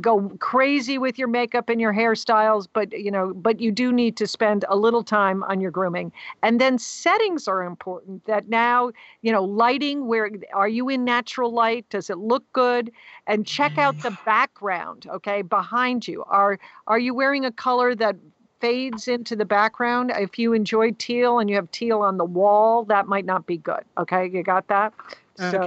go 0.00 0.30
crazy 0.40 0.98
with 0.98 1.18
your 1.18 1.28
makeup 1.28 1.68
and 1.68 1.80
your 1.80 1.92
hairstyles 1.92 2.66
but 2.72 2.92
you 2.92 3.10
know 3.10 3.34
but 3.34 3.60
you 3.60 3.70
do 3.70 3.92
need 3.92 4.16
to 4.16 4.26
spend 4.26 4.64
a 4.68 4.76
little 4.76 5.02
time 5.02 5.42
on 5.44 5.60
your 5.60 5.70
grooming. 5.70 6.12
And 6.42 6.60
then 6.60 6.78
settings 6.78 7.46
are 7.46 7.62
important 7.62 8.24
that 8.26 8.48
now 8.48 8.92
you 9.22 9.32
know 9.32 9.44
lighting 9.44 10.06
where 10.06 10.30
are 10.54 10.68
you 10.68 10.88
in 10.88 11.04
natural 11.04 11.52
light? 11.52 11.86
Does 11.90 12.08
it 12.08 12.18
look 12.18 12.50
good? 12.52 12.90
And 13.26 13.46
check 13.46 13.76
out 13.78 14.00
the 14.00 14.10
mm. 14.10 14.24
background 14.24 15.06
okay 15.10 15.42
behind 15.42 16.08
you. 16.08 16.24
Are 16.24 16.58
are 16.86 16.98
you 16.98 17.14
wearing 17.14 17.44
a 17.44 17.52
color 17.52 17.94
that 17.94 18.16
fades 18.60 19.06
into 19.06 19.36
the 19.36 19.44
background? 19.44 20.12
If 20.14 20.38
you 20.38 20.54
enjoy 20.54 20.92
teal 20.92 21.38
and 21.38 21.50
you 21.50 21.56
have 21.56 21.70
teal 21.72 22.00
on 22.00 22.16
the 22.16 22.24
wall 22.24 22.84
that 22.84 23.06
might 23.06 23.26
not 23.26 23.46
be 23.46 23.58
good 23.58 23.84
okay? 23.98 24.28
You 24.28 24.42
got 24.42 24.68
that? 24.68 24.94
So, 25.38 25.60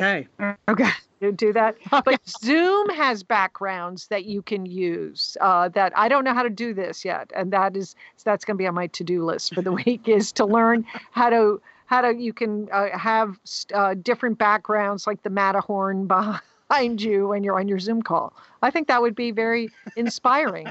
okay 0.67 0.89
okay 1.22 1.32
do 1.32 1.53
that. 1.53 1.76
But 1.89 2.20
Zoom 2.28 2.89
has 2.89 3.24
backgrounds 3.24 4.07
that 4.07 4.26
you 4.26 4.41
can 4.41 4.65
use. 4.65 5.38
Uh, 5.41 5.70
that 5.70 5.97
I 5.97 6.07
don't 6.07 6.24
know 6.24 6.34
how 6.34 6.43
to 6.43 6.49
do 6.49 6.74
this 6.74 7.03
yet, 7.05 7.32
and 7.36 7.51
that 7.53 7.76
is 7.76 7.95
that's 8.24 8.45
going 8.45 8.55
to 8.55 8.61
be 8.61 8.67
on 8.67 8.76
my 8.76 8.88
to-do 8.88 9.24
list 9.24 9.53
for 9.53 9.61
the 9.61 9.72
week 9.86 10.07
is 10.07 10.32
to 10.34 10.45
learn 10.45 10.86
how 11.11 11.30
to 11.30 11.61
how 11.86 12.01
to 12.01 12.15
you 12.15 12.34
can 12.34 12.70
uh, 12.72 12.97
have 12.97 13.38
uh, 13.74 13.95
different 13.95 14.38
backgrounds 14.38 15.07
like 15.07 15.24
the 15.24 15.30
Matterhorn 15.30 16.07
behind 16.70 17.01
you 17.01 17.30
when 17.30 17.43
you're 17.43 17.59
on 17.59 17.67
your 17.67 17.80
Zoom 17.80 18.01
call. 18.01 18.34
I 18.61 18.72
think 18.72 18.88
that 18.88 19.01
would 19.01 19.15
be 19.15 19.32
very 19.32 19.70
inspiring. 19.95 20.67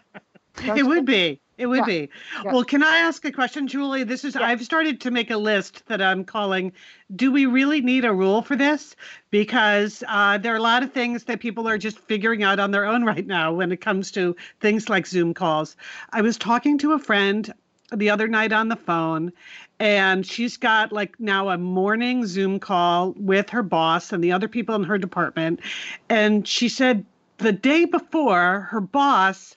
it 0.63 0.87
would 0.87 1.05
be. 1.05 1.41
It 1.59 1.67
would 1.67 1.79
yeah. 1.79 1.87
be. 1.87 2.09
Yeah. 2.45 2.53
Well, 2.53 2.65
can 2.65 2.83
I 2.85 2.99
ask 2.99 3.25
a 3.25 3.33
question, 3.33 3.67
Julie? 3.67 4.05
This 4.05 4.25
is, 4.25 4.37
yeah. 4.37 4.47
I've 4.47 4.65
started 4.65 5.01
to 5.03 5.11
make 5.11 5.31
a 5.31 5.37
list 5.37 5.85
that 5.87 6.01
I'm 6.01 6.25
calling, 6.25 6.73
Do 7.15 7.33
we 7.33 7.47
really 7.47 7.81
need 7.81 8.05
a 8.05 8.13
rule 8.13 8.43
for 8.43 8.55
this? 8.55 8.95
Because 9.31 10.05
uh, 10.09 10.39
there 10.39 10.55
are 10.55 10.59
a 10.59 10.63
lot 10.63 10.85
of 10.85 10.93
things 10.93 11.25
that 11.25 11.41
people 11.41 11.69
are 11.69 11.77
just 11.77 11.99
figuring 11.99 12.45
out 12.45 12.61
on 12.61 12.71
their 12.71 12.85
own 12.85 13.05
right 13.05 13.27
now 13.27 13.53
when 13.53 13.73
it 13.73 13.81
comes 13.81 14.13
to 14.13 14.37
things 14.61 14.89
like 14.89 15.07
Zoom 15.07 15.35
calls. 15.35 15.77
I 16.13 16.23
was 16.23 16.39
talking 16.39 16.79
to 16.79 16.93
a 16.93 16.99
friend 16.99 17.53
the 17.93 18.11
other 18.11 18.29
night 18.29 18.53
on 18.53 18.69
the 18.69 18.77
phone, 18.77 19.33
and 19.81 20.27
she's 20.27 20.57
got 20.57 20.93
like 20.93 21.19
now 21.19 21.49
a 21.49 21.59
morning 21.59 22.27
Zoom 22.27 22.61
call 22.61 23.15
with 23.17 23.51
her 23.51 23.63
boss 23.63 24.13
and 24.13 24.23
the 24.23 24.33
other 24.33 24.49
people 24.49 24.75
in 24.75 24.85
her 24.85 24.99
department. 24.99 25.61
And 26.09 26.47
she 26.47 26.69
said 26.69 27.05
the 27.39 27.53
day 27.53 27.85
before, 27.85 28.69
her 28.71 28.81
boss 28.81 29.57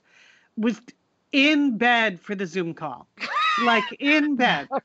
was 0.57 0.79
in 1.31 1.77
bed 1.77 2.19
for 2.21 2.35
the 2.35 2.45
Zoom 2.45 2.73
call, 2.73 3.07
like 3.57 3.91
in 3.99 4.35
bed. 4.35 4.69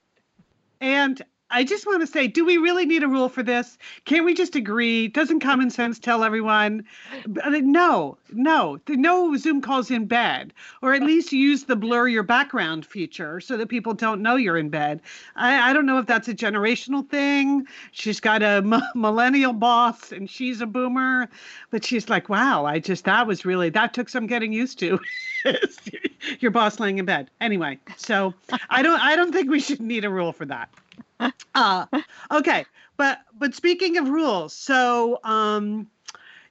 And 0.80 1.22
I 1.50 1.62
just 1.62 1.86
want 1.86 2.00
to 2.00 2.08
say, 2.08 2.26
do 2.26 2.44
we 2.44 2.56
really 2.58 2.86
need 2.86 3.04
a 3.04 3.08
rule 3.08 3.28
for 3.28 3.42
this? 3.42 3.78
Can't 4.04 4.24
we 4.24 4.34
just 4.34 4.56
agree? 4.56 5.06
Doesn't 5.06 5.38
common 5.38 5.70
sense 5.70 5.98
tell 6.00 6.24
everyone? 6.24 6.84
Uh, 7.42 7.50
no, 7.62 8.18
no, 8.32 8.80
no 8.88 9.36
Zoom 9.36 9.60
calls 9.60 9.88
in 9.88 10.06
bed, 10.06 10.52
or 10.82 10.92
at 10.92 11.04
least 11.04 11.32
use 11.32 11.64
the 11.64 11.76
blur 11.76 12.08
your 12.08 12.24
background 12.24 12.84
feature 12.84 13.40
so 13.40 13.56
that 13.56 13.68
people 13.68 13.94
don't 13.94 14.22
know 14.22 14.34
you're 14.34 14.56
in 14.56 14.70
bed. 14.70 15.00
I, 15.36 15.70
I 15.70 15.72
don't 15.72 15.86
know 15.86 15.98
if 15.98 16.06
that's 16.06 16.26
a 16.26 16.34
generational 16.34 17.08
thing. 17.08 17.64
She's 17.92 18.18
got 18.18 18.42
a 18.42 18.56
m- 18.56 18.82
millennial 18.96 19.52
boss 19.52 20.10
and 20.10 20.28
she's 20.28 20.60
a 20.60 20.66
boomer, 20.66 21.28
but 21.70 21.84
she's 21.84 22.08
like, 22.08 22.28
wow, 22.28 22.66
I 22.66 22.80
just, 22.80 23.04
that 23.04 23.24
was 23.28 23.44
really, 23.44 23.70
that 23.70 23.94
took 23.94 24.08
some 24.08 24.26
getting 24.26 24.52
used 24.52 24.80
to. 24.80 24.98
your 26.40 26.50
boss 26.50 26.80
laying 26.80 26.98
in 26.98 27.04
bed. 27.04 27.30
Anyway, 27.40 27.78
so 27.96 28.34
I 28.68 28.82
don't, 28.82 29.00
I 29.00 29.14
don't 29.14 29.32
think 29.32 29.48
we 29.48 29.60
should 29.60 29.80
need 29.80 30.04
a 30.04 30.10
rule 30.10 30.32
for 30.32 30.44
that 30.46 30.70
uh, 31.54 31.86
okay, 32.30 32.64
but 32.96 33.20
but 33.38 33.54
speaking 33.54 33.96
of 33.96 34.08
rules, 34.08 34.52
so 34.52 35.20
um, 35.24 35.86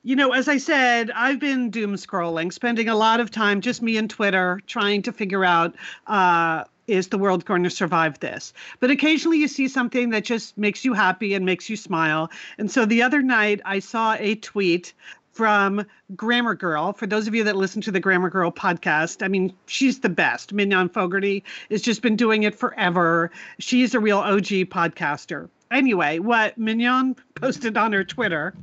you 0.04 0.16
know, 0.16 0.32
as 0.32 0.48
I 0.48 0.58
said, 0.58 1.12
I've 1.12 1.40
been 1.40 1.70
doom 1.70 1.96
scrolling, 1.96 2.54
spending 2.54 2.90
a 2.90 2.96
lot 2.96 3.20
of 3.20 3.32
time 3.32 3.62
just 3.62 3.82
me 3.82 3.98
and 3.98 4.10
Twitter 4.10 4.62
trying 4.68 5.02
to 5.04 5.12
figure 5.12 5.44
out. 5.44 5.76
Uh, 6.08 6.64
is 6.88 7.08
the 7.08 7.18
world 7.18 7.46
going 7.46 7.64
to 7.64 7.70
survive 7.72 8.20
this? 8.20 8.54
But 8.80 8.92
occasionally 8.92 9.40
you 9.40 9.48
see 9.48 9.68
something 9.68 10.12
that 10.12 10.24
just 10.24 10.56
makes 10.56 10.86
you 10.86 10.94
happy 10.94 11.34
and 11.34 11.44
makes 11.44 11.68
you 11.68 11.76
smile. 11.76 12.30
And 12.60 12.70
so 12.70 12.86
the 12.86 13.02
other 13.02 13.24
night 13.24 13.60
I 13.66 13.80
saw 13.80 14.16
a 14.20 14.36
tweet 14.36 14.94
from 15.36 15.86
Grammar 16.16 16.56
Girl. 16.56 16.94
For 16.94 17.06
those 17.06 17.28
of 17.28 17.36
you 17.36 17.44
that 17.44 17.58
listen 17.58 17.82
to 17.82 17.92
the 17.92 18.00
Grammar 18.00 18.30
Girl 18.30 18.52
podcast, 18.52 19.22
I 19.22 19.28
mean, 19.28 19.54
she's 19.66 20.00
the 20.00 20.10
best. 20.10 20.54
Mignon 20.54 20.88
Fogarty 20.88 21.44
has 21.70 21.82
just 21.82 22.02
been 22.02 22.16
doing 22.16 22.44
it 22.44 22.56
forever. 22.56 23.30
She's 23.60 23.94
a 23.94 24.00
real 24.00 24.20
OG 24.20 24.72
podcaster. 24.72 25.50
Anyway, 25.72 26.20
what 26.20 26.58
Mignon 26.58 27.18
posted 27.36 27.76
on 27.76 27.92
her 27.92 28.06
Twitter 28.06 28.56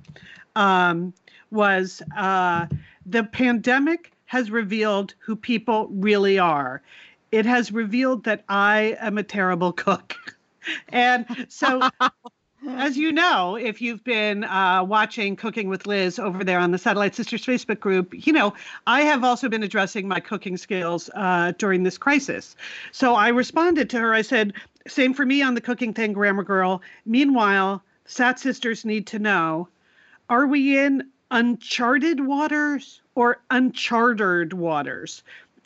um, 0.57 1.13
was 1.51 2.01
uh, 2.17 2.67
the 3.05 3.25
pandemic 3.25 4.13
has 4.25 4.51
revealed 4.51 5.15
who 5.19 5.37
people 5.37 5.89
really 5.91 6.39
are. 6.39 6.81
It 7.33 7.45
has 7.45 7.71
revealed 7.71 8.25
that 8.25 8.45
I 8.49 8.97
am 8.99 9.19
a 9.19 9.23
terrible 9.23 9.73
cook. 9.75 10.17
and 10.89 11.27
so 11.51 11.91
as 12.69 12.97
you 12.97 13.13
know, 13.13 13.57
if 13.57 13.81
you've 13.81 14.05
been 14.05 14.45
uh, 14.45 14.85
watching 14.85 15.37
Cooking 15.37 15.69
with 15.69 15.87
Liz 15.87 16.19
over 16.19 16.45
there 16.45 16.59
on 16.59 16.71
the 16.71 16.79
Satellite 16.79 17.15
Sisters 17.15 17.45
Facebook 17.45 17.81
group, 17.81 18.27
you 18.27 18.33
know, 18.33 18.55
I 18.87 19.03
have 19.03 19.25
also 19.25 19.49
been 19.49 19.63
addressing 19.63 20.07
my 20.07 20.21
cooking 20.21 20.57
skills 20.57 21.11
uh, 21.15 21.53
during 21.59 21.83
this 21.83 21.99
crisis. 21.99 22.57
So 22.93 23.15
I 23.15 23.29
responded 23.29 23.91
to 23.91 23.99
her. 23.99 24.15
I 24.15 24.23
said, 24.23 24.53
same 24.87 25.15
for 25.15 25.27
me 25.27 25.43
on 25.43 25.55
the 25.55 25.61
cooking 25.61 25.93
thing, 25.93 26.13
Grammar 26.13 26.45
Girl. 26.45 26.83
Meanwhile, 27.05 27.83
Sat 28.05 28.39
Sisters 28.39 28.85
need 28.85 29.07
to 29.09 29.19
know 29.19 29.69
are 30.29 30.47
we 30.47 30.79
in 30.79 31.11
uncharted 31.31 32.21
waters 32.21 33.01
or 33.15 33.41
unchartered 33.51 34.53
waters? 34.53 35.23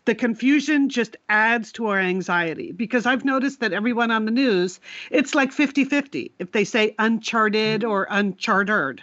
The 0.06 0.14
confusion 0.14 0.88
just 0.88 1.16
adds 1.28 1.72
to 1.72 1.86
our 1.86 1.98
anxiety 1.98 2.72
because 2.72 3.06
I've 3.06 3.24
noticed 3.24 3.60
that 3.60 3.72
everyone 3.72 4.10
on 4.10 4.24
the 4.24 4.30
news, 4.30 4.80
it's 5.10 5.34
like 5.34 5.52
50 5.52 5.84
50 5.84 6.32
if 6.38 6.52
they 6.52 6.64
say 6.64 6.94
uncharted 6.98 7.84
or 7.84 8.06
unchartered. 8.10 9.02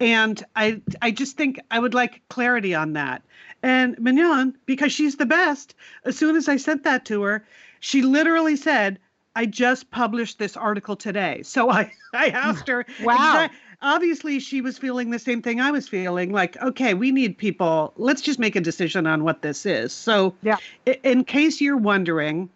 And 0.00 0.44
I, 0.54 0.80
I 1.02 1.10
just 1.10 1.36
think 1.36 1.58
I 1.70 1.78
would 1.78 1.94
like 1.94 2.22
clarity 2.28 2.74
on 2.74 2.92
that. 2.92 3.22
And 3.62 3.98
Mignon, 3.98 4.56
because 4.66 4.92
she's 4.92 5.16
the 5.16 5.26
best, 5.26 5.74
as 6.04 6.16
soon 6.18 6.36
as 6.36 6.48
I 6.48 6.56
sent 6.56 6.84
that 6.84 7.04
to 7.06 7.22
her, 7.22 7.44
She 7.80 8.00
literally 8.00 8.56
said, 8.56 8.98
I 9.36 9.46
just 9.46 9.90
published 9.90 10.38
this 10.38 10.56
article 10.56 10.96
today. 10.96 11.42
So 11.42 11.70
I, 11.70 11.92
I 12.14 12.28
asked 12.28 12.68
her, 12.68 12.86
Wow. 13.00 13.48
Obviously 13.84 14.40
she 14.40 14.60
was 14.60 14.78
feeling 14.78 15.10
the 15.10 15.18
same 15.18 15.42
thing 15.42 15.60
I 15.60 15.70
was 15.70 15.86
feeling 15.86 16.32
like, 16.32 16.60
okay, 16.62 16.94
we 16.94 17.12
need 17.12 17.38
people. 17.38 17.92
Let's 17.96 18.22
just 18.22 18.38
make 18.38 18.56
a 18.56 18.60
decision 18.60 19.06
on 19.06 19.22
what 19.22 19.42
this 19.42 19.66
is. 19.66 19.92
So, 19.92 20.34
Yeah. 20.42 20.56
in 21.04 21.24
case 21.24 21.60
you're 21.60 21.76
wondering, 21.76 22.48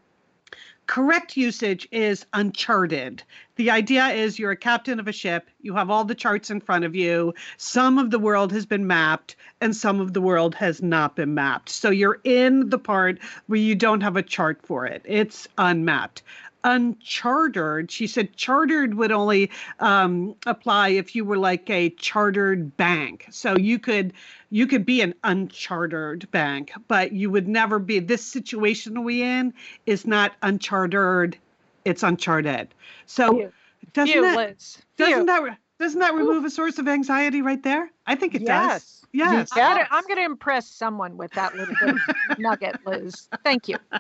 correct 0.86 1.36
usage 1.36 1.86
is 1.92 2.24
uncharted. 2.32 3.22
The 3.56 3.70
idea 3.70 4.06
is 4.08 4.38
you're 4.38 4.52
a 4.52 4.56
captain 4.56 4.98
of 4.98 5.06
a 5.06 5.12
ship, 5.12 5.50
you 5.60 5.74
have 5.74 5.90
all 5.90 6.04
the 6.04 6.14
charts 6.14 6.50
in 6.50 6.60
front 6.60 6.84
of 6.84 6.96
you. 6.96 7.34
Some 7.58 7.98
of 7.98 8.10
the 8.10 8.18
world 8.18 8.50
has 8.52 8.64
been 8.64 8.86
mapped 8.86 9.36
and 9.60 9.76
some 9.76 10.00
of 10.00 10.14
the 10.14 10.20
world 10.22 10.54
has 10.54 10.80
not 10.80 11.14
been 11.14 11.34
mapped. 11.34 11.68
So 11.68 11.90
you're 11.90 12.20
in 12.24 12.70
the 12.70 12.78
part 12.78 13.18
where 13.48 13.60
you 13.60 13.74
don't 13.74 14.00
have 14.00 14.16
a 14.16 14.22
chart 14.22 14.60
for 14.64 14.86
it. 14.86 15.02
It's 15.04 15.46
unmapped. 15.58 16.22
Unchartered, 16.64 17.90
she 17.90 18.06
said 18.06 18.34
chartered 18.36 18.94
would 18.94 19.12
only 19.12 19.50
um, 19.80 20.34
apply 20.46 20.88
if 20.88 21.14
you 21.14 21.24
were 21.24 21.38
like 21.38 21.68
a 21.70 21.90
chartered 21.90 22.76
bank. 22.76 23.26
So 23.30 23.56
you 23.56 23.78
could 23.78 24.12
you 24.50 24.66
could 24.66 24.84
be 24.84 25.00
an 25.00 25.14
unchartered 25.24 26.30
bank, 26.30 26.72
but 26.88 27.12
you 27.12 27.30
would 27.30 27.48
never 27.48 27.78
be 27.78 27.98
this 28.00 28.24
situation 28.24 29.04
we 29.04 29.22
in 29.22 29.54
is 29.86 30.06
not 30.06 30.34
unchartered, 30.42 31.36
it's 31.84 32.02
uncharted. 32.02 32.68
So 33.06 33.36
Phew. 33.36 33.52
doesn't 33.92 34.12
Phew, 34.12 34.22
that 34.22 34.36
Liz. 34.36 34.78
doesn't 34.96 35.14
Phew. 35.14 35.26
that 35.26 35.58
doesn't 35.80 36.00
that 36.00 36.14
remove 36.14 36.44
a 36.44 36.50
source 36.50 36.78
of 36.78 36.88
anxiety 36.88 37.42
right 37.42 37.62
there? 37.62 37.90
I 38.06 38.14
think 38.16 38.34
it 38.34 38.44
does. 38.44 38.72
Yes. 38.72 38.94
Yes. 39.12 39.48
Yeah. 39.56 39.74
Gotta- 39.74 39.88
I'm 39.94 40.04
going 40.04 40.18
to 40.18 40.24
impress 40.24 40.68
someone 40.68 41.16
with 41.16 41.32
that 41.32 41.54
little 41.54 41.74
nugget, 42.38 42.76
Liz. 42.86 43.28
Thank 43.44 43.68
you. 43.68 43.76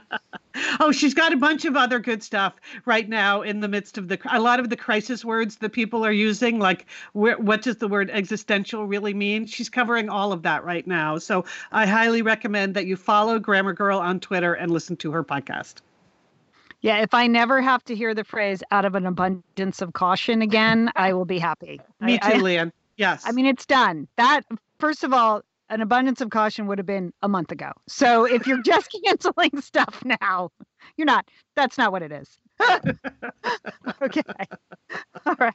Oh, 0.80 0.90
she's 0.90 1.14
got 1.14 1.32
a 1.32 1.36
bunch 1.36 1.64
of 1.66 1.76
other 1.76 2.00
good 2.00 2.20
stuff 2.20 2.56
right 2.84 3.08
now 3.08 3.42
in 3.42 3.60
the 3.60 3.68
midst 3.68 3.96
of 3.96 4.08
the 4.08 4.18
a 4.32 4.40
lot 4.40 4.58
of 4.58 4.70
the 4.70 4.76
crisis 4.76 5.24
words 5.24 5.56
that 5.58 5.70
people 5.70 6.04
are 6.04 6.10
using, 6.10 6.58
like 6.58 6.86
where, 7.12 7.38
what 7.38 7.62
does 7.62 7.76
the 7.76 7.86
word 7.86 8.10
existential 8.10 8.84
really 8.86 9.14
mean? 9.14 9.46
She's 9.46 9.68
covering 9.68 10.08
all 10.08 10.32
of 10.32 10.42
that 10.42 10.64
right 10.64 10.84
now. 10.84 11.16
So 11.18 11.44
I 11.70 11.86
highly 11.86 12.22
recommend 12.22 12.74
that 12.74 12.86
you 12.86 12.96
follow 12.96 13.38
Grammar 13.38 13.72
Girl 13.72 14.00
on 14.00 14.18
Twitter 14.18 14.52
and 14.54 14.72
listen 14.72 14.96
to 14.96 15.12
her 15.12 15.22
podcast. 15.22 15.74
Yeah, 16.80 16.98
if 16.98 17.12
I 17.12 17.26
never 17.26 17.60
have 17.60 17.82
to 17.84 17.94
hear 17.94 18.14
the 18.14 18.24
phrase 18.24 18.62
out 18.70 18.84
of 18.84 18.94
an 18.94 19.04
abundance 19.06 19.82
of 19.82 19.92
caution 19.94 20.42
again, 20.42 20.90
I 20.94 21.12
will 21.12 21.24
be 21.24 21.38
happy. 21.38 21.80
Me 22.00 22.18
I- 22.22 22.32
too, 22.32 22.38
I- 22.38 22.42
Lian. 22.42 22.72
Yes. 22.96 23.22
I 23.24 23.30
mean, 23.32 23.46
it's 23.46 23.64
done. 23.64 24.08
That 24.16 24.42
first 24.80 25.04
of 25.04 25.12
all, 25.12 25.42
an 25.70 25.82
abundance 25.82 26.20
of 26.20 26.30
caution 26.30 26.66
would 26.66 26.78
have 26.78 26.86
been 26.86 27.12
a 27.22 27.28
month 27.28 27.52
ago. 27.52 27.70
So 27.86 28.24
if 28.24 28.46
you're 28.46 28.62
just 28.62 28.90
canceling 29.04 29.60
stuff 29.60 30.02
now, 30.04 30.50
you're 30.96 31.06
not. 31.06 31.28
That's 31.54 31.78
not 31.78 31.92
what 31.92 32.02
it 32.02 32.10
is. 32.10 32.38
okay. 34.02 34.22
All 35.26 35.36
right. 35.38 35.54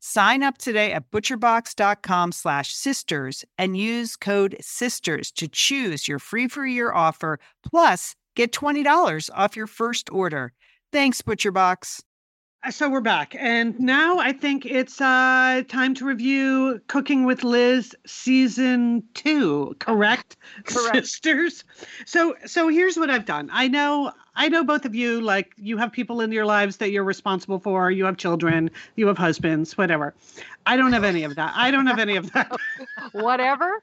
Sign 0.00 0.42
up 0.42 0.58
today 0.58 0.92
at 0.92 1.10
butcherbox.com 1.10 2.32
slash 2.32 2.72
sisters 2.74 3.44
and 3.58 3.76
use 3.76 4.16
code 4.16 4.56
sisters 4.60 5.30
to 5.32 5.48
choose 5.48 6.06
your 6.06 6.18
free 6.18 6.48
for 6.48 6.66
year 6.66 6.92
offer 6.92 7.38
plus 7.68 8.14
get 8.34 8.52
$20 8.52 9.30
off 9.34 9.56
your 9.56 9.66
first 9.66 10.10
order. 10.12 10.52
Thanks, 10.92 11.22
ButcherBox. 11.22 12.02
Uh, 12.64 12.70
So 12.70 12.88
we're 12.88 13.00
back, 13.00 13.34
and 13.38 13.78
now 13.80 14.18
I 14.18 14.32
think 14.32 14.64
it's 14.66 15.00
uh, 15.00 15.62
time 15.68 15.94
to 15.94 16.04
review 16.04 16.80
Cooking 16.88 17.24
with 17.24 17.42
Liz 17.44 17.94
season 18.06 19.02
two. 19.14 19.74
Correct, 19.78 20.36
Correct. 20.64 20.96
sisters. 21.06 21.64
So, 22.06 22.34
so 22.46 22.68
here's 22.68 22.96
what 22.96 23.10
I've 23.10 23.24
done. 23.26 23.48
I 23.52 23.68
know, 23.68 24.12
I 24.36 24.48
know 24.48 24.62
both 24.62 24.84
of 24.84 24.94
you. 24.94 25.20
Like, 25.20 25.52
you 25.56 25.78
have 25.78 25.90
people 25.90 26.20
in 26.20 26.30
your 26.30 26.46
lives 26.46 26.76
that 26.76 26.90
you're 26.90 27.04
responsible 27.04 27.58
for. 27.58 27.90
You 27.90 28.04
have 28.04 28.16
children. 28.18 28.70
You 28.94 29.06
have 29.08 29.18
husbands. 29.18 29.76
Whatever. 29.76 30.14
I 30.66 30.76
don't 30.76 30.92
have 30.92 31.04
any 31.04 31.24
of 31.24 31.34
that. 31.36 31.52
I 31.56 31.70
don't 31.70 31.86
have 31.86 31.98
any 31.98 32.16
of 32.16 32.32
that. 32.32 32.54
Whatever. 33.12 33.82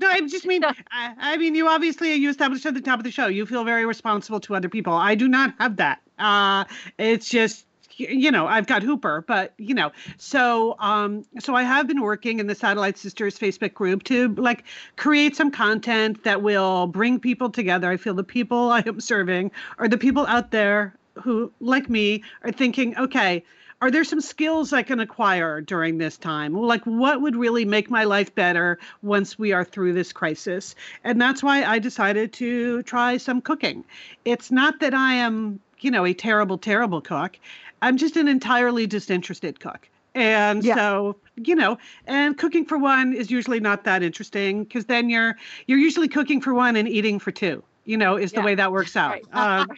No, 0.00 0.08
I 0.08 0.20
just 0.22 0.46
mean, 0.46 0.64
I, 0.64 0.74
I 0.90 1.36
mean, 1.36 1.54
you 1.54 1.68
obviously 1.68 2.12
you 2.14 2.30
established 2.30 2.66
at 2.66 2.74
the 2.74 2.80
top 2.80 2.98
of 2.98 3.04
the 3.04 3.10
show. 3.10 3.28
You 3.28 3.46
feel 3.46 3.64
very 3.64 3.86
responsible 3.86 4.40
to 4.40 4.56
other 4.56 4.68
people. 4.68 4.92
I 4.92 5.14
do 5.14 5.28
not 5.28 5.54
have 5.58 5.76
that. 5.76 6.00
Uh, 6.18 6.64
it's 6.98 7.28
just 7.28 7.66
you 7.96 8.30
know 8.30 8.46
I've 8.46 8.66
got 8.66 8.82
Hooper, 8.82 9.24
but 9.26 9.54
you 9.58 9.74
know, 9.74 9.92
so 10.18 10.76
um, 10.78 11.24
so 11.38 11.54
I 11.54 11.62
have 11.62 11.86
been 11.86 12.00
working 12.00 12.38
in 12.38 12.46
the 12.46 12.54
Satellite 12.54 12.98
Sisters 12.98 13.38
Facebook 13.38 13.74
group 13.74 14.02
to 14.04 14.34
like 14.34 14.64
create 14.96 15.36
some 15.36 15.50
content 15.50 16.24
that 16.24 16.42
will 16.42 16.86
bring 16.86 17.20
people 17.20 17.50
together. 17.50 17.90
I 17.90 17.96
feel 17.96 18.14
the 18.14 18.24
people 18.24 18.70
I 18.70 18.82
am 18.86 19.00
serving 19.00 19.50
are 19.78 19.88
the 19.88 19.98
people 19.98 20.26
out 20.26 20.50
there 20.50 20.94
who, 21.14 21.52
like 21.60 21.90
me, 21.90 22.22
are 22.42 22.52
thinking, 22.52 22.96
okay 22.96 23.44
are 23.82 23.90
there 23.90 24.04
some 24.04 24.20
skills 24.20 24.72
I 24.72 24.84
can 24.84 25.00
acquire 25.00 25.60
during 25.60 25.98
this 25.98 26.16
time? 26.16 26.54
Like, 26.54 26.84
what 26.84 27.20
would 27.20 27.34
really 27.34 27.64
make 27.64 27.90
my 27.90 28.04
life 28.04 28.32
better 28.32 28.78
once 29.02 29.40
we 29.40 29.50
are 29.50 29.64
through 29.64 29.92
this 29.94 30.12
crisis? 30.12 30.76
And 31.02 31.20
that's 31.20 31.42
why 31.42 31.64
I 31.64 31.80
decided 31.80 32.32
to 32.34 32.84
try 32.84 33.16
some 33.16 33.40
cooking. 33.40 33.84
It's 34.24 34.52
not 34.52 34.78
that 34.78 34.94
I 34.94 35.14
am, 35.14 35.58
you 35.80 35.90
know, 35.90 36.06
a 36.06 36.14
terrible, 36.14 36.58
terrible 36.58 37.00
cook. 37.00 37.40
I'm 37.82 37.96
just 37.96 38.16
an 38.16 38.28
entirely 38.28 38.86
disinterested 38.86 39.60
cook. 39.60 39.88
And 40.14 40.62
Yeah. 40.62 40.74
so, 40.76 41.16
you 41.36 41.54
know, 41.54 41.78
and 42.06 42.36
cooking 42.38 42.64
for 42.64 42.78
one 42.78 43.12
is 43.12 43.30
usually 43.30 43.60
not 43.60 43.84
that 43.84 44.02
interesting 44.02 44.64
because 44.64 44.86
then 44.86 45.10
you're 45.10 45.36
you're 45.66 45.78
usually 45.78 46.08
cooking 46.08 46.40
for 46.40 46.54
one 46.54 46.76
and 46.76 46.88
eating 46.88 47.18
for 47.18 47.30
two. 47.32 47.62
You 47.84 47.96
know, 47.96 48.16
is 48.16 48.30
the 48.30 48.42
way 48.42 48.54
that 48.54 48.70
works 48.70 48.94
out. 48.94 49.18
Right. 49.34 49.58
Um, 49.58 49.68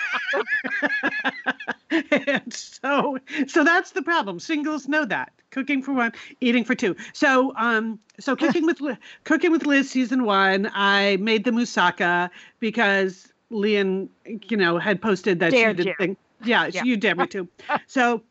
and 2.12 2.54
so 2.54 3.18
so 3.48 3.64
that's 3.64 3.92
the 3.92 4.02
problem 4.02 4.40
singles 4.40 4.88
know 4.88 5.06
that 5.06 5.32
cooking 5.52 5.82
for 5.84 5.94
one 5.94 6.12
eating 6.42 6.64
for 6.64 6.76
two 6.76 6.96
so 7.14 7.54
um 7.56 8.00
so 8.20 8.36
cooking 8.42 8.66
with 8.66 8.82
cooking 9.24 9.52
with 9.52 9.66
liz 9.66 9.90
season 9.90 10.24
one 10.24 10.70
i 10.74 11.18
made 11.18 11.44
the 11.44 11.52
moussaka 11.52 12.30
because 12.60 13.32
lian 13.52 14.10
you 14.50 14.58
know 14.58 14.78
had 14.80 15.02
posted 15.02 15.40
that 15.40 15.52
Dared 15.52 15.78
she 15.78 15.84
did 15.84 15.90
you. 15.90 15.96
thing 16.00 16.18
yeah, 16.44 16.68
Yeah. 16.68 16.84
you 16.84 16.98
dared 16.98 17.18
me 17.18 17.28
too. 17.28 17.48
so 17.88 18.22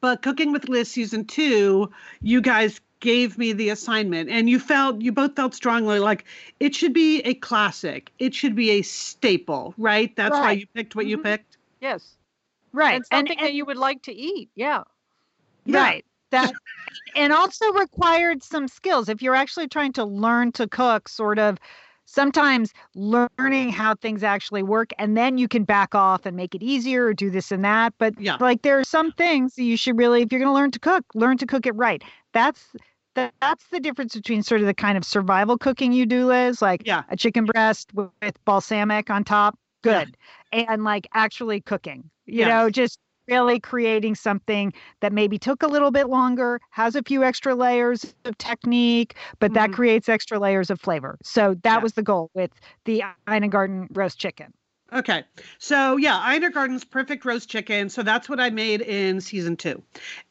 but 0.00 0.22
cooking 0.22 0.52
with 0.52 0.68
liz 0.68 0.90
season 0.90 1.24
two 1.24 1.90
you 2.20 2.40
guys 2.40 2.80
gave 3.00 3.38
me 3.38 3.52
the 3.52 3.68
assignment 3.68 4.28
and 4.28 4.50
you 4.50 4.58
felt 4.58 5.00
you 5.00 5.12
both 5.12 5.36
felt 5.36 5.54
strongly 5.54 5.98
like 5.98 6.24
it 6.60 6.74
should 6.74 6.92
be 6.92 7.20
a 7.20 7.34
classic 7.34 8.10
it 8.18 8.34
should 8.34 8.54
be 8.54 8.70
a 8.70 8.82
staple 8.82 9.72
right 9.78 10.14
that's 10.16 10.32
right. 10.32 10.40
why 10.40 10.52
you 10.52 10.66
picked 10.74 10.96
what 10.96 11.04
mm-hmm. 11.04 11.10
you 11.10 11.18
picked 11.18 11.56
yes 11.80 12.16
right 12.72 12.96
and 12.96 13.06
something 13.06 13.32
and, 13.32 13.40
and, 13.40 13.48
that 13.48 13.54
you 13.54 13.64
would 13.64 13.76
like 13.76 14.02
to 14.02 14.12
eat 14.12 14.50
yeah, 14.56 14.82
yeah. 15.64 15.80
right 15.80 16.04
that 16.30 16.52
and 17.16 17.32
also 17.32 17.72
required 17.72 18.42
some 18.42 18.68
skills 18.68 19.08
if 19.08 19.22
you're 19.22 19.34
actually 19.34 19.68
trying 19.68 19.92
to 19.92 20.04
learn 20.04 20.52
to 20.52 20.66
cook 20.66 21.08
sort 21.08 21.38
of 21.38 21.58
sometimes 22.08 22.72
learning 22.94 23.68
how 23.68 23.94
things 23.94 24.22
actually 24.22 24.62
work 24.62 24.92
and 24.98 25.14
then 25.14 25.36
you 25.36 25.46
can 25.46 25.62
back 25.62 25.94
off 25.94 26.24
and 26.24 26.34
make 26.34 26.54
it 26.54 26.62
easier 26.62 27.04
or 27.04 27.12
do 27.12 27.28
this 27.28 27.52
and 27.52 27.62
that 27.62 27.92
but 27.98 28.18
yeah. 28.18 28.38
like 28.40 28.62
there 28.62 28.78
are 28.78 28.84
some 28.84 29.12
things 29.12 29.58
you 29.58 29.76
should 29.76 29.96
really 29.98 30.22
if 30.22 30.32
you're 30.32 30.40
going 30.40 30.48
to 30.48 30.54
learn 30.54 30.70
to 30.70 30.78
cook 30.78 31.04
learn 31.14 31.36
to 31.36 31.44
cook 31.44 31.66
it 31.66 31.72
right 31.72 32.02
that's 32.32 32.72
that's 33.14 33.66
the 33.70 33.80
difference 33.80 34.14
between 34.14 34.42
sort 34.42 34.62
of 34.62 34.66
the 34.66 34.72
kind 34.72 34.96
of 34.96 35.04
survival 35.04 35.58
cooking 35.58 35.92
you 35.92 36.06
do 36.06 36.26
liz 36.26 36.62
like 36.62 36.80
yeah. 36.86 37.02
a 37.10 37.16
chicken 37.16 37.44
breast 37.44 37.90
with, 37.92 38.08
balsamic 38.46 39.10
on 39.10 39.22
top 39.22 39.58
good 39.82 40.16
yeah. 40.50 40.64
and 40.70 40.84
like 40.84 41.06
actually 41.12 41.60
cooking 41.60 42.08
you 42.24 42.38
yes. 42.38 42.48
know 42.48 42.70
just 42.70 42.98
really 43.28 43.60
creating 43.60 44.14
something 44.14 44.72
that 45.00 45.12
maybe 45.12 45.38
took 45.38 45.62
a 45.62 45.66
little 45.66 45.90
bit 45.90 46.08
longer, 46.08 46.60
has 46.70 46.96
a 46.96 47.02
few 47.02 47.22
extra 47.22 47.54
layers 47.54 48.14
of 48.24 48.36
technique, 48.38 49.14
but 49.38 49.48
mm-hmm. 49.48 49.54
that 49.54 49.72
creates 49.72 50.08
extra 50.08 50.38
layers 50.38 50.70
of 50.70 50.80
flavor. 50.80 51.18
So 51.22 51.54
that 51.62 51.76
yeah. 51.76 51.82
was 51.82 51.92
the 51.94 52.02
goal 52.02 52.30
with 52.34 52.50
the 52.84 53.04
Ina 53.30 53.48
Garten 53.48 53.88
roast 53.92 54.18
chicken. 54.18 54.52
Okay. 54.90 55.22
So, 55.58 55.98
yeah, 55.98 56.34
Ina 56.34 56.50
Garten's 56.50 56.84
perfect 56.84 57.24
roast 57.26 57.50
chicken. 57.50 57.90
So, 57.90 58.02
that's 58.02 58.26
what 58.26 58.40
I 58.40 58.48
made 58.48 58.80
in 58.80 59.20
season 59.20 59.54
two. 59.54 59.82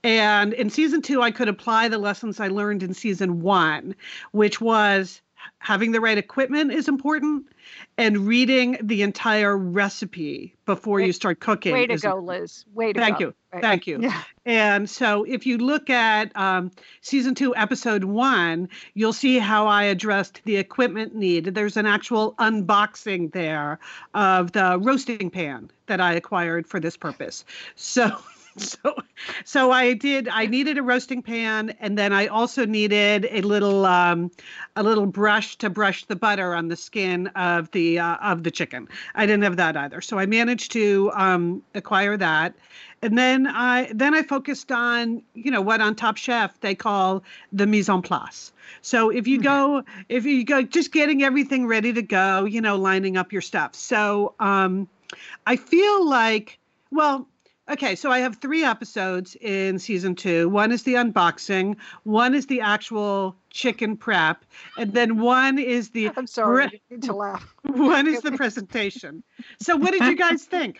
And 0.03 0.53
in 0.53 0.71
season 0.71 1.03
two, 1.03 1.21
I 1.21 1.29
could 1.29 1.47
apply 1.47 1.89
the 1.89 1.99
lessons 1.99 2.39
I 2.39 2.47
learned 2.47 2.81
in 2.81 2.95
season 2.95 3.41
one, 3.41 3.95
which 4.31 4.59
was 4.59 5.21
having 5.59 5.91
the 5.91 6.01
right 6.01 6.17
equipment 6.17 6.71
is 6.71 6.87
important 6.87 7.45
and 7.97 8.27
reading 8.27 8.77
the 8.81 9.01
entire 9.01 9.57
recipe 9.57 10.55
before 10.65 10.99
you 10.99 11.11
start 11.11 11.39
cooking. 11.39 11.73
Way 11.73 11.87
to 11.87 11.97
go, 11.97 12.15
Liz. 12.15 12.65
Way 12.73 12.93
to 12.93 12.99
go. 12.99 13.05
thank 13.05 13.19
go. 13.19 13.25
You. 13.25 13.33
Right. 13.53 13.61
Thank 13.61 13.87
you. 13.87 13.99
Yeah. 14.01 14.21
And 14.45 14.89
so 14.89 15.23
if 15.23 15.45
you 15.45 15.57
look 15.57 15.89
at 15.89 16.35
um, 16.35 16.71
season 17.01 17.33
two, 17.33 17.55
episode 17.55 18.03
one, 18.03 18.69
you'll 18.93 19.13
see 19.13 19.39
how 19.39 19.67
I 19.67 19.83
addressed 19.83 20.41
the 20.45 20.57
equipment 20.57 21.15
need. 21.15 21.45
There's 21.45 21.77
an 21.77 21.85
actual 21.85 22.35
unboxing 22.39 23.31
there 23.31 23.79
of 24.13 24.51
the 24.51 24.77
roasting 24.79 25.29
pan 25.29 25.71
that 25.87 26.01
I 26.01 26.13
acquired 26.13 26.67
for 26.67 26.79
this 26.79 26.97
purpose. 26.97 27.45
So 27.75 28.17
so 28.61 28.95
so 29.45 29.71
i 29.71 29.93
did 29.93 30.27
i 30.29 30.45
needed 30.45 30.77
a 30.77 30.83
roasting 30.83 31.21
pan 31.21 31.69
and 31.79 31.97
then 31.97 32.11
i 32.11 32.27
also 32.27 32.65
needed 32.65 33.27
a 33.31 33.41
little 33.41 33.85
um, 33.85 34.31
a 34.75 34.83
little 34.83 35.05
brush 35.05 35.55
to 35.57 35.69
brush 35.69 36.05
the 36.05 36.15
butter 36.15 36.53
on 36.53 36.67
the 36.67 36.75
skin 36.75 37.27
of 37.35 37.69
the 37.71 37.99
uh, 37.99 38.15
of 38.15 38.43
the 38.43 38.51
chicken. 38.51 38.87
I 39.15 39.25
didn't 39.25 39.43
have 39.43 39.57
that 39.57 39.75
either. 39.75 40.01
So 40.01 40.19
i 40.19 40.25
managed 40.25 40.71
to 40.73 41.11
um, 41.13 41.61
acquire 41.75 42.17
that. 42.17 42.53
And 43.01 43.17
then 43.17 43.47
i 43.47 43.91
then 43.93 44.13
i 44.13 44.23
focused 44.23 44.71
on 44.71 45.21
you 45.33 45.51
know 45.51 45.61
what 45.61 45.81
on 45.81 45.95
top 45.95 46.17
chef 46.17 46.59
they 46.61 46.75
call 46.75 47.23
the 47.51 47.67
mise 47.67 47.89
en 47.89 48.01
place. 48.01 48.51
So 48.81 49.09
if 49.09 49.27
you 49.27 49.41
go 49.41 49.83
if 50.09 50.25
you 50.25 50.43
go 50.43 50.61
just 50.61 50.91
getting 50.91 51.23
everything 51.23 51.67
ready 51.67 51.93
to 51.93 52.01
go 52.01 52.45
you 52.45 52.61
know 52.61 52.75
lining 52.75 53.17
up 53.17 53.31
your 53.31 53.41
stuff. 53.41 53.75
So 53.75 54.33
um, 54.39 54.87
i 55.45 55.55
feel 55.55 56.07
like 56.07 56.59
well 56.91 57.27
Okay, 57.69 57.95
so 57.95 58.11
I 58.11 58.19
have 58.19 58.37
three 58.37 58.63
episodes 58.63 59.35
in 59.41 59.77
season 59.77 60.15
two. 60.15 60.47
One 60.47 60.71
is 60.71 60.83
the 60.83 60.93
unboxing, 60.93 61.75
one 62.03 62.33
is 62.33 62.45
the 62.45 62.61
actual 62.61 63.35
chicken 63.49 63.97
prep, 63.97 64.45
and 64.77 64.93
then 64.93 65.19
one 65.19 65.59
is 65.59 65.89
the. 65.89 66.09
I'm 66.17 66.27
sorry, 66.27 66.81
pre- 66.87 66.99
to 66.99 67.13
laugh. 67.13 67.53
One 67.63 68.07
is 68.07 68.21
the 68.21 68.31
presentation. 68.31 69.23
So, 69.59 69.75
what 69.75 69.91
did 69.91 70.03
you 70.03 70.15
guys 70.15 70.45
think? 70.45 70.79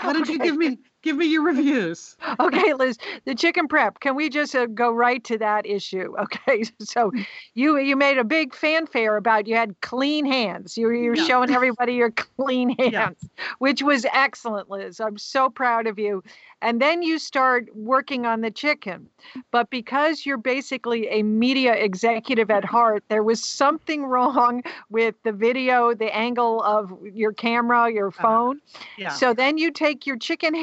What 0.00 0.14
did 0.14 0.22
okay. 0.22 0.32
you 0.32 0.38
give 0.38 0.56
me? 0.56 0.78
Give 1.04 1.18
me 1.18 1.26
your 1.26 1.42
reviews. 1.42 2.16
Okay, 2.40 2.72
Liz, 2.74 2.98
the 3.26 3.34
chicken 3.34 3.68
prep. 3.68 4.00
Can 4.00 4.16
we 4.16 4.28
just 4.28 4.56
uh, 4.56 4.66
go 4.66 4.90
right 4.90 5.22
to 5.24 5.38
that 5.38 5.66
issue? 5.66 6.14
Okay, 6.24 6.64
so 6.80 7.12
you 7.52 7.78
you 7.78 7.96
made 7.96 8.16
a 8.16 8.24
big 8.24 8.54
fanfare 8.54 9.16
about 9.16 9.46
you 9.46 9.54
had 9.54 9.78
clean 9.82 10.24
hands. 10.24 10.78
You 10.78 10.90
you're 10.90 11.14
yeah. 11.14 11.26
showing 11.26 11.50
everybody 11.54 11.94
your 11.94 12.10
clean 12.10 12.70
hands, 12.70 12.92
yeah. 12.92 13.44
which 13.58 13.82
was 13.82 14.06
excellent, 14.12 14.70
Liz. 14.70 15.00
I'm 15.00 15.18
so 15.18 15.50
proud 15.50 15.86
of 15.86 15.98
you. 15.98 16.22
And 16.62 16.80
then 16.80 17.02
you 17.02 17.18
start 17.18 17.68
working 17.76 18.24
on 18.24 18.40
the 18.40 18.50
chicken, 18.50 19.06
but 19.50 19.68
because 19.68 20.24
you're 20.24 20.38
basically 20.38 21.06
a 21.08 21.22
media 21.22 21.74
executive 21.74 22.50
at 22.50 22.64
heart, 22.64 23.04
there 23.08 23.22
was 23.22 23.44
something 23.44 24.06
wrong 24.06 24.62
with 24.88 25.14
the 25.24 25.32
video, 25.32 25.92
the 25.92 26.14
angle 26.16 26.62
of 26.62 26.90
your 27.02 27.34
camera, 27.34 27.92
your 27.92 28.08
uh-huh. 28.08 28.22
phone. 28.22 28.60
Uh, 28.74 28.78
yeah. 28.96 29.08
So 29.10 29.34
then 29.34 29.58
you 29.58 29.70
take 29.70 30.06
your 30.06 30.16
chicken 30.16 30.54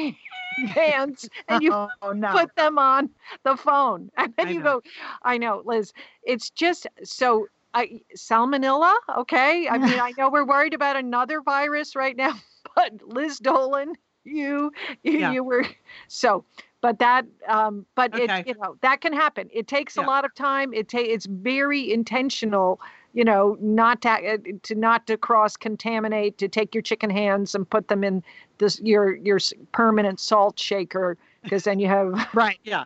hands 0.68 1.28
and 1.48 1.62
you 1.62 1.72
oh, 1.72 2.12
no. 2.12 2.32
put 2.32 2.54
them 2.56 2.78
on 2.78 3.10
the 3.44 3.56
phone. 3.56 4.10
And 4.16 4.32
then 4.36 4.48
I 4.48 4.50
you 4.50 4.58
know. 4.60 4.80
go, 4.80 4.82
I 5.22 5.38
know, 5.38 5.62
Liz, 5.64 5.92
it's 6.22 6.50
just 6.50 6.86
so 7.02 7.46
I 7.74 8.02
salmonella, 8.16 8.94
okay? 9.18 9.68
I 9.68 9.78
mean, 9.78 9.98
I 9.98 10.12
know 10.18 10.30
we're 10.30 10.46
worried 10.46 10.74
about 10.74 10.96
another 10.96 11.40
virus 11.40 11.96
right 11.96 12.16
now, 12.16 12.34
but 12.76 12.92
Liz 13.06 13.38
Dolan, 13.38 13.94
you 14.24 14.72
you, 15.02 15.18
yeah. 15.18 15.32
you 15.32 15.42
were 15.42 15.66
so 16.08 16.44
but 16.80 16.98
that 16.98 17.26
um 17.48 17.86
but 17.94 18.14
okay. 18.14 18.40
it 18.40 18.46
you 18.46 18.54
know 18.54 18.76
that 18.82 19.00
can 19.00 19.12
happen 19.12 19.48
it 19.52 19.66
takes 19.66 19.96
yeah. 19.96 20.04
a 20.04 20.06
lot 20.06 20.24
of 20.24 20.34
time 20.34 20.72
it 20.72 20.88
ta- 20.88 20.98
it's 20.98 21.26
very 21.26 21.92
intentional 21.92 22.80
you 23.12 23.24
know 23.24 23.56
not 23.60 24.00
to 24.02 24.10
uh, 24.10 24.36
to 24.62 24.74
not 24.74 25.06
to 25.06 25.16
cross 25.16 25.56
contaminate 25.56 26.38
to 26.38 26.48
take 26.48 26.74
your 26.74 26.82
chicken 26.82 27.10
hands 27.10 27.54
and 27.54 27.68
put 27.68 27.88
them 27.88 28.04
in 28.04 28.22
this 28.58 28.80
your 28.80 29.16
your 29.16 29.38
permanent 29.72 30.20
salt 30.20 30.58
shaker 30.58 31.16
because 31.42 31.64
then 31.64 31.78
you 31.78 31.88
have 31.88 32.28
right 32.34 32.58
yeah 32.64 32.84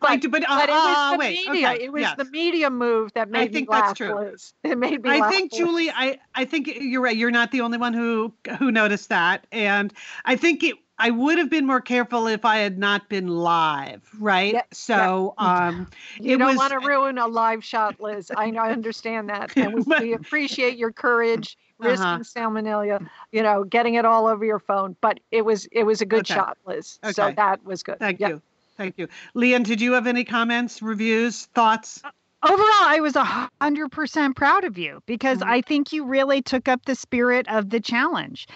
but, 0.00 0.22
but, 0.30 0.48
uh, 0.48 0.58
but, 0.58 0.68
it 0.68 0.72
was 0.72 0.96
uh, 0.96 1.10
the 1.12 1.18
wait, 1.18 1.48
media. 1.48 1.70
Okay. 1.70 1.84
It 1.84 1.92
was 1.92 2.02
yes. 2.02 2.14
the 2.16 2.24
media 2.26 2.70
move 2.70 3.12
that 3.14 3.30
made 3.30 3.50
I 3.50 3.52
think 3.52 3.68
me 3.68 3.72
laugh. 3.72 3.98
That's 3.98 3.98
true. 3.98 4.36
It 4.70 4.78
made 4.78 5.02
me. 5.02 5.10
I 5.10 5.18
laugh, 5.18 5.32
think 5.32 5.52
Julie. 5.52 5.90
I 5.90 6.18
I 6.34 6.44
think 6.44 6.68
you're 6.68 7.00
right. 7.00 7.16
You're 7.16 7.32
not 7.32 7.50
the 7.50 7.62
only 7.62 7.78
one 7.78 7.92
who 7.92 8.32
who 8.58 8.70
noticed 8.70 9.08
that, 9.08 9.46
and 9.50 9.92
I 10.24 10.36
think 10.36 10.62
it 10.62 10.76
I 10.98 11.10
would 11.10 11.38
have 11.38 11.50
been 11.50 11.66
more 11.66 11.80
careful 11.80 12.26
if 12.26 12.44
I 12.44 12.58
had 12.58 12.78
not 12.78 13.08
been 13.08 13.28
live, 13.28 14.02
right? 14.18 14.54
Yeah, 14.54 14.62
so 14.72 15.34
yeah. 15.38 15.68
um 15.68 15.88
you 16.18 16.38
don't 16.38 16.48
was, 16.48 16.56
want 16.56 16.72
to 16.72 16.86
ruin 16.86 17.18
a 17.18 17.26
live 17.26 17.62
shot, 17.62 18.00
Liz. 18.00 18.30
I 18.34 18.50
I 18.50 18.70
understand 18.70 19.28
that. 19.28 19.56
And 19.56 19.74
we, 19.74 19.82
we 20.00 20.12
appreciate 20.14 20.78
your 20.78 20.92
courage, 20.92 21.58
risking 21.78 22.06
uh-huh. 22.06 22.20
salmonella, 22.20 23.06
you 23.32 23.42
know, 23.42 23.64
getting 23.64 23.94
it 23.94 24.04
all 24.04 24.26
over 24.26 24.44
your 24.44 24.58
phone. 24.58 24.96
But 25.00 25.20
it 25.30 25.44
was 25.44 25.66
it 25.66 25.84
was 25.84 26.00
a 26.00 26.06
good 26.06 26.20
okay. 26.20 26.34
shot, 26.34 26.58
Liz. 26.66 26.98
Okay. 27.04 27.12
So 27.12 27.32
that 27.36 27.64
was 27.64 27.82
good. 27.82 27.98
Thank 27.98 28.20
yep. 28.20 28.30
you. 28.30 28.42
Thank 28.76 28.98
you. 28.98 29.08
Lian. 29.34 29.62
did 29.62 29.80
you 29.80 29.92
have 29.92 30.06
any 30.06 30.24
comments, 30.24 30.82
reviews, 30.82 31.46
thoughts? 31.46 32.02
Uh, 32.04 32.10
overall 32.44 32.82
i 32.82 33.00
was 33.00 33.16
a 33.16 33.24
hundred 33.24 33.90
percent 33.90 34.36
proud 34.36 34.62
of 34.62 34.76
you 34.76 35.02
because 35.06 35.38
mm-hmm. 35.38 35.50
i 35.50 35.60
think 35.62 35.92
you 35.92 36.04
really 36.04 36.42
took 36.42 36.68
up 36.68 36.84
the 36.84 36.94
spirit 36.94 37.48
of 37.48 37.70
the 37.70 37.80
challenge 37.80 38.46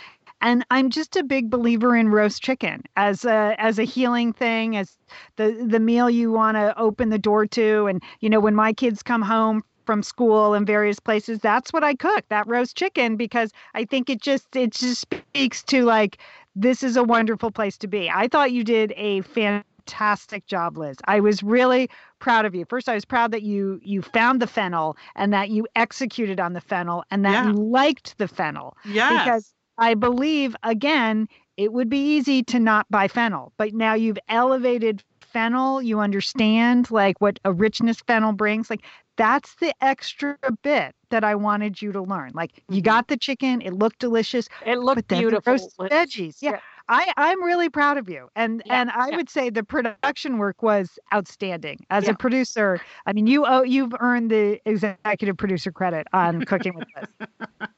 and 0.40 0.64
I'm 0.70 0.90
just 0.90 1.16
a 1.16 1.22
big 1.22 1.50
believer 1.50 1.96
in 1.96 2.08
roast 2.08 2.42
chicken 2.42 2.82
as 2.96 3.24
a 3.24 3.54
as 3.58 3.78
a 3.78 3.84
healing 3.84 4.32
thing, 4.32 4.76
as 4.76 4.96
the 5.36 5.52
the 5.66 5.80
meal 5.80 6.08
you 6.08 6.30
want 6.32 6.56
to 6.56 6.78
open 6.78 7.10
the 7.10 7.18
door 7.18 7.46
to. 7.46 7.86
And 7.86 8.02
you 8.20 8.30
know, 8.30 8.40
when 8.40 8.54
my 8.54 8.72
kids 8.72 9.02
come 9.02 9.22
home 9.22 9.62
from 9.84 10.02
school 10.02 10.54
and 10.54 10.66
various 10.66 11.00
places, 11.00 11.40
that's 11.40 11.72
what 11.72 11.84
I 11.84 11.94
cook, 11.94 12.24
that 12.28 12.46
roast 12.46 12.76
chicken, 12.76 13.16
because 13.16 13.50
I 13.74 13.84
think 13.84 14.08
it 14.08 14.20
just 14.20 14.54
it 14.56 14.72
just 14.72 15.00
speaks 15.00 15.62
to 15.64 15.84
like 15.84 16.18
this 16.56 16.82
is 16.82 16.96
a 16.96 17.04
wonderful 17.04 17.50
place 17.50 17.76
to 17.78 17.86
be. 17.86 18.10
I 18.10 18.28
thought 18.28 18.52
you 18.52 18.64
did 18.64 18.92
a 18.96 19.20
fantastic 19.22 20.46
job, 20.46 20.76
Liz. 20.78 20.96
I 21.04 21.20
was 21.20 21.42
really 21.42 21.88
proud 22.18 22.44
of 22.44 22.54
you. 22.54 22.64
First, 22.68 22.88
I 22.88 22.94
was 22.94 23.04
proud 23.04 23.30
that 23.32 23.42
you 23.42 23.80
you 23.82 24.02
found 24.02 24.40
the 24.40 24.46
fennel 24.46 24.96
and 25.16 25.32
that 25.32 25.50
you 25.50 25.66
executed 25.76 26.40
on 26.40 26.54
the 26.54 26.60
fennel 26.60 27.04
and 27.10 27.24
that 27.24 27.44
yeah. 27.44 27.46
you 27.48 27.52
liked 27.52 28.16
the 28.18 28.28
fennel. 28.28 28.76
Yeah. 28.84 29.24
Because 29.24 29.52
I 29.80 29.94
believe, 29.94 30.54
again, 30.62 31.26
it 31.56 31.72
would 31.72 31.88
be 31.88 31.98
easy 31.98 32.42
to 32.44 32.60
not 32.60 32.86
buy 32.90 33.08
fennel, 33.08 33.52
but 33.56 33.74
now 33.74 33.94
you've 33.94 34.18
elevated 34.28 35.02
fennel. 35.20 35.82
You 35.82 36.00
understand 36.00 36.90
like 36.90 37.20
what 37.20 37.38
a 37.44 37.52
richness 37.52 38.00
fennel 38.06 38.32
brings. 38.32 38.70
Like 38.70 38.82
that's 39.16 39.54
the 39.56 39.74
extra 39.80 40.38
bit 40.62 40.94
that 41.10 41.24
I 41.24 41.34
wanted 41.34 41.82
you 41.82 41.92
to 41.92 42.02
learn. 42.02 42.32
Like 42.34 42.62
you 42.68 42.76
mm-hmm. 42.76 42.84
got 42.84 43.08
the 43.08 43.16
chicken, 43.16 43.60
it 43.62 43.72
looked 43.72 43.98
delicious. 43.98 44.48
It 44.64 44.78
looked 44.78 45.08
beautiful. 45.08 45.52
roast 45.52 45.76
veggies. 45.78 46.36
Yeah. 46.40 46.52
yeah. 46.52 46.60
I, 46.88 47.12
I'm 47.16 47.42
really 47.44 47.68
proud 47.68 47.98
of 47.98 48.08
you. 48.08 48.28
And 48.34 48.62
yeah, 48.66 48.80
and 48.80 48.90
I 48.90 49.10
yeah. 49.10 49.16
would 49.16 49.30
say 49.30 49.48
the 49.48 49.62
production 49.62 50.38
work 50.38 50.62
was 50.62 50.98
outstanding. 51.14 51.86
As 51.90 52.04
yeah. 52.04 52.10
a 52.10 52.14
producer, 52.14 52.80
I 53.06 53.12
mean 53.12 53.26
you 53.26 53.44
oh 53.46 53.62
you've 53.62 53.94
earned 54.00 54.30
the 54.30 54.60
executive 54.64 55.36
producer 55.36 55.70
credit 55.70 56.06
on 56.12 56.42
cooking 56.44 56.74
with 56.74 56.88
us. 56.96 57.28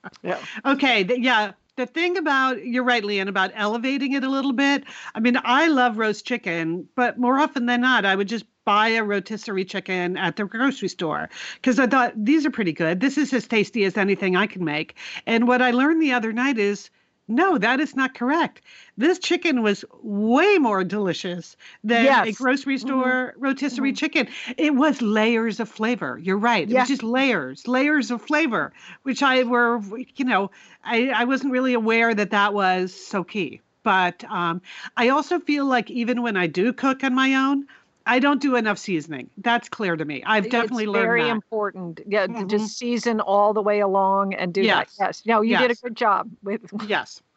yeah. 0.22 0.38
Okay. 0.64 1.04
Yeah 1.18 1.52
the 1.76 1.86
thing 1.86 2.18
about 2.18 2.64
you're 2.64 2.84
right, 2.84 3.02
Lian, 3.04 3.28
about 3.28 3.50
elevating 3.54 4.12
it 4.12 4.24
a 4.24 4.28
little 4.28 4.52
bit. 4.52 4.84
I 5.14 5.20
mean, 5.20 5.38
I 5.42 5.68
love 5.68 5.98
roast 5.98 6.26
chicken, 6.26 6.88
but 6.94 7.18
more 7.18 7.38
often 7.38 7.66
than 7.66 7.80
not, 7.80 8.04
I 8.04 8.14
would 8.14 8.28
just 8.28 8.44
buy 8.64 8.88
a 8.88 9.02
rotisserie 9.02 9.64
chicken 9.64 10.16
at 10.16 10.36
the 10.36 10.44
grocery 10.44 10.88
store 10.88 11.28
because 11.56 11.78
I 11.78 11.86
thought 11.86 12.12
these 12.16 12.46
are 12.46 12.50
pretty 12.50 12.72
good. 12.72 13.00
This 13.00 13.18
is 13.18 13.32
as 13.32 13.48
tasty 13.48 13.84
as 13.84 13.96
anything 13.96 14.36
I 14.36 14.46
can 14.46 14.64
make. 14.64 14.96
And 15.26 15.48
what 15.48 15.62
I 15.62 15.70
learned 15.70 16.00
the 16.02 16.12
other 16.12 16.32
night 16.32 16.58
is 16.58 16.90
no, 17.28 17.56
that 17.58 17.80
is 17.80 17.94
not 17.96 18.14
correct. 18.14 18.60
This 18.96 19.18
chicken 19.18 19.62
was 19.62 19.84
way 20.02 20.58
more 20.58 20.84
delicious 20.84 21.56
than 21.84 22.18
Yes. 22.18 22.22
a 22.22 22.32
grocery 22.32 22.78
Mhm. 22.80 23.18
store 23.18 23.34
rotisserie 23.36 23.92
chicken. 23.92 24.28
It 24.56 24.74
was 24.74 25.00
layers 25.00 25.60
of 25.60 25.68
flavor. 25.68 26.18
You're 26.22 26.38
right. 26.38 26.68
It 26.70 26.74
Yeah. 26.74 26.76
was 26.76 26.88
just 26.88 27.02
layers, 27.02 27.66
layers 27.68 28.10
of 28.10 28.22
flavor, 28.22 28.72
which 29.02 29.22
I 29.22 29.42
were, 29.44 29.80
you 30.16 30.24
know, 30.24 30.50
I, 30.84 31.08
I 31.10 31.24
wasn't 31.24 31.52
really 31.52 31.74
aware 31.74 32.14
that 32.14 32.30
that 32.30 32.54
was 32.54 32.92
so 32.94 33.24
key. 33.24 33.60
But 33.84 34.22
um, 34.30 34.60
I 34.96 35.08
also 35.08 35.38
feel 35.40 35.66
like 35.66 35.90
even 35.90 36.22
when 36.22 36.36
I 36.36 36.46
do 36.46 36.72
cook 36.72 37.02
on 37.02 37.14
my 37.14 37.34
own, 37.34 37.66
I 38.06 38.18
don't 38.18 38.40
do 38.40 38.56
enough 38.56 38.78
seasoning. 38.78 39.30
That's 39.38 39.68
clear 39.68 39.96
to 39.96 40.04
me. 40.04 40.22
I've 40.24 40.50
definitely 40.50 40.84
it's 40.84 40.92
learned 40.92 41.06
very 41.06 41.22
that. 41.22 41.30
important. 41.30 42.00
Yeah, 42.06 42.26
Mhm. 42.26 42.48
just 42.48 42.76
season 42.78 43.20
all 43.20 43.52
the 43.52 43.62
way 43.62 43.80
along 43.80 44.34
and 44.34 44.52
do 44.52 44.62
Yes. 44.62 44.96
that. 44.96 45.04
Yes. 45.06 45.22
No, 45.26 45.40
you 45.42 45.56
did 45.56 45.70
a 45.70 45.74
good 45.74 45.96
job 45.96 46.28
with 46.42 46.62
Yes. 46.86 47.20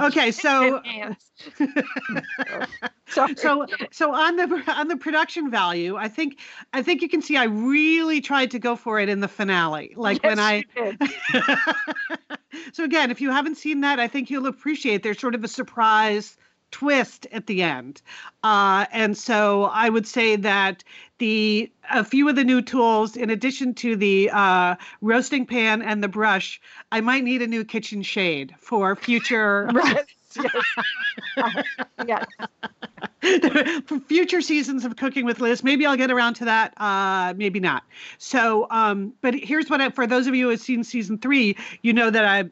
Okay, 0.00 0.30
so 0.30 0.80
so 3.36 3.66
so 3.90 4.14
on 4.14 4.36
the 4.36 4.64
on 4.68 4.88
the 4.88 4.96
production 4.96 5.50
value, 5.50 5.96
I 5.96 6.08
think 6.08 6.38
I 6.72 6.82
think 6.82 7.02
you 7.02 7.08
can 7.08 7.20
see 7.22 7.36
I 7.36 7.44
really 7.44 8.20
tried 8.20 8.52
to 8.52 8.58
go 8.58 8.76
for 8.76 8.98
it 9.00 9.08
in 9.08 9.20
the 9.20 9.28
finale. 9.28 9.92
Like 9.96 10.22
when 10.22 10.38
I 10.38 10.64
Yes, 10.76 10.96
you 10.96 11.42
did. 11.42 11.52
so 12.72 12.84
again, 12.84 13.10
if 13.10 13.20
you 13.20 13.30
haven't 13.30 13.56
seen 13.56 13.80
that, 13.82 14.00
I 14.00 14.08
think 14.08 14.30
you'll 14.30 14.46
appreciate 14.46 15.02
there's 15.02 15.18
sort 15.18 15.34
of 15.34 15.44
a 15.44 15.48
surprise 15.48 16.36
twist 16.70 17.26
at 17.32 17.46
the 17.46 17.62
end. 17.62 18.02
Uh, 18.42 18.86
and 18.92 19.16
so 19.16 19.64
I 19.64 19.88
would 19.88 20.06
say 20.06 20.36
that 20.36 20.84
the 21.18 21.70
a 21.90 22.04
few 22.04 22.28
of 22.28 22.36
the 22.36 22.44
new 22.44 22.62
tools, 22.62 23.16
in 23.16 23.30
addition 23.30 23.74
to 23.74 23.96
the 23.96 24.30
uh, 24.32 24.76
roasting 25.00 25.46
pan 25.46 25.82
and 25.82 26.02
the 26.02 26.08
brush, 26.08 26.60
I 26.92 27.00
might 27.00 27.24
need 27.24 27.42
a 27.42 27.46
new 27.46 27.64
kitchen 27.64 28.02
shade 28.02 28.54
for 28.58 28.96
future 28.96 29.70
Yes, 29.84 30.06
yes. 30.36 30.64
Uh, 31.36 31.62
yes. 31.98 32.24
for 33.86 34.00
future 34.00 34.40
seasons 34.40 34.84
of 34.84 34.96
cooking 34.96 35.24
with 35.26 35.40
liz 35.40 35.62
maybe 35.62 35.84
i'll 35.84 35.96
get 35.96 36.10
around 36.10 36.34
to 36.34 36.44
that 36.44 36.72
uh 36.80 37.34
maybe 37.36 37.60
not 37.60 37.84
so 38.18 38.66
um 38.70 39.12
but 39.20 39.34
here's 39.34 39.68
what 39.68 39.80
i 39.80 39.90
for 39.90 40.06
those 40.06 40.26
of 40.26 40.34
you 40.34 40.44
who 40.46 40.50
have 40.50 40.60
seen 40.60 40.82
season 40.82 41.18
three 41.18 41.56
you 41.82 41.92
know 41.92 42.10
that 42.10 42.24
i 42.24 42.44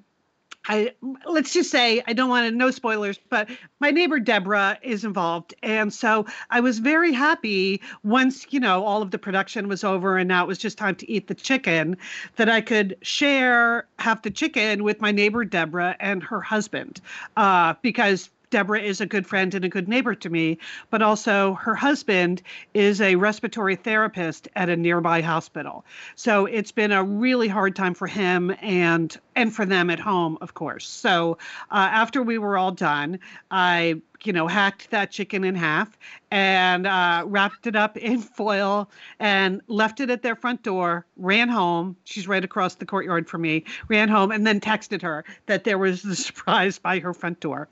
I 0.67 0.93
let's 1.27 1.53
just 1.53 1.71
say 1.71 2.03
I 2.07 2.13
don't 2.13 2.29
want 2.29 2.49
to 2.49 2.55
no 2.55 2.71
spoilers, 2.71 3.19
but 3.31 3.49
my 3.81 3.91
neighbor 3.91 4.19
Deborah 4.19 4.79
is 4.83 5.05
involved, 5.05 5.55
and 5.63 5.93
so 5.93 6.27
I 6.51 6.61
was 6.61 6.79
very 6.79 7.13
happy 7.13 7.81
once 8.03 8.47
you 8.51 8.61
know 8.61 8.85
all 8.85 9.01
of 9.01 9.11
the 9.11 9.19
production 9.19 9.69
was 9.69 9.85
over 9.85 10.19
and 10.19 10.29
now 10.29 10.45
it 10.45 10.49
was 10.49 10.59
just 10.59 10.77
time 10.77 10.95
to 10.97 11.11
eat 11.11 11.29
the 11.29 11.35
chicken, 11.35 11.97
that 12.37 12.49
I 12.49 12.61
could 12.61 12.97
share 13.03 13.87
half 13.99 14.23
the 14.23 14.31
chicken 14.31 14.85
with 14.85 15.01
my 15.01 15.11
neighbor 15.11 15.45
Deborah 15.45 15.97
and 16.01 16.23
her 16.23 16.41
husband, 16.41 17.01
uh, 17.37 17.75
because 17.83 18.31
Deborah 18.51 18.81
is 18.81 19.01
a 19.01 19.07
good 19.07 19.27
friend 19.27 19.55
and 19.55 19.65
a 19.65 19.69
good 19.69 19.89
neighbor 19.89 20.15
to 20.15 20.31
me, 20.31 20.59
but 20.91 21.03
also 21.03 21.55
her 21.55 21.75
husband 21.75 22.43
is 22.75 23.01
a 23.01 23.17
respiratory 23.17 23.77
therapist 23.77 24.49
at 24.57 24.69
a 24.69 24.77
nearby 24.77 25.21
hospital. 25.21 25.85
So 26.17 26.47
it's 26.47 26.73
been 26.73 26.93
a 26.93 27.03
really 27.05 27.49
hard 27.49 27.77
time 27.77 27.95
for 27.95 28.07
him 28.07 28.55
and 28.61 29.17
and 29.35 29.55
for 29.55 29.65
them 29.65 29.91
at 29.91 30.01
home, 30.01 30.39
of 30.41 30.55
course. 30.55 30.89
So 30.89 31.39
uh, 31.71 31.89
after 31.93 32.23
we 32.23 32.39
were 32.39 32.59
all 32.59 32.73
done, 32.73 33.21
I 33.51 34.01
you 34.25 34.33
know 34.33 34.47
hacked 34.47 34.91
that 34.91 35.11
chicken 35.11 35.45
in 35.45 35.55
half 35.55 35.99
and 36.31 36.87
uh, 36.87 37.25
wrapped 37.27 37.67
it 37.67 37.77
up 37.77 37.97
in 37.97 38.21
foil 38.21 38.91
and 39.19 39.61
left 39.69 40.01
it 40.01 40.11
at 40.11 40.23
their 40.23 40.37
front 40.37 40.63
door. 40.63 41.07
Ran 41.17 41.49
home. 41.49 41.97
She's 42.05 42.29
right 42.29 42.45
across 42.45 42.75
the 42.75 42.87
courtyard 42.87 43.29
from 43.29 43.43
me. 43.43 43.65
Ran 43.89 44.09
home 44.09 44.31
and 44.31 44.47
then 44.47 44.61
texted 44.61 45.03
her 45.03 45.25
that 45.47 45.65
there 45.65 45.79
was 45.79 46.03
the 46.03 46.17
surprise 46.29 46.79
by 46.79 46.99
her 46.99 47.15
front 47.15 47.41
door. 47.41 47.69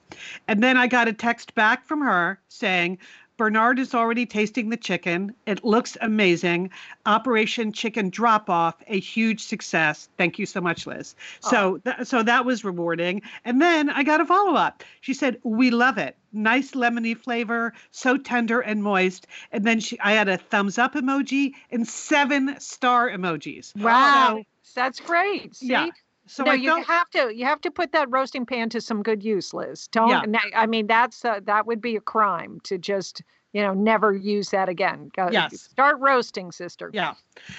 And 0.49 0.63
then 0.63 0.77
I 0.77 0.87
got 0.87 1.09
a 1.09 1.13
text 1.13 1.55
back 1.55 1.85
from 1.85 2.01
her 2.01 2.39
saying, 2.49 2.99
Bernard 3.37 3.79
is 3.79 3.95
already 3.95 4.25
tasting 4.25 4.71
the 4.71 4.77
chicken. 4.77 5.35
It 5.47 5.65
looks 5.65 5.97
amazing. 6.01 6.71
Operation 7.05 7.73
Chicken 7.73 8.09
Drop 8.09 8.49
Off, 8.49 8.77
a 8.87 8.99
huge 8.99 9.43
success. 9.43 10.09
Thank 10.17 10.39
you 10.39 10.47
so 10.47 10.61
much, 10.61 10.87
Liz. 10.87 11.15
So, 11.41 11.79
th- 11.79 12.07
so 12.07 12.23
that 12.23 12.45
was 12.45 12.65
rewarding. 12.65 13.23
And 13.45 13.61
then 13.61 13.91
I 13.91 14.03
got 14.05 14.21
a 14.21 14.25
follow 14.25 14.55
up. 14.55 14.83
She 15.03 15.13
said, 15.13 15.39
"We 15.43 15.71
love 15.71 15.99
it. 15.99 16.17
Nice 16.33 16.73
lemony 16.73 17.17
flavor, 17.17 17.75
so 17.91 18.17
tender 18.17 18.61
and 18.61 18.83
moist." 18.83 19.27
And 19.53 19.65
then 19.65 19.81
she, 19.81 20.01
I 20.01 20.13
had 20.13 20.29
a 20.29 20.39
thumbs 20.39 20.79
up 20.79 20.95
emoji 20.95 21.53
and 21.71 21.87
seven 21.87 22.59
star 22.59 23.11
emojis. 23.11 23.77
Wow. 23.77 24.43
That's 24.75 25.01
great. 25.01 25.57
See? 25.57 25.69
yeah. 25.69 25.89
So 26.27 26.45
no, 26.45 26.53
you 26.53 26.83
have 26.83 27.09
to 27.11 27.35
you 27.35 27.45
have 27.45 27.61
to 27.63 27.71
put 27.71 27.93
that 27.93 28.09
roasting 28.11 28.45
pan 28.47 28.69
to 28.71 28.81
some 28.81 29.03
good 29.03 29.23
use, 29.25 29.55
Liz. 29.55 29.87
Don't. 29.89 30.33
Yeah. 30.33 30.41
I 30.55 30.67
mean, 30.67 30.87
that's 30.87 31.25
uh, 31.25 31.41
that 31.45 31.67
would 31.67 31.81
be 31.81 31.97
a 31.97 32.01
crime 32.01 32.61
to 32.65 32.79
just 32.79 33.23
you 33.57 33.63
know 33.63 33.73
never 33.73 34.15
use 34.15 34.51
that 34.51 34.69
again. 34.69 35.11
Go- 35.17 35.31
Yes. 35.33 35.63
Start 35.63 35.99
roasting, 35.99 36.53
sister. 36.53 36.91
Yeah. 36.93 37.15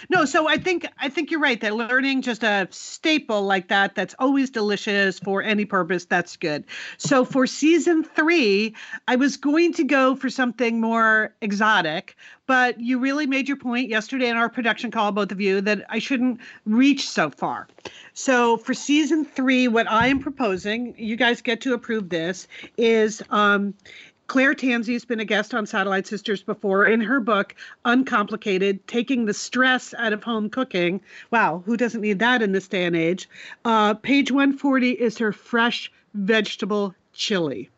No, 0.10 0.26
so 0.26 0.48
I 0.48 0.58
think 0.58 0.86
I 1.00 1.10
think 1.10 1.32
you're 1.32 1.40
right 1.40 1.60
that 1.62 1.76
learning 1.76 2.22
just 2.22 2.44
a 2.44 2.68
staple 2.70 3.42
like 3.42 3.68
that 3.70 3.96
that's 3.96 4.14
always 4.20 4.52
delicious 4.52 5.18
for 5.18 5.42
any 5.42 5.66
purpose 5.66 6.06
that's 6.06 6.38
good. 6.38 6.66
So 6.98 7.26
for 7.26 7.48
season 7.48 8.04
3, 8.04 8.76
I 9.08 9.16
was 9.16 9.38
going 9.38 9.74
to 9.74 9.84
go 9.84 10.16
for 10.16 10.30
something 10.30 10.80
more 10.80 11.34
exotic, 11.42 12.16
but 12.46 12.80
you 12.80 13.00
really 13.00 13.26
made 13.26 13.48
your 13.48 13.58
point 13.58 13.90
yesterday 13.90 14.30
in 14.30 14.38
our 14.38 14.50
production 14.50 14.92
call 14.92 15.12
both 15.12 15.32
of 15.32 15.42
you 15.42 15.62
that 15.62 15.84
I 15.90 15.98
shouldn't 16.00 16.40
reach 16.66 17.10
so 17.10 17.32
far. 17.32 17.68
So 18.14 18.58
for 18.58 18.74
season 18.74 19.26
3 19.26 19.68
what 19.68 19.90
I 19.90 20.08
am 20.08 20.20
proposing, 20.20 20.94
you 20.98 21.16
guys 21.16 21.42
get 21.42 21.62
to 21.62 21.74
approve 21.74 22.10
this 22.10 22.48
is 22.78 23.24
um 23.32 23.74
Claire 24.28 24.54
Tansey's 24.54 25.06
been 25.06 25.22
a 25.22 25.26
guest 25.26 25.54
on 25.54 25.66
Satellite 25.66 26.06
Sisters 26.06 26.44
before 26.44 26.86
in 26.86 27.00
her 27.00 27.22
book, 27.22 27.56
Uncomplicated 27.86 28.86
Taking 28.86 29.26
the 29.26 29.34
Stress 29.34 29.94
Out 29.98 30.12
of 30.12 30.22
Home 30.24 30.50
Cooking. 30.50 31.00
Wow, 31.32 31.64
who 31.66 31.78
doesn't 31.78 32.02
need 32.02 32.20
that 32.20 32.42
in 32.42 32.52
this 32.52 32.68
day 32.68 32.84
and 32.84 32.96
age? 32.96 33.30
Uh, 33.64 33.94
page 33.94 34.30
140 34.30 34.92
is 34.92 35.18
her 35.18 35.32
fresh 35.32 35.90
vegetable 36.14 36.94
chili. 37.14 37.70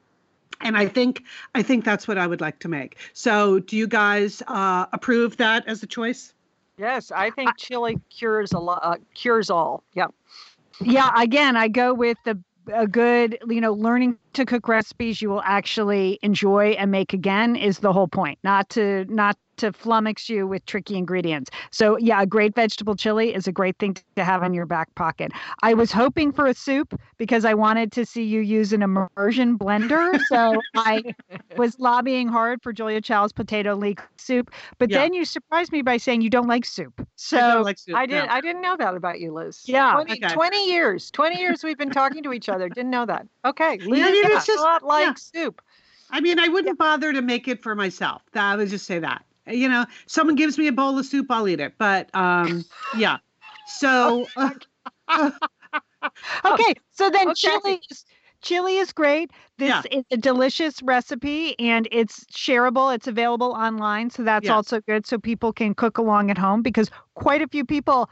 And 0.61 0.75
I 0.75 0.87
think 0.87 1.23
I 1.53 1.61
think 1.61 1.85
that's 1.85 2.07
what 2.07 2.17
I 2.17 2.27
would 2.27 2.41
like 2.41 2.59
to 2.59 2.67
make. 2.67 2.97
So, 3.13 3.59
do 3.59 3.77
you 3.77 3.87
guys 3.87 4.41
uh, 4.47 4.87
approve 4.91 5.37
that 5.37 5.65
as 5.67 5.83
a 5.83 5.87
choice? 5.87 6.33
Yes, 6.77 7.11
I 7.11 7.29
think 7.29 7.55
chili 7.57 7.97
cures 8.09 8.51
a 8.51 8.59
lot. 8.59 8.79
Uh, 8.83 8.97
cures 9.13 9.49
all. 9.49 9.83
Yep. 9.93 10.13
yeah 10.81 11.11
again 11.17 11.57
i 11.57 11.67
go 11.67 11.93
with 11.93 12.17
the 12.23 12.41
a 12.73 12.87
good 12.87 13.37
you 13.47 13.61
know 13.61 13.73
learning 13.73 14.17
to 14.33 14.45
cook 14.45 14.67
recipes 14.67 15.21
you 15.21 15.29
will 15.29 15.41
actually 15.43 16.19
enjoy 16.21 16.69
and 16.71 16.91
make 16.91 17.13
again 17.13 17.55
is 17.55 17.79
the 17.79 17.93
whole 17.93 18.07
point. 18.07 18.39
Not 18.43 18.69
to 18.71 19.05
not 19.05 19.37
to 19.59 19.71
flummox 19.71 20.27
you 20.29 20.47
with 20.47 20.65
tricky 20.65 20.95
ingredients 20.97 21.49
so 21.71 21.97
yeah 21.97 22.21
a 22.21 22.25
great 22.25 22.55
vegetable 22.55 22.95
chili 22.95 23.33
is 23.33 23.47
a 23.47 23.51
great 23.51 23.77
thing 23.77 23.95
to 24.15 24.23
have 24.23 24.41
in 24.43 24.53
your 24.53 24.65
back 24.65 24.93
pocket 24.95 25.31
i 25.61 25.73
was 25.73 25.91
hoping 25.91 26.31
for 26.31 26.47
a 26.47 26.53
soup 26.53 26.99
because 27.17 27.45
i 27.45 27.53
wanted 27.53 27.91
to 27.91 28.05
see 28.05 28.23
you 28.23 28.39
use 28.41 28.73
an 28.73 28.81
immersion 28.81 29.57
blender 29.57 30.19
so 30.27 30.59
i 30.75 31.03
was 31.57 31.79
lobbying 31.79 32.27
hard 32.27 32.61
for 32.61 32.73
julia 32.73 33.01
child's 33.01 33.33
potato 33.33 33.75
leek 33.75 33.99
soup 34.17 34.51
but 34.77 34.89
Yeah. 34.89 34.99
then 34.99 35.13
you 35.13 35.25
surprised 35.25 35.71
me 35.71 35.81
by 35.81 35.97
saying 35.97 36.21
you 36.21 36.29
don't 36.29 36.47
like 36.47 36.65
soup 36.65 37.05
so 37.15 37.37
I 37.37 37.55
like 37.55 37.77
soup, 37.77 37.95
I 37.95 38.05
did. 38.05 38.25
no. 38.25 38.31
I 38.31 38.41
didn't 38.41 38.61
know 38.61 38.77
that 38.77 38.95
about 38.95 39.19
you, 39.19 39.33
Liz. 39.33 39.63
Yeah. 39.65 39.91
20, 39.93 40.13
Okay. 40.23 40.33
20 40.33 40.69
years. 40.71 41.11
20 41.11 41.37
years 41.37 41.63
we've 41.63 41.77
been 41.77 41.89
talking 41.91 42.23
to 42.23 42.31
each 42.33 42.47
other. 42.47 42.69
Didn't 42.69 42.89
know 42.91 43.05
that. 43.05 43.27
Okay. 43.43 43.77
Liz 43.79 43.89
mean, 43.89 44.25
it's 44.31 44.45
just- 44.47 44.63
not 44.63 44.83
like 44.83 45.05
yeah. 45.05 45.13
soup. 45.15 45.61
I 46.09 46.21
mean, 46.21 46.39
I 46.39 46.47
wouldn't 46.47 46.77
bother 46.79 47.11
to 47.13 47.21
make 47.21 47.47
it 47.49 47.61
for 47.61 47.75
myself. 47.75 48.21
I 48.33 48.55
would 48.55 48.69
just 48.69 48.85
say 48.85 48.99
that. 48.99 49.23
You 49.49 49.69
know, 49.69 49.85
someone 50.07 50.35
gives 50.35 50.57
me 50.57 50.67
a 50.67 50.71
bowl 50.71 50.97
of 50.97 51.05
soup, 51.05 51.27
I'll 51.29 51.47
eat 51.47 51.59
it. 51.59 51.73
But 51.77 52.13
um, 52.15 52.63
yeah. 52.93 53.17
So 53.65 54.27
uh, 54.35 54.51
Okay, 56.45 56.73
so 56.91 57.09
then 57.09 57.27
Okay. 57.29 57.35
chili 57.35 57.81
is 57.89 58.05
chili 58.41 58.77
is 58.77 58.91
great. 58.93 59.31
This 59.57 59.69
Yeah. 59.69 59.83
is 59.91 60.03
a 60.11 60.17
delicious 60.17 60.81
recipe 60.81 61.59
and 61.59 61.87
it's 61.91 62.23
shareable. 62.25 62.93
It's 62.93 63.07
available 63.07 63.51
online, 63.51 64.09
so 64.09 64.23
that's 64.23 64.49
Yes. 64.49 64.55
also 64.55 64.81
good 64.81 65.05
so 65.05 65.17
people 65.17 65.51
can 65.53 65.73
cook 65.73 65.97
along 65.97 66.31
at 66.31 66.37
home 66.37 66.61
because 66.61 66.89
quite 67.15 67.41
a 67.41 67.47
few 67.47 67.65
people 67.65 68.09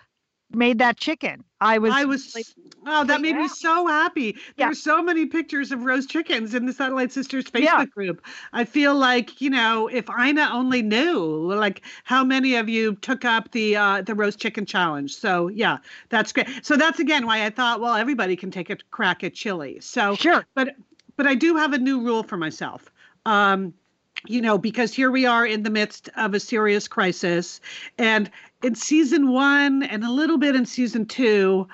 made 0.51 0.79
that 0.79 0.97
chicken. 0.97 1.43
I 1.59 1.79
was 1.79 1.91
I 1.93 2.05
was, 2.05 2.35
like, 2.35 2.45
oh, 2.85 3.03
that 3.05 3.21
made 3.21 3.35
yeah. 3.35 3.43
me 3.43 3.47
so 3.47 3.87
happy. 3.87 4.35
Yeah. 4.35 4.51
There 4.57 4.67
were 4.69 4.75
so 4.75 5.01
many 5.01 5.25
pictures 5.25 5.71
of 5.71 5.85
roast 5.85 6.09
chickens 6.09 6.53
in 6.53 6.65
the 6.65 6.73
Satellite 6.73 7.11
Sisters 7.11 7.45
Facebook 7.45 7.63
Yeah. 7.63 7.85
group. 7.85 8.23
I 8.53 8.63
feel 8.63 8.95
like, 8.95 9.41
you 9.41 9.49
know, 9.49 9.87
if 9.87 10.07
Ina 10.09 10.49
only 10.53 10.83
knew, 10.83 11.51
like 11.53 11.81
how 12.03 12.23
many 12.23 12.55
of 12.55 12.69
you 12.69 12.95
took 12.95 13.25
up 13.25 13.51
the 13.51 13.75
uh, 13.75 14.01
the 14.03 14.13
roast 14.13 14.39
chicken 14.39 14.65
challenge. 14.65 15.15
So 15.15 15.47
yeah, 15.47 15.77
that's 16.09 16.31
great. 16.31 16.47
So 16.61 16.77
that's 16.77 16.99
again 16.99 17.25
why 17.25 17.43
I 17.45 17.49
thought, 17.49 17.81
well, 17.81 17.95
everybody 17.95 18.35
can 18.35 18.51
take 18.51 18.69
a 18.69 18.77
crack 18.91 19.23
at 19.23 19.33
chili. 19.33 19.79
So 19.81 20.15
sure. 20.15 20.45
but 20.53 20.75
but 21.15 21.25
I 21.25 21.33
do 21.33 21.55
have 21.55 21.73
a 21.73 21.79
new 21.79 22.01
rule 22.01 22.21
for 22.23 22.37
myself. 22.37 22.91
Um, 23.25 23.73
you 24.25 24.41
know, 24.41 24.57
because 24.57 24.93
here 24.93 25.11
we 25.11 25.25
are 25.25 25.45
in 25.45 25.63
the 25.63 25.69
midst 25.69 26.09
of 26.17 26.33
a 26.33 26.39
serious 26.39 26.87
crisis. 26.87 27.61
And 27.97 28.31
in 28.63 28.75
season 28.75 29.31
one 29.31 29.83
and 29.83 30.03
a 30.03 30.11
little 30.11 30.37
bit 30.37 30.55
in 30.55 30.65
season 30.65 31.05
two, 31.05 31.67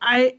I 0.00 0.38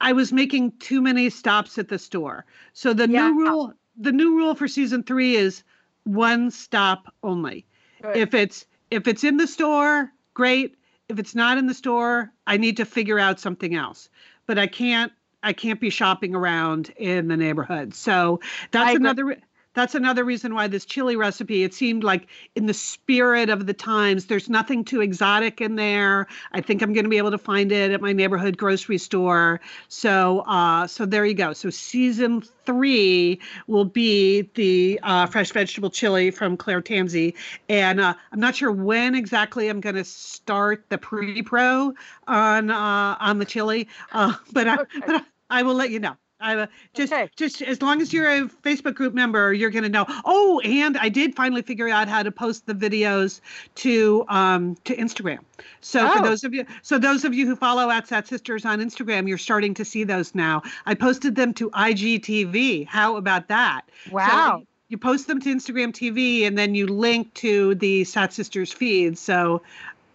I 0.00 0.12
was 0.12 0.32
making 0.32 0.72
too 0.78 1.00
many 1.02 1.28
stops 1.30 1.78
at 1.78 1.88
the 1.88 1.98
store. 1.98 2.44
So 2.72 2.92
the 2.92 3.08
Yeah. 3.08 3.30
new 3.30 3.40
rule 3.40 3.74
the 3.96 4.12
new 4.12 4.36
rule 4.36 4.54
for 4.54 4.68
season 4.68 5.02
three 5.02 5.34
is 5.34 5.64
one 6.04 6.50
stop 6.50 7.12
only. 7.22 7.66
Good. 8.02 8.16
If 8.16 8.34
it's 8.34 8.66
if 8.90 9.08
it's 9.08 9.24
in 9.24 9.36
the 9.36 9.46
store, 9.46 10.12
great. 10.34 10.76
If 11.08 11.18
it's 11.18 11.34
not 11.34 11.58
in 11.58 11.66
the 11.66 11.74
store, 11.74 12.32
I 12.46 12.56
need 12.56 12.76
to 12.76 12.84
figure 12.84 13.18
out 13.18 13.40
something 13.40 13.74
else. 13.74 14.08
But 14.46 14.58
I 14.58 14.66
can't 14.66 15.12
I 15.42 15.52
can't 15.52 15.80
be 15.80 15.90
shopping 15.90 16.34
around 16.34 16.90
in 16.96 17.28
the 17.28 17.36
neighborhood. 17.36 17.94
So 17.94 18.40
that's 18.70 18.94
another 18.94 19.36
that's 19.74 19.94
another 19.94 20.24
reason 20.24 20.54
why 20.54 20.66
this 20.66 20.84
chili 20.84 21.16
recipe 21.16 21.62
it 21.62 21.74
seemed 21.74 22.02
like 22.02 22.26
in 22.56 22.66
the 22.66 22.74
spirit 22.74 23.48
of 23.50 23.66
the 23.66 23.74
times 23.74 24.26
there's 24.26 24.48
nothing 24.48 24.84
too 24.84 25.00
exotic 25.00 25.60
in 25.60 25.76
there. 25.76 26.26
I 26.52 26.60
think 26.60 26.82
i'm 26.82 26.92
going 26.92 27.04
to 27.04 27.10
be 27.10 27.18
able 27.18 27.30
to 27.30 27.38
find 27.38 27.70
it 27.72 27.90
at 27.90 28.00
my 28.00 28.12
neighborhood 28.12 28.56
grocery 28.56 28.98
store. 28.98 29.60
So 29.88 30.40
uh 30.40 30.86
so 30.86 31.06
there 31.06 31.24
you 31.24 31.34
go. 31.34 31.52
So 31.52 31.70
season 31.70 32.42
three 32.64 33.40
will 33.66 33.84
be 33.84 34.42
the 34.54 35.00
uh, 35.02 35.26
fresh 35.26 35.52
vegetable 35.52 35.90
chili 35.90 36.30
from 36.30 36.56
claire 36.56 36.82
tansey. 36.82 37.34
And 37.68 38.00
uh, 38.00 38.14
i'm 38.32 38.40
not 38.40 38.56
sure 38.56 38.72
when 38.72 39.14
exactly 39.14 39.68
i'm 39.68 39.80
going 39.80 39.96
to 39.96 40.04
start 40.04 40.84
the 40.88 40.98
pre-pro 40.98 41.94
on 42.26 42.70
uh 42.70 43.16
on 43.20 43.38
the 43.38 43.44
chili 43.44 43.88
uh 44.12 44.34
but 44.52 44.66
i 44.68 44.78
Okay. 44.78 45.00
but 45.06 45.10
I, 45.14 45.22
I 45.50 45.62
will 45.62 45.74
let 45.74 45.90
you 45.90 45.98
know 46.00 46.16
I 46.40 46.68
just 46.94 47.12
Okay. 47.12 47.28
just 47.36 47.62
as 47.62 47.82
long 47.82 48.00
as 48.00 48.12
you're 48.12 48.28
a 48.28 48.42
Facebook 48.64 48.94
group 48.94 49.12
member, 49.14 49.52
you're 49.52 49.70
going 49.70 49.82
to 49.82 49.88
know. 49.88 50.06
Oh, 50.24 50.60
and 50.60 50.96
I 50.96 51.08
did 51.08 51.34
finally 51.34 51.62
figure 51.62 51.88
out 51.88 52.08
how 52.08 52.22
to 52.22 52.30
post 52.30 52.66
the 52.66 52.74
videos 52.74 53.40
to 53.76 54.24
um 54.28 54.76
to 54.84 54.96
Instagram. 54.96 55.38
So 55.80 56.06
Oh. 56.06 56.16
for 56.16 56.22
those 56.22 56.44
of 56.44 56.54
you, 56.54 56.64
so 56.82 56.98
those 56.98 57.24
of 57.24 57.34
you 57.34 57.46
who 57.46 57.56
follow 57.56 57.90
at 57.90 58.06
Sat 58.06 58.28
Sisters 58.28 58.64
on 58.64 58.80
Instagram, 58.80 59.26
you're 59.28 59.38
starting 59.38 59.74
to 59.74 59.84
see 59.84 60.04
those 60.04 60.34
now. 60.34 60.62
I 60.86 60.94
posted 60.94 61.34
them 61.34 61.52
to 61.54 61.70
IGTV. 61.70 62.86
How 62.86 63.16
about 63.16 63.48
that? 63.48 63.82
So 64.04 64.12
Wow. 64.12 64.62
you 64.88 64.96
post 64.98 65.26
them 65.26 65.40
to 65.40 65.52
Instagram 65.54 65.92
TV, 65.92 66.44
and 66.46 66.56
then 66.56 66.74
you 66.74 66.86
link 66.86 67.34
to 67.34 67.74
the 67.76 68.04
Sat 68.04 68.32
Sisters 68.32 68.72
feed. 68.72 69.18
So. 69.18 69.62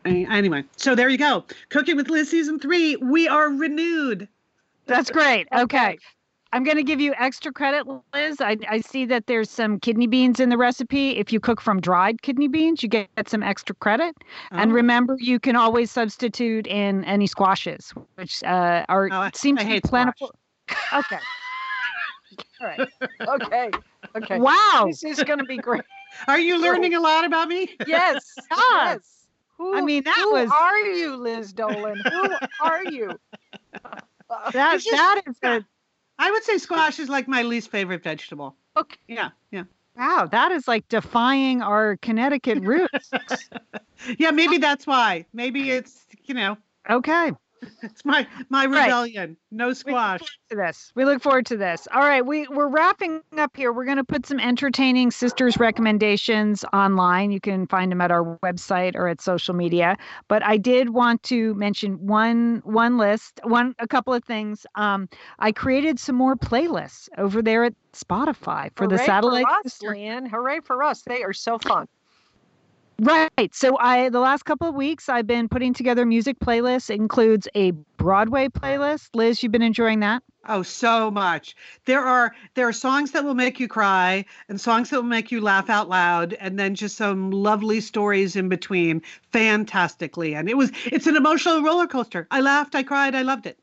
Anyway, 0.05 0.65
so 0.75 0.95
there 0.95 1.07
you 1.07 1.17
go. 1.17 1.45
Cooking 1.69 1.95
with 1.95 2.09
Liz 2.09 2.29
season 2.29 2.59
three. 2.59 2.97
We 2.97 3.25
are 3.29 3.47
renewed. 3.49 4.27
That's 4.85 5.09
great. 5.09 5.47
Okay. 5.55 5.97
I'm 6.51 6.63
going 6.63 6.77
to 6.77 6.83
give 6.83 7.01
you 7.01 7.15
extra 7.17 7.51
credit, 7.51 7.87
Liz. 8.13 8.39
I, 8.39 8.57
I 8.69 8.81
see 8.81 9.05
that 9.05 9.25
there's 9.25 9.49
some 9.49 9.79
kidney 9.79 10.05
beans 10.05 10.39
in 10.39 10.49
the 10.49 10.57
recipe. 10.57 11.17
If 11.17 11.33
you 11.33 11.39
cook 11.39 11.59
from 11.59 11.81
dried 11.81 12.21
kidney 12.21 12.47
beans, 12.47 12.83
you 12.83 12.89
get 12.89 13.09
some 13.27 13.41
extra 13.41 13.73
credit. 13.75 14.15
And 14.51 14.71
Oh. 14.71 14.75
remember, 14.75 15.17
you 15.19 15.39
can 15.39 15.55
always 15.55 15.89
substitute 15.89 16.67
in 16.67 17.03
any 17.05 17.25
squashes, 17.25 17.91
which 18.15 18.43
uh, 18.43 18.85
are 18.87 19.09
Oh, 19.11 19.15
I- 19.15 19.31
seem 19.33 19.57
I 19.57 19.63
to 19.63 19.67
be 19.69 19.81
plentiful. 19.81 20.35
Okay. 20.93 21.17
All 22.61 22.67
right. 22.67 22.87
Okay. 23.27 23.71
Okay. 24.15 24.37
Wow. 24.39 24.85
This 24.87 25.03
is 25.03 25.23
going 25.23 25.39
to 25.39 25.45
be 25.45 25.57
great. 25.57 25.81
Are 26.27 26.39
you 26.39 26.61
learning 26.61 26.93
a 26.93 26.99
lot 26.99 27.25
about 27.25 27.47
me? 27.47 27.67
Yes. 27.87 28.23
Yes. 28.51 28.99
Who, 29.57 29.75
I 29.75 29.81
mean, 29.81 30.03
that 30.03 30.15
who 30.17 30.33
was- 30.33 30.51
are 30.51 30.77
you, 30.79 31.15
Liz 31.15 31.53
Dolan? 31.53 31.99
Who 32.11 32.29
are 32.61 32.83
you? 32.85 33.17
That, 34.53 34.73
just- 34.79 34.89
that 34.91 35.21
is 35.27 35.35
a 35.43 35.65
I 36.19 36.31
would 36.31 36.43
say 36.43 36.57
squash 36.57 36.99
is 36.99 37.09
like 37.09 37.27
my 37.27 37.41
least 37.41 37.69
favorite 37.71 38.03
vegetable. 38.03 38.55
Okay. 38.77 38.97
Yeah, 39.07 39.29
yeah. 39.51 39.63
wow. 39.97 40.27
That 40.31 40.51
is 40.51 40.67
like 40.67 40.87
defying 40.87 41.61
our 41.61 41.97
Connecticut 41.97 42.59
roots. 42.61 43.11
Yeah, 44.19 44.31
maybe 44.31 44.57
that's 44.57 44.85
why. 44.85 45.25
Maybe 45.33 45.71
it's, 45.71 46.05
you 46.25 46.35
know, 46.35 46.57
Okay. 46.89 47.31
It's 47.81 48.03
my 48.05 48.27
my 48.49 48.65
Right. 48.65 48.85
rebellion. 48.85 49.37
No 49.51 49.73
squash. 49.73 50.21
to 50.49 50.55
this. 50.55 50.91
We 50.95 51.05
look 51.05 51.21
forward 51.21 51.45
to 51.47 51.57
this. 51.57 51.87
All 51.93 52.01
right, 52.01 52.25
we 52.25 52.47
we're 52.47 52.67
wrapping 52.67 53.21
up 53.37 53.55
here. 53.55 53.71
We're 53.73 53.85
going 53.85 53.97
to 53.97 54.03
put 54.03 54.25
some 54.25 54.39
entertaining 54.39 55.11
sisters 55.11 55.57
recommendations 55.57 56.63
online. 56.73 57.31
You 57.31 57.39
can 57.39 57.67
find 57.67 57.91
them 57.91 58.01
at 58.01 58.11
our 58.11 58.37
website 58.39 58.95
or 58.95 59.07
at 59.07 59.21
social 59.21 59.53
media. 59.53 59.97
But 60.27 60.43
I 60.43 60.57
did 60.57 60.89
want 60.89 61.23
to 61.23 61.53
mention 61.55 62.05
one 62.05 62.61
one 62.65 62.97
list, 62.97 63.39
one 63.43 63.75
a 63.79 63.87
couple 63.87 64.13
of 64.13 64.23
things. 64.23 64.65
Um, 64.75 65.07
I 65.39 65.51
created 65.51 65.99
some 65.99 66.15
more 66.15 66.35
playlists 66.35 67.09
over 67.17 67.41
there 67.41 67.63
at 67.63 67.73
Spotify 67.93 68.69
for 68.75 68.87
the 68.87 68.95
Hooray 68.97 69.05
satellite. 69.05 69.45
For 69.45 69.67
us, 69.67 69.81
Lian. 69.81 70.25
Hooray 70.27 70.59
for 70.61 70.83
us. 70.83 71.01
They 71.03 71.23
are 71.23 71.33
so 71.33 71.59
fun. 71.59 71.87
Right. 72.99 73.53
So 73.53 73.77
I 73.79 74.09
the 74.09 74.19
last 74.19 74.43
couple 74.43 74.67
of 74.67 74.75
weeks 74.75 75.09
I've 75.09 75.27
been 75.27 75.49
putting 75.49 75.73
together 75.73 76.05
music 76.05 76.39
playlists. 76.39 76.89
It 76.89 76.95
includes 76.95 77.47
a 77.55 77.71
Broadway 77.97 78.47
playlist. 78.47 79.09
Liz, 79.13 79.41
you've 79.41 79.51
been 79.51 79.61
enjoying 79.61 79.99
that? 80.01 80.23
Oh, 80.47 80.61
so 80.61 81.09
much. 81.09 81.55
There 81.85 82.01
are 82.01 82.35
there 82.53 82.67
are 82.67 82.73
songs 82.73 83.11
that 83.11 83.23
will 83.23 83.33
make 83.33 83.59
you 83.59 83.67
cry 83.67 84.25
and 84.49 84.59
songs 84.59 84.89
that 84.89 84.97
will 84.97 85.03
make 85.03 85.31
you 85.31 85.41
laugh 85.41 85.69
out 85.69 85.89
loud 85.89 86.33
and 86.33 86.59
then 86.59 86.75
just 86.75 86.97
some 86.97 87.31
lovely 87.31 87.79
stories 87.81 88.35
in 88.35 88.49
between. 88.49 89.01
Fantastically. 89.31 90.35
And 90.35 90.49
it 90.49 90.57
was 90.57 90.71
it's 90.85 91.07
an 91.07 91.15
emotional 91.15 91.61
roller 91.61 91.87
coaster. 91.87 92.27
I 92.29 92.41
laughed, 92.41 92.75
I 92.75 92.83
cried, 92.83 93.15
I 93.15 93.21
loved 93.21 93.45
it. 93.45 93.57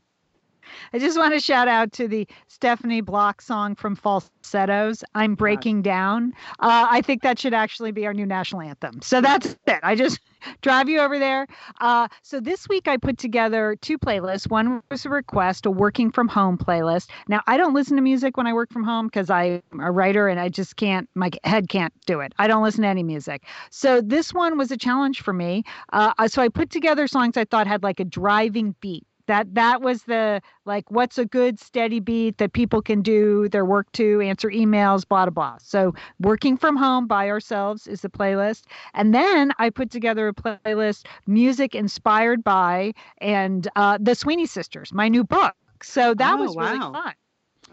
I 0.93 0.99
just 0.99 1.19
want 1.19 1.35
to 1.35 1.41
shout 1.41 1.69
out 1.69 1.93
to 1.93 2.09
the 2.09 2.27
Stephanie 2.49 3.01
Block 3.01 3.43
song 3.43 3.75
from 3.75 3.97
Falsettos, 3.97 5.05
I'm 5.15 5.35
Breaking 5.35 5.83
Down. 5.83 6.33
Uh, 6.59 6.87
I 6.91 7.01
think 7.03 7.23
that 7.23 7.39
should 7.39 7.55
actually 7.55 7.93
be 7.93 8.07
our 8.07 8.15
new 8.15 8.27
national 8.27 8.63
anthem. 8.63 9.01
So 9.03 9.21
that's 9.21 9.57
it. 9.67 9.81
I 9.83 9.95
just 9.95 10.21
drive 10.63 10.89
you 10.89 11.01
over 11.01 11.19
there. 11.19 11.47
Uh, 11.81 12.09
so 12.23 12.41
this 12.41 12.69
week 12.69 12.89
I 12.89 12.97
put 12.97 13.19
together 13.19 13.77
two 13.81 13.99
playlists. 13.99 14.51
One 14.51 14.83
was 14.91 15.05
a 15.05 15.11
request, 15.11 15.67
a 15.67 15.71
working 15.71 16.11
from 16.11 16.29
home 16.29 16.59
playlist. 16.59 17.11
Now, 17.29 17.43
I 17.47 17.57
don't 17.57 17.75
listen 17.75 17.97
to 17.97 18.03
music 18.03 18.37
when 18.37 18.47
I 18.47 18.53
work 18.53 18.73
from 18.73 18.85
home 18.85 19.07
because 19.07 19.31
I'm 19.31 19.63
a 19.81 19.91
writer 19.91 20.29
and 20.29 20.41
I 20.41 20.49
just 20.49 20.77
can't, 20.77 21.09
my 21.15 21.31
head 21.45 21.69
can't 21.69 21.93
do 22.07 22.21
it. 22.21 22.33
I 22.39 22.47
don't 22.47 22.63
listen 22.63 22.83
to 22.83 22.89
any 22.89 23.03
music. 23.03 23.45
So 23.71 24.01
this 24.01 24.33
one 24.33 24.59
was 24.59 24.71
a 24.71 24.77
challenge 24.77 25.23
for 25.23 25.33
me. 25.33 25.65
Uh, 25.93 26.29
so 26.29 26.43
I 26.43 26.49
put 26.49 26.71
together 26.71 27.07
songs 27.07 27.37
I 27.37 27.45
thought 27.45 27.67
had 27.67 27.83
like 27.83 28.01
a 28.01 28.05
driving 28.05 28.75
beat 28.81 29.07
that 29.31 29.55
that 29.55 29.83
was 29.83 30.05
the 30.05 30.43
like 30.67 30.91
what's 30.91 31.19
a 31.19 31.27
good 31.27 31.61
steady 31.61 32.01
beat 32.01 32.39
that 32.39 32.53
people 32.53 32.83
can 32.83 33.03
do 33.03 33.49
their 33.49 33.65
work 33.65 33.91
to 33.93 34.21
answer 34.21 34.49
emails 34.51 35.09
blah 35.09 35.27
blah 35.27 35.31
blah. 35.31 35.59
So 35.61 35.95
working 36.21 36.57
from 36.57 36.77
home 36.77 37.07
by 37.07 37.29
ourselves 37.31 37.87
is 37.87 38.03
the 38.03 38.11
playlist. 38.11 38.65
And 38.95 39.15
then 39.15 39.53
i 39.59 39.71
put 39.71 39.91
together 39.91 40.29
a 40.29 40.35
playlist 40.35 41.07
music 41.27 41.75
inspired 41.75 42.45
by 42.45 42.93
and 43.19 43.69
uh, 43.77 43.99
the 44.01 44.15
sweeney 44.15 44.47
sisters 44.47 44.93
my 44.93 45.09
new 45.09 45.25
book. 45.25 45.55
So 45.83 46.15
that 46.15 46.39
Oh, 46.39 46.39
was 46.39 46.57
really 46.57 46.81
fun. 46.93 47.15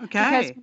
Okay. 0.04 0.20
because 0.20 0.54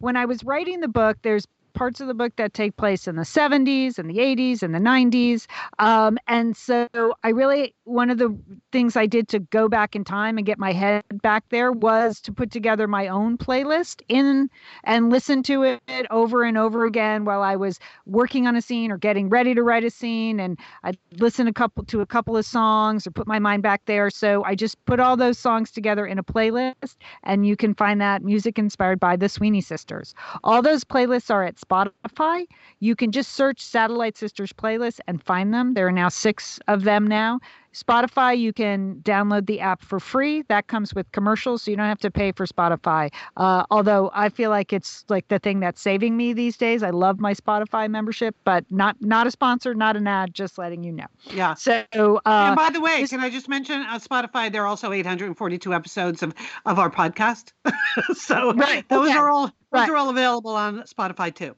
when 0.00 0.16
I 0.16 0.26
was 0.26 0.44
writing 0.44 0.80
the 0.80 0.88
book, 0.88 1.18
there's 1.22 1.46
parts 1.74 2.00
of 2.00 2.06
the 2.08 2.14
book 2.14 2.36
that 2.36 2.54
take 2.54 2.76
place 2.76 3.08
in 3.08 3.16
the 3.16 3.24
70s 3.24 3.98
and 3.98 4.10
the 4.10 4.20
80s 4.20 4.62
and 4.62 4.74
the 4.74 4.78
90s. 4.78 5.46
Um, 5.78 6.18
and 6.28 6.56
so 6.56 6.88
I 7.24 7.30
really, 7.30 7.74
one 7.84 8.10
of 8.10 8.18
the 8.18 8.36
things 8.70 8.96
I 8.96 9.06
did 9.06 9.28
to 9.28 9.40
go 9.40 9.68
back 9.68 9.96
in 9.96 10.04
time 10.04 10.38
and 10.38 10.46
get 10.46 10.58
my 10.58 10.72
head 10.72 11.02
back 11.22 11.44
there 11.48 11.72
was 11.72 12.20
to 12.22 12.32
put 12.32 12.50
together 12.50 12.86
my 12.86 13.08
own 13.08 13.36
playlist 13.36 14.02
in 14.08 14.48
and 14.84 15.10
listen 15.10 15.42
to 15.44 15.64
it 15.64 15.80
over 16.10 16.44
and 16.44 16.56
over 16.56 16.84
again 16.84 17.24
while 17.24 17.42
I 17.42 17.56
was 17.56 17.80
working 18.06 18.46
on 18.46 18.54
a 18.54 18.62
scene 18.62 18.92
or 18.92 18.98
getting 18.98 19.28
ready 19.28 19.54
to 19.54 19.62
write 19.62 19.84
a 19.84 19.90
scene. 19.90 20.38
And 20.38 20.58
I'd 20.84 20.96
listen 21.18 21.48
a 21.48 21.52
couple 21.52 21.84
to 21.86 22.00
a 22.00 22.06
couple 22.06 22.36
of 22.36 22.46
songs 22.46 23.06
or 23.06 23.10
put 23.10 23.26
my 23.26 23.40
mind 23.40 23.62
back 23.62 23.82
there. 23.86 24.10
So 24.10 24.44
I 24.44 24.54
just 24.54 24.82
put 24.84 25.00
all 25.00 25.16
those 25.16 25.38
songs 25.38 25.70
together 25.72 26.06
in 26.06 26.18
a 26.18 26.24
playlist 26.24 26.96
and 27.24 27.46
you 27.46 27.56
can 27.56 27.74
find 27.74 28.00
that 28.00 28.22
music 28.22 28.58
inspired 28.58 29.00
by 29.00 29.16
the 29.16 29.28
Sweeney 29.28 29.60
Sisters. 29.60 30.14
All 30.44 30.62
those 30.62 30.84
playlists 30.84 31.30
are 31.30 31.42
at 31.42 31.56
Spotify. 31.56 32.46
You 32.78 32.94
can 32.94 33.10
just 33.10 33.32
search 33.32 33.60
Satellite 33.60 34.16
Sisters 34.16 34.52
playlist 34.52 35.00
and 35.08 35.22
find 35.22 35.52
them. 35.52 35.74
There 35.74 35.86
are 35.86 35.92
now 35.92 36.08
six 36.08 36.60
of 36.68 36.84
them 36.84 37.06
now. 37.06 37.40
Spotify, 37.74 38.38
you 38.38 38.52
can 38.52 38.96
download 39.02 39.46
the 39.46 39.60
app 39.60 39.82
for 39.82 39.98
free. 39.98 40.42
That 40.48 40.66
comes 40.66 40.94
with 40.94 41.10
commercials, 41.12 41.62
so 41.62 41.70
you 41.70 41.76
don't 41.76 41.86
have 41.86 41.98
to 42.00 42.10
pay 42.10 42.32
for 42.32 42.46
Spotify. 42.46 43.12
Uh, 43.36 43.64
although 43.70 44.10
I 44.12 44.28
feel 44.28 44.50
like 44.50 44.72
it's 44.72 45.04
like 45.08 45.28
the 45.28 45.38
thing 45.38 45.60
that's 45.60 45.80
saving 45.80 46.16
me 46.16 46.32
these 46.34 46.56
days. 46.56 46.82
I 46.82 46.90
love 46.90 47.18
my 47.18 47.32
Spotify 47.34 47.88
membership, 47.90 48.36
but 48.44 48.64
not 48.70 48.96
not 49.00 49.26
a 49.26 49.30
sponsor, 49.30 49.74
not 49.74 49.96
an 49.96 50.06
ad. 50.06 50.34
Just 50.34 50.58
letting 50.58 50.84
you 50.84 50.92
know. 50.92 51.06
Yeah. 51.32 51.54
So 51.54 51.84
uh, 51.94 52.20
and 52.26 52.56
by 52.56 52.70
the 52.70 52.80
way, 52.80 53.00
this- 53.00 53.10
can 53.10 53.20
I 53.20 53.30
just 53.30 53.48
mention 53.48 53.80
on 53.80 54.00
Spotify 54.00 54.52
there 54.52 54.62
are 54.62 54.66
also 54.66 54.92
842 54.92 55.72
episodes 55.72 56.22
of 56.22 56.34
of 56.66 56.78
our 56.78 56.90
podcast. 56.90 57.52
so 58.14 58.52
Right, 58.52 58.86
those 58.88 59.08
okay, 59.08 59.16
are 59.18 59.30
all 59.30 59.46
those 59.46 59.52
right. 59.70 59.88
are 59.90 59.96
all 59.96 60.10
available 60.10 60.54
on 60.54 60.82
Spotify 60.82 61.34
too. 61.34 61.56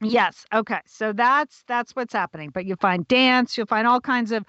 Yes. 0.00 0.44
Okay. 0.52 0.80
So 0.86 1.12
that's 1.12 1.62
that's 1.66 1.94
what's 1.96 2.12
happening. 2.12 2.50
But 2.50 2.66
you'll 2.66 2.76
find 2.78 3.06
dance, 3.08 3.56
you'll 3.56 3.66
find 3.66 3.86
all 3.86 4.00
kinds 4.00 4.32
of 4.32 4.44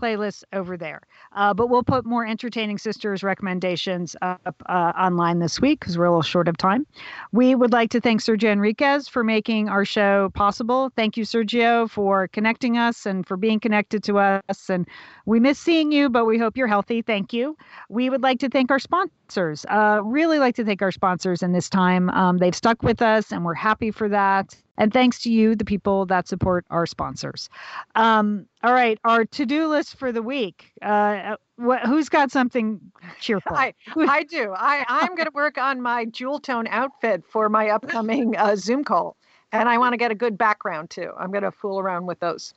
playlists 0.00 0.44
over 0.52 0.76
there. 0.76 1.00
Uh, 1.32 1.52
but 1.54 1.68
we'll 1.68 1.82
put 1.82 2.04
more 2.04 2.26
entertaining 2.26 2.78
sisters 2.78 3.22
recommendations 3.22 4.16
up 4.22 4.62
uh, 4.66 4.92
online 4.98 5.38
this 5.38 5.60
week 5.60 5.80
because 5.80 5.98
we're 5.98 6.04
a 6.04 6.10
little 6.10 6.22
short 6.22 6.48
of 6.48 6.56
time. 6.56 6.86
We 7.32 7.54
would 7.54 7.72
like 7.72 7.90
to 7.90 8.00
thank 8.00 8.20
Sergio 8.20 8.50
Enriquez 8.52 9.08
for 9.08 9.22
making 9.22 9.68
our 9.68 9.84
show 9.84 10.30
possible. 10.34 10.90
Thank 10.96 11.16
you, 11.16 11.24
Sergio, 11.24 11.88
for 11.88 12.28
connecting 12.28 12.78
us 12.78 13.06
and 13.06 13.26
for 13.26 13.36
being 13.36 13.60
connected 13.60 14.02
to 14.04 14.18
us. 14.18 14.70
And 14.70 14.86
we 15.26 15.40
miss 15.40 15.58
seeing 15.58 15.92
you, 15.92 16.08
but 16.08 16.24
we 16.24 16.38
hope 16.38 16.56
you're 16.56 16.66
healthy. 16.66 17.02
Thank 17.02 17.32
you. 17.32 17.56
We 17.88 18.10
would 18.10 18.22
like 18.22 18.38
to 18.40 18.48
thank 18.48 18.70
our 18.70 18.78
sponsors. 18.78 19.64
Uh, 19.68 20.00
really 20.04 20.38
like 20.38 20.56
to 20.56 20.64
thank 20.64 20.82
our 20.82 20.92
sponsors 20.92 21.42
in 21.42 21.52
this 21.52 21.68
time. 21.68 22.10
Um, 22.10 22.38
they've 22.38 22.54
stuck 22.54 22.82
with 22.82 23.02
us, 23.02 23.32
and 23.32 23.44
we're 23.44 23.54
happy 23.54 23.90
for 23.90 24.08
that. 24.08 24.56
And 24.80 24.94
thanks 24.94 25.22
to 25.24 25.30
you, 25.30 25.54
the 25.54 25.64
people 25.66 26.06
that 26.06 26.26
support 26.26 26.64
our 26.70 26.86
sponsors. 26.86 27.50
Um, 27.96 28.46
all 28.62 28.72
right, 28.72 28.98
our 29.04 29.26
to 29.26 29.44
do 29.44 29.68
list 29.68 29.96
for 29.96 30.10
the 30.10 30.22
week. 30.22 30.72
Uh, 30.80 31.36
wh- 31.62 31.84
who's 31.84 32.08
got 32.08 32.30
something 32.30 32.80
cheerful? 33.20 33.54
I, 33.54 33.74
I 33.94 34.22
do. 34.22 34.54
I, 34.56 34.86
I'm 34.88 35.14
going 35.16 35.26
to 35.26 35.34
work 35.34 35.58
on 35.58 35.82
my 35.82 36.06
jewel 36.06 36.40
tone 36.40 36.66
outfit 36.66 37.24
for 37.28 37.50
my 37.50 37.68
upcoming 37.68 38.34
uh, 38.38 38.56
Zoom 38.56 38.82
call. 38.82 39.18
And 39.52 39.68
I 39.68 39.76
want 39.76 39.92
to 39.92 39.98
get 39.98 40.10
a 40.10 40.14
good 40.14 40.38
background 40.38 40.88
too. 40.88 41.12
I'm 41.18 41.30
going 41.30 41.44
to 41.44 41.52
fool 41.52 41.78
around 41.78 42.06
with 42.06 42.18
those. 42.20 42.54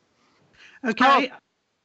Okay. 0.86 1.30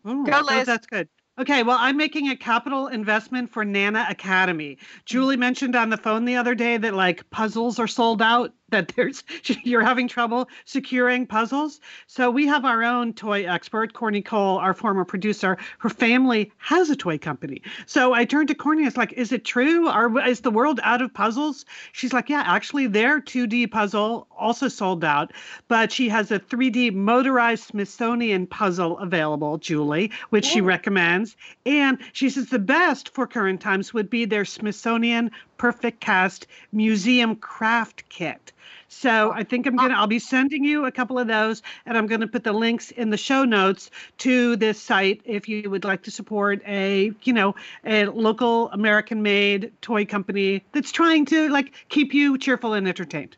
Ooh, 0.08 0.24
Go, 0.24 0.40
Liz. 0.42 0.66
That's 0.66 0.86
good. 0.86 1.08
Okay, 1.38 1.62
well, 1.62 1.78
I'm 1.80 1.96
making 1.96 2.28
a 2.30 2.36
capital 2.36 2.88
investment 2.88 3.48
for 3.48 3.64
Nana 3.64 4.06
Academy. 4.10 4.76
Julie 5.04 5.36
mentioned 5.36 5.76
on 5.76 5.88
the 5.88 5.96
phone 5.96 6.24
the 6.24 6.34
other 6.34 6.56
day 6.56 6.76
that 6.78 6.94
like 6.94 7.28
puzzles 7.30 7.78
are 7.78 7.86
sold 7.86 8.20
out, 8.20 8.52
that 8.70 8.88
there's 8.96 9.24
you're 9.64 9.82
having 9.82 10.08
trouble 10.08 10.48
securing 10.64 11.26
puzzles. 11.26 11.80
So 12.06 12.30
we 12.30 12.46
have 12.46 12.64
our 12.64 12.82
own 12.82 13.12
toy 13.12 13.44
expert, 13.44 13.92
Courtney 13.92 14.22
Cole, 14.22 14.58
our 14.58 14.74
former 14.74 15.04
producer. 15.04 15.56
Her 15.78 15.88
family 15.88 16.52
has 16.58 16.90
a 16.90 16.96
toy 16.96 17.18
company. 17.18 17.62
So 17.86 18.12
I 18.12 18.24
turned 18.24 18.48
to 18.48 18.54
Courtney. 18.54 18.84
It's 18.84 18.96
like, 18.96 19.12
is 19.12 19.32
it 19.32 19.44
true? 19.44 19.88
Are 19.88 20.26
is 20.26 20.40
the 20.40 20.50
world 20.50 20.80
out 20.82 21.02
of 21.02 21.12
puzzles? 21.12 21.64
She's 21.92 22.12
like, 22.12 22.28
yeah, 22.28 22.42
actually, 22.44 22.86
their 22.86 23.20
2D 23.20 23.70
puzzle 23.70 24.26
also 24.36 24.68
sold 24.68 25.04
out, 25.04 25.32
but 25.68 25.90
she 25.92 26.08
has 26.08 26.30
a 26.30 26.38
3D 26.38 26.94
motorized 26.94 27.64
Smithsonian 27.64 28.46
puzzle 28.46 28.98
available, 28.98 29.58
Julie, 29.58 30.12
which 30.30 30.44
she 30.44 30.60
recommends. 30.60 31.36
And 31.66 31.98
she 32.12 32.30
says 32.30 32.46
the 32.46 32.58
best 32.58 33.10
for 33.10 33.26
current 33.26 33.60
times 33.60 33.92
would 33.92 34.10
be 34.10 34.24
their 34.24 34.44
Smithsonian 34.44 35.30
Perfect 35.58 36.00
Cast 36.00 36.46
Museum 36.72 37.36
Craft 37.36 38.08
Kit. 38.08 38.52
So 38.88 39.32
I 39.32 39.44
think 39.44 39.66
I'm 39.66 39.76
gonna 39.76 39.94
I'll 39.94 40.06
be 40.06 40.18
sending 40.18 40.64
you 40.64 40.86
a 40.86 40.92
couple 40.92 41.18
of 41.18 41.26
those 41.26 41.62
and 41.84 41.98
I'm 41.98 42.06
gonna 42.06 42.26
put 42.26 42.44
the 42.44 42.52
links 42.52 42.90
in 42.90 43.10
the 43.10 43.16
show 43.16 43.44
notes 43.44 43.90
to 44.18 44.56
this 44.56 44.80
site 44.80 45.20
if 45.24 45.48
you 45.48 45.68
would 45.68 45.84
like 45.84 46.02
to 46.04 46.10
support 46.10 46.62
a, 46.66 47.12
you 47.22 47.32
know, 47.32 47.54
a 47.84 48.06
local 48.06 48.70
American 48.70 49.22
made 49.22 49.72
toy 49.82 50.06
company 50.06 50.64
that's 50.72 50.90
trying 50.90 51.26
to 51.26 51.50
like 51.50 51.74
keep 51.90 52.14
you 52.14 52.38
cheerful 52.38 52.72
and 52.72 52.88
entertained. 52.88 53.36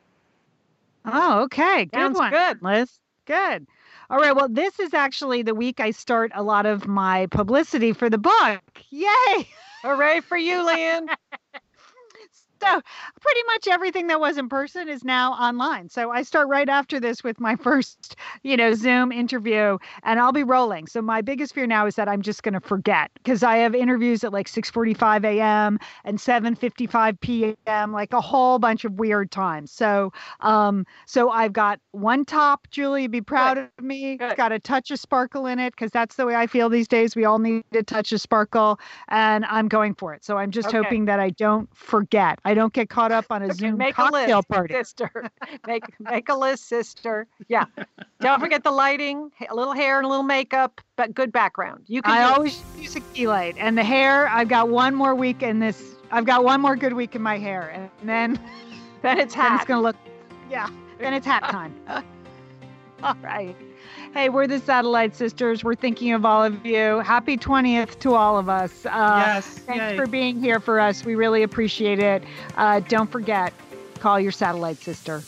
Oh, 1.05 1.43
okay. 1.43 1.87
Good 1.87 1.99
Sounds 1.99 2.19
one, 2.19 2.31
good. 2.31 2.63
Liz. 2.63 3.01
Good. 3.27 3.67
All 4.09 4.19
right. 4.19 4.35
Well, 4.35 4.49
this 4.49 4.79
is 4.79 4.93
actually 4.95 5.43
the 5.43 5.55
week 5.55 5.81
I 5.81 5.93
start 5.93 6.33
a 6.35 6.43
lot 6.43 6.67
of 6.67 6.87
my 6.87 7.27
publicity 7.27 7.93
for 7.93 8.11
the 8.11 8.19
book. 8.19 8.63
Yay! 8.91 9.49
Hooray 9.83 10.21
for 10.21 10.37
you, 10.37 10.65
Lian. 10.67 11.09
So, 12.63 12.81
pretty 13.21 13.41
much 13.47 13.69
everything 13.69 14.07
that 14.09 14.21
was 14.21 14.37
in 14.37 14.49
person 14.49 14.89
is 14.89 15.05
now 15.05 15.33
online. 15.33 15.89
So, 15.89 16.11
I 16.11 16.23
start 16.23 16.49
right 16.49 16.69
after 16.69 17.01
this 17.01 17.25
with 17.25 17.41
my 17.41 17.57
first, 17.63 18.17
you 18.43 18.57
know, 18.57 18.75
Zoom 18.75 19.13
interview 19.13 19.79
and 20.03 20.21
I'll 20.21 20.33
be 20.33 20.45
rolling. 20.45 20.87
So, 20.87 21.01
my 21.01 21.23
biggest 21.23 21.55
fear 21.55 21.67
now 21.67 21.87
is 21.87 21.97
that 21.97 22.09
I'm 22.09 22.23
just 22.23 22.43
going 22.43 22.55
to 22.55 22.61
forget 22.61 23.11
because 23.15 23.43
I 23.43 23.57
have 23.59 23.75
interviews 23.75 24.25
at 24.25 24.33
like 24.33 24.49
6:45 24.49 25.25
a.m. 25.25 25.79
and 26.05 26.19
7:55 26.21 27.19
p.m., 27.21 27.93
like 27.93 28.13
a 28.13 28.21
whole 28.21 28.59
bunch 28.59 28.85
of 28.85 28.93
weird 28.99 29.31
times. 29.31 29.71
So, 29.73 30.13
um 30.41 30.85
so 31.07 31.31
I've 31.31 31.53
got 31.53 31.81
one 31.93 32.25
top, 32.25 32.69
Julie, 32.71 33.07
be 33.09 33.21
proud 33.23 33.59
of 33.59 33.69
me. 33.81 34.15
It's 34.15 34.33
Good. 34.33 34.35
got 34.35 34.53
a 34.53 34.59
touch 34.59 34.91
of 34.91 34.99
sparkle 34.99 35.47
in 35.47 35.59
it 35.59 35.73
because 35.73 35.91
that's 35.91 36.17
the 36.17 36.27
way 36.27 36.35
I 36.37 36.47
feel 36.47 36.69
these 36.69 36.89
days. 36.89 37.17
We 37.17 37.25
all 37.25 37.39
need 37.39 37.63
a 37.73 37.83
touch 37.83 38.13
of 38.13 38.21
sparkle 38.21 38.79
and 39.09 39.45
I'm 39.47 39.69
going 39.69 39.95
for 39.95 40.15
it. 40.15 40.25
So, 40.25 40.37
I'm 40.39 40.51
just 40.51 40.71
Okay. 40.71 40.73
hoping 40.73 41.07
that 41.07 41.21
I 41.21 41.31
don't 41.31 41.69
forget. 41.77 42.39
I 42.45 42.50
don't 42.55 42.73
get 42.73 42.89
caught 42.89 43.13
up 43.13 43.27
on 43.31 43.43
a 43.43 43.47
Okay, 43.51 43.55
Zoom 43.55 43.77
make 43.79 43.93
a 43.95 44.03
cocktail 44.03 44.39
list, 44.39 44.49
party. 44.49 44.75
sister. 44.75 45.31
Make 45.67 45.85
make 46.01 46.29
a 46.29 46.35
list, 46.35 46.69
sister. 46.69 47.27
Yeah. 47.49 47.65
Don't 48.21 48.41
forget 48.41 48.63
the 48.65 48.71
lighting, 48.71 49.31
a 49.49 49.55
little 49.55 49.73
hair 49.75 49.99
and 49.99 50.07
a 50.07 50.09
little 50.09 50.23
makeup, 50.25 50.81
but 50.97 51.15
good 51.15 51.33
background. 51.33 51.85
You 51.87 52.03
can. 52.03 52.13
I 52.13 52.27
do 52.27 52.33
it. 52.33 52.37
always 52.37 52.63
use 52.79 52.97
a 52.97 53.01
key 53.01 53.27
light. 53.29 53.57
And 53.59 53.77
the 53.77 53.85
hair, 53.85 54.29
I've 54.29 54.49
got 54.49 54.69
one 54.69 54.95
more 54.95 55.15
week 55.15 55.43
in 55.43 55.59
this. 55.59 55.95
I've 56.11 56.25
got 56.25 56.45
one 56.45 56.61
more 56.61 56.77
good 56.77 56.93
week 56.95 57.15
in 57.15 57.23
my 57.23 57.39
hair. 57.39 57.69
And 57.71 58.09
then, 58.09 58.41
then 59.03 59.19
it's 59.19 59.35
then 59.35 59.55
it's 59.55 59.65
going 59.65 59.79
to 59.79 59.83
look, 59.83 59.97
yeah, 60.51 60.69
then 60.99 61.15
it's 61.15 61.27
hat 61.27 61.45
time. 61.45 61.75
all 63.03 63.15
right. 63.23 63.57
Hey, 64.13 64.29
we're 64.29 64.49
the 64.49 64.59
Satellite 64.59 65.15
Sisters. 65.15 65.63
We're 65.63 65.77
thinking 65.77 66.13
of 66.13 66.25
all 66.25 66.43
of 66.43 66.67
you. 66.67 66.99
Happy 66.99 67.37
20th 67.37 68.01
to 68.01 68.15
all 68.15 68.37
of 68.37 68.49
us. 68.49 68.85
Uh, 68.85 69.23
yes. 69.25 69.47
Thanks 69.47 69.93
yay. 69.93 69.97
for 69.97 70.09
being 70.09 70.41
here 70.41 70.59
for 70.59 70.81
us. 70.81 71.05
We 71.05 71.15
really 71.15 71.45
appreciate 71.45 72.01
it. 72.01 72.25
Uh, 72.57 72.81
don't 72.81 73.11
forget, 73.11 73.53
call 74.01 74.19
your 74.19 74.33
satellite 74.33 74.79
sister. 74.79 75.23